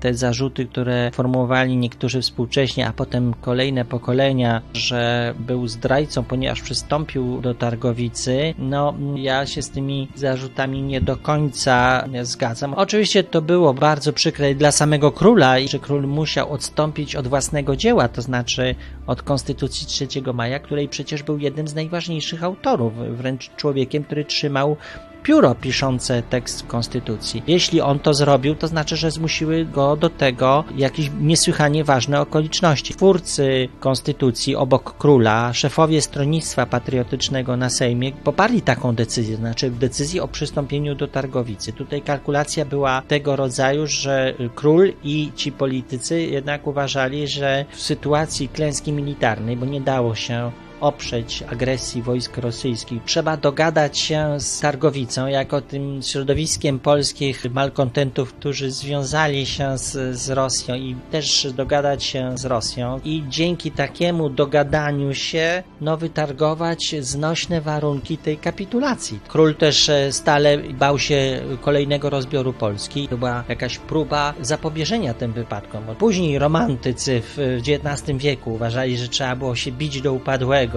te 0.00 0.14
zarzuty, 0.14 0.66
które 0.66 1.10
formułowali 1.10 1.76
niektórzy 1.76 2.22
współcześnie, 2.22 2.88
a 2.88 2.92
potem 2.92 3.34
kolejne 3.40 3.84
pokolenia, 3.84 4.62
że 4.74 5.34
był 5.38 5.68
zdrajcą, 5.68 6.24
ponieważ 6.24 6.62
przystąpił 6.62 7.40
do 7.40 7.54
Targowicy, 7.54 8.54
no 8.58 8.94
ja 9.16 9.46
się 9.46 9.62
z 9.62 9.70
tymi 9.70 10.08
zarzutami 10.14 10.82
nie 10.82 11.00
do 11.00 11.16
końca 11.16 12.04
zgadzam. 12.22 12.74
Oczywiście 12.74 13.24
to 13.24 13.42
było 13.42 13.74
bardzo 13.74 14.12
przykre 14.12 14.54
dla 14.54 14.72
samego 14.72 15.12
króla, 15.12 15.54
że 15.68 15.78
król 15.78 16.06
musiał 16.06 16.52
odstąpić 16.52 17.16
od 17.16 17.28
własnego 17.28 17.76
dzieła, 17.76 18.08
to 18.08 18.22
znaczy 18.22 18.74
od 19.06 19.22
Konstytucji 19.22 19.86
3 19.86 20.06
maja, 20.34 20.58
której 20.58 20.88
przecież 20.88 21.22
był 21.22 21.38
jednym 21.38 21.68
z 21.68 21.74
najważniejszych 21.74 22.44
autorów, 22.44 22.92
wręcz 23.16 23.50
człowiekiem, 23.56 24.04
który 24.04 24.24
trzymał 24.24 24.76
pióro 25.22 25.54
piszące 25.54 26.22
tekst 26.22 26.66
konstytucji. 26.66 27.42
Jeśli 27.46 27.80
on 27.80 27.98
to 27.98 28.14
zrobił, 28.14 28.54
to 28.54 28.68
znaczy, 28.68 28.96
że 28.96 29.10
zmusiły 29.10 29.64
go 29.64 29.96
do 29.96 30.10
tego 30.10 30.64
jakieś 30.76 31.10
niesłychanie 31.20 31.84
ważne 31.84 32.20
okoliczności. 32.20 32.94
Twórcy 32.94 33.68
konstytucji 33.80 34.56
obok 34.56 34.98
króla, 34.98 35.52
szefowie 35.52 36.02
stronnictwa 36.02 36.66
patriotycznego 36.66 37.56
na 37.56 37.70
Sejmie 37.70 38.12
poparli 38.12 38.62
taką 38.62 38.94
decyzję, 38.94 39.36
znaczy 39.36 39.70
decyzję 39.70 40.22
o 40.22 40.28
przystąpieniu 40.28 40.94
do 40.94 41.08
Targowicy. 41.08 41.72
Tutaj 41.72 42.02
kalkulacja 42.02 42.64
była 42.64 43.02
tego 43.08 43.36
rodzaju, 43.36 43.86
że 43.86 44.34
król 44.54 44.92
i 45.04 45.32
ci 45.36 45.52
politycy 45.52 46.22
jednak 46.22 46.66
uważali, 46.66 47.28
że 47.28 47.64
w 47.70 47.80
sytuacji 47.80 48.48
klęski 48.48 48.92
militarnej, 48.92 49.56
bo 49.56 49.66
nie 49.66 49.80
dało 49.80 50.14
się 50.14 50.50
oprzeć 50.80 51.44
agresji 51.52 52.02
wojsk 52.02 52.38
rosyjskich. 52.38 53.02
Trzeba 53.04 53.36
dogadać 53.36 53.98
się 53.98 54.34
z 54.38 54.60
Targowicą, 54.60 55.26
jako 55.26 55.60
tym 55.60 56.00
środowiskiem 56.02 56.78
polskich 56.78 57.44
malkontentów, 57.50 58.34
którzy 58.34 58.70
związali 58.70 59.46
się 59.46 59.78
z, 59.78 60.16
z 60.18 60.30
Rosją 60.30 60.74
i 60.74 60.96
też 61.10 61.46
dogadać 61.52 62.04
się 62.04 62.38
z 62.38 62.44
Rosją. 62.44 63.00
I 63.04 63.24
dzięki 63.28 63.70
takiemu 63.70 64.30
dogadaniu 64.30 65.14
się, 65.14 65.62
no 65.80 65.96
wytargować 65.96 66.94
znośne 67.00 67.60
warunki 67.60 68.18
tej 68.18 68.36
kapitulacji. 68.36 69.20
Król 69.28 69.54
też 69.54 69.88
e, 69.88 70.12
stale 70.12 70.58
bał 70.58 70.98
się 70.98 71.40
kolejnego 71.60 72.10
rozbioru 72.10 72.52
Polski. 72.52 73.08
To 73.08 73.18
była 73.18 73.44
jakaś 73.48 73.78
próba 73.78 74.34
zapobieżenia 74.40 75.14
tym 75.14 75.32
wypadkom. 75.32 75.82
Później 75.98 76.38
romantycy 76.38 77.22
w 77.22 77.58
XIX 77.68 78.18
wieku 78.18 78.54
uważali, 78.54 78.98
że 78.98 79.08
trzeba 79.08 79.36
było 79.36 79.54
się 79.54 79.72
bić 79.72 80.00
do 80.00 80.12
upadłego, 80.12 80.67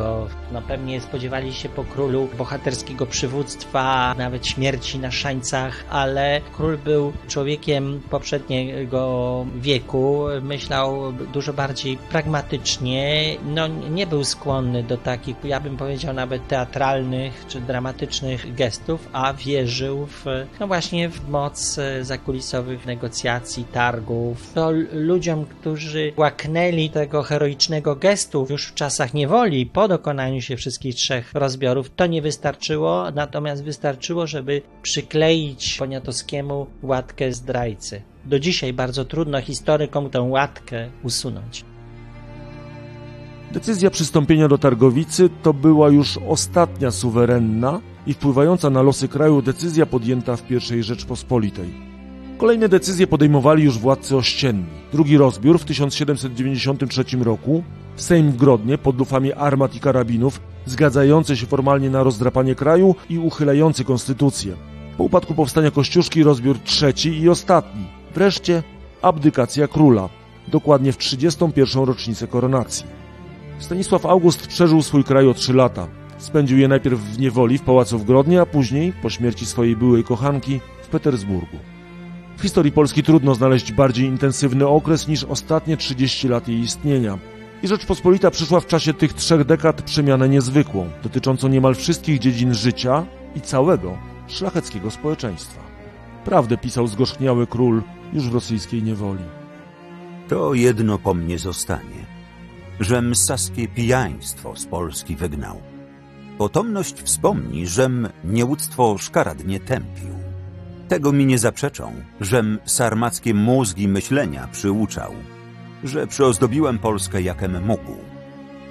no 0.52 0.62
pewnie 0.62 1.02
spodziewali 1.02 1.54
się 1.54 1.70
po 1.70 1.84
królu 1.84 2.28
bohaterskiego 2.38 3.06
przywództwa, 3.06 4.16
nawet 4.18 4.48
śmierci 4.48 5.00
na 5.00 5.12
szańcach, 5.12 5.84
ale 5.89 6.42
król 6.56 6.78
był 6.78 7.14
człowiekiem 7.28 8.02
poprzedniego 8.10 9.46
wieku, 9.56 10.26
myślał 10.42 11.14
dużo 11.34 11.54
bardziej 11.54 11.98
pragmatycznie, 11.98 13.36
no 13.46 13.68
nie 13.68 14.08
był 14.08 14.24
skłonny 14.24 14.84
do 14.84 14.98
takich, 14.98 15.36
ja 15.44 15.60
bym 15.60 15.78
powiedział 15.78 16.14
nawet 16.14 16.48
teatralnych 16.48 17.46
czy 17.48 17.62
dramatycznych 17.62 18.56
gestów, 18.56 19.10
a 19.14 19.34
wierzył 19.34 20.06
w, 20.06 20.26
no 20.60 20.68
właśnie 20.68 21.10
w 21.10 21.30
moc 21.30 21.80
zakulisowych 22.02 22.86
negocjacji, 22.86 23.64
targów. 23.64 24.54
To 24.54 24.72
ludziom, 24.94 25.46
którzy 25.46 26.14
łaknęli 26.18 26.89
tego 26.89 27.24
heroicznego 27.24 27.96
gestu 27.96 28.48
już 28.50 28.68
w 28.68 28.74
czasach 28.74 29.14
niewoli, 29.14 29.66
po 29.66 29.81
dokonaniu 29.88 30.42
się 30.42 30.58
wszystkich 30.58 30.96
trzech 30.96 31.34
rozbiorów 31.34 31.92
to 31.96 32.06
nie 32.06 32.22
wystarczyło, 32.22 33.12
natomiast 33.12 33.64
wystarczyło, 33.64 34.28
żeby 34.28 34.62
przykleić 34.82 35.78
Poniatowskiemu 35.80 36.68
łatkę 36.84 37.32
zdrajcy. 37.34 38.02
Do 38.26 38.40
dzisiaj 38.40 38.74
bardzo 38.74 39.06
trudno 39.06 39.42
historykom 39.42 40.10
tę 40.10 40.22
łatkę 40.22 40.90
usunąć. 41.04 41.66
Decyzja 43.52 43.90
przystąpienia 43.90 44.48
do 44.48 44.58
Targowicy 44.58 45.30
to 45.44 45.54
była 45.54 45.90
już 45.90 46.20
ostatnia 46.28 46.92
suwerenna 46.92 47.82
i 48.08 48.14
wpływająca 48.14 48.70
na 48.70 48.82
losy 48.82 49.08
kraju 49.08 49.42
decyzja 49.42 49.86
podjęta 49.86 50.36
w 50.36 50.52
I 50.52 50.84
Rzeczpospolitej. 50.84 51.91
Kolejne 52.42 52.70
decyzje 52.70 53.08
podejmowali 53.08 53.64
już 53.64 53.80
władcy 53.80 54.18
ościenni. 54.18 54.66
Drugi 54.94 55.18
rozbiór 55.18 55.60
w 55.60 55.66
1793 55.66 57.04
roku 57.20 57.64
Sejm 57.96 58.32
w 58.32 58.36
Grodnie 58.36 58.78
pod 58.78 59.00
lufami 59.00 59.34
armat 59.34 59.76
i 59.76 59.80
karabinów, 59.80 60.42
zgadzający 60.66 61.38
się 61.38 61.46
formalnie 61.46 61.89
na 61.89 62.04
rozdrapanie 62.04 62.56
kraju 62.56 62.96
i 63.10 63.20
uchylający 63.20 63.84
konstytucję. 63.84 64.56
Po 64.98 65.04
upadku 65.04 65.34
powstania 65.34 65.72
Kościuszki 65.72 66.24
rozbiór 66.24 66.60
trzeci 66.60 67.20
i 67.20 67.30
ostatni. 67.30 67.86
Wreszcie 68.16 68.64
abdykacja 69.02 69.68
króla, 69.68 70.10
dokładnie 70.48 70.92
w 70.92 70.98
31. 70.98 71.84
rocznicę 71.84 72.28
koronacji. 72.28 72.86
Stanisław 73.60 74.06
August 74.06 74.48
przeżył 74.48 74.82
swój 74.82 75.04
kraj 75.04 75.28
o 75.28 75.34
trzy 75.34 75.54
lata. 75.54 75.88
Spędził 76.18 76.58
je 76.58 76.68
najpierw 76.68 77.00
w 77.00 77.20
niewoli 77.20 77.58
w 77.58 77.62
pałacu 77.62 78.00
w 78.00 78.06
Grodnie, 78.06 78.42
a 78.42 78.46
później, 78.46 78.94
po 79.02 79.10
śmierci 79.10 79.46
swojej 79.46 79.76
byłej 79.76 80.04
kochanki, 80.04 80.60
w 80.84 80.88
Petersburgu. 80.88 81.70
W 82.42 82.44
historii 82.44 82.72
Polski 82.72 83.04
trudno 83.04 83.36
znaleźć 83.36 83.72
bardziej 83.72 84.06
intensywny 84.06 84.68
okres 84.68 85.08
niż 85.08 85.24
ostatnie 85.24 85.78
30 85.78 86.28
lat 86.28 86.48
jej 86.48 86.60
istnienia. 86.60 87.18
I 87.64 87.68
Rzeczpospolita 87.68 88.32
przyszła 88.32 88.60
w 88.60 88.68
czasie 88.68 88.94
tych 88.94 89.14
trzech 89.14 89.44
dekad 89.44 89.82
przemianę 89.82 90.30
niezwykłą, 90.30 90.89
dotyczącą 91.04 91.48
niemal 91.48 91.76
wszystkich 91.76 92.20
dziedzin 92.20 92.54
życia 92.54 93.06
i 93.36 93.42
całego 93.42 93.98
szlacheckiego 94.28 94.92
społeczeństwa. 94.92 95.62
Prawdę 96.26 96.58
pisał 96.58 96.88
zgorzchniały 96.88 97.48
król 97.48 97.82
już 98.14 98.30
w 98.30 98.34
rosyjskiej 98.34 98.84
niewoli. 98.84 99.24
To 100.30 100.54
jedno 100.54 100.98
po 100.98 101.14
mnie 101.14 101.39
zostanie, 101.39 102.06
żem 102.80 103.16
saskie 103.16 103.68
pijaństwo 103.68 104.56
z 104.56 104.66
Polski 104.66 105.16
wygnał. 105.16 105.62
Potomność 106.38 107.02
wspomni, 107.02 107.68
żem 107.68 108.10
nieuctwo 108.24 108.98
szkaradnie 108.98 109.60
tępił. 109.60 110.20
Tego 110.92 111.12
mi 111.12 111.26
nie 111.26 111.38
zaprzeczą, 111.39 111.94
żem 112.22 112.60
sarmackie 112.66 113.34
mózgi 113.34 113.88
myślenia 113.88 114.48
przyuczał 114.52 115.14
że 115.84 116.08
przyozdobiłem 116.08 116.80
Polskę 116.80 117.22
jakem 117.22 117.66
mógł. 117.66 117.96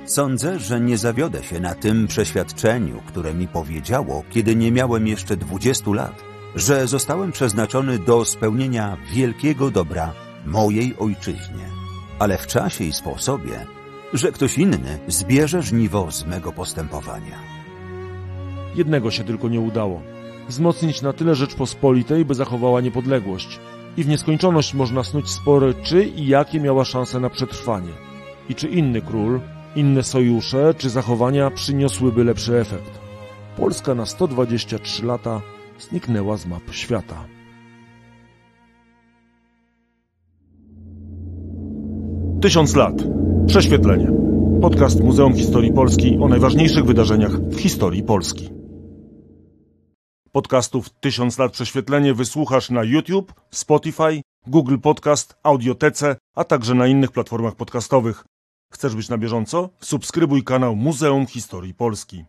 Sądzę, 0.07 0.59
że 0.59 0.81
nie 0.81 0.99
zawiodę 0.99 1.43
się 1.43 1.61
na 1.61 1.75
tym 1.75 2.07
przeświadczeniu, 2.07 3.03
które 3.07 3.35
mi 3.35 3.49
powiedziało, 3.49 4.25
kiedy 4.31 4.57
nie 4.57 4.73
miałem 4.73 5.07
jeszcze 5.07 5.37
dwudziestu 5.37 5.93
lat, 5.93 6.23
że 6.55 6.87
zostałem 6.87 7.33
przeznaczony 7.33 7.99
do 7.99 8.25
spełnienia 8.25 8.97
wielkiego 9.13 9.71
dobra 9.71 10.13
mojej 10.47 10.97
ojczyźnie, 10.99 11.67
ale 12.19 12.39
w 12.39 12.47
czasie 12.47 12.85
i 12.85 12.93
sposobie, 12.93 13.67
że 14.13 14.33
ktoś 14.33 14.59
inny 14.59 14.99
zbierze 15.09 15.63
żniwo 15.63 16.11
z 16.11 16.27
mego 16.27 16.53
postępowania. 16.53 17.39
Jednego 18.75 19.11
się 19.11 19.25
tylko 19.25 19.49
nie 19.49 19.61
udało. 19.61 20.20
Wzmocnić 20.51 21.03
na 21.03 21.13
tyle 21.13 21.35
Rzeczpospolitej, 21.35 22.25
by 22.25 22.35
zachowała 22.35 22.81
niepodległość– 22.81 23.59
i 23.97 24.05
w 24.05 24.09
nieskończoność 24.09 24.75
można 24.75 25.03
snuć 25.05 25.31
spory, 25.31 25.75
czy 25.83 26.05
i 26.05 26.27
jakie 26.27 26.61
miała 26.61 26.85
szanse 26.85 27.21
na 27.21 27.31
przetrwanie. 27.31 27.93
I 28.49 28.55
czy 28.55 28.69
inny 28.69 29.01
król, 29.01 29.41
inne 29.77 30.03
sojusze 30.03 30.75
czy 30.79 30.91
zachowania 30.91 31.51
przyniosłyby 31.51 32.25
lepszy 32.25 32.59
efekt. 32.59 33.01
Polska 33.57 33.95
na 33.95 34.07
123 34.07 35.07
lata 35.07 35.41
zniknęła 35.79 36.37
z 36.37 36.47
map 36.47 36.63
świata. 36.71 37.25
Tysiąc 42.41 42.77
lat. 42.77 42.95
Prześwietlenie. 43.47 44.13
Podcast 44.63 45.01
Muzeum 45.01 45.35
Historii 45.35 45.73
Polski 45.73 46.19
o 46.21 46.29
najważniejszych 46.29 46.85
wydarzeniach 46.85 47.41
w 47.41 47.61
historii 47.61 48.03
Polski. 48.03 48.60
Podcastów 50.33 50.91
Tysiąc 50.91 51.39
lat 51.39 51.53
prześwietlenie 51.53 52.15
wysłuchasz 52.15 52.71
na 52.71 52.85
YouTube, 52.85 53.33
Spotify, 53.51 54.23
Google 54.47 54.79
Podcast, 54.79 55.35
Audiotece, 55.43 56.17
a 56.37 56.45
także 56.45 56.75
na 56.75 56.87
innych 56.87 57.13
platformach 57.13 57.55
podcastowych. 57.55 58.25
Chcesz 58.73 58.97
być 58.97 59.09
na 59.09 59.19
bieżąco? 59.19 59.69
Subskrybuj 59.81 60.45
kanał 60.45 60.77
Muzeum 60.77 61.27
Historii 61.27 61.75
Polski. 61.75 62.25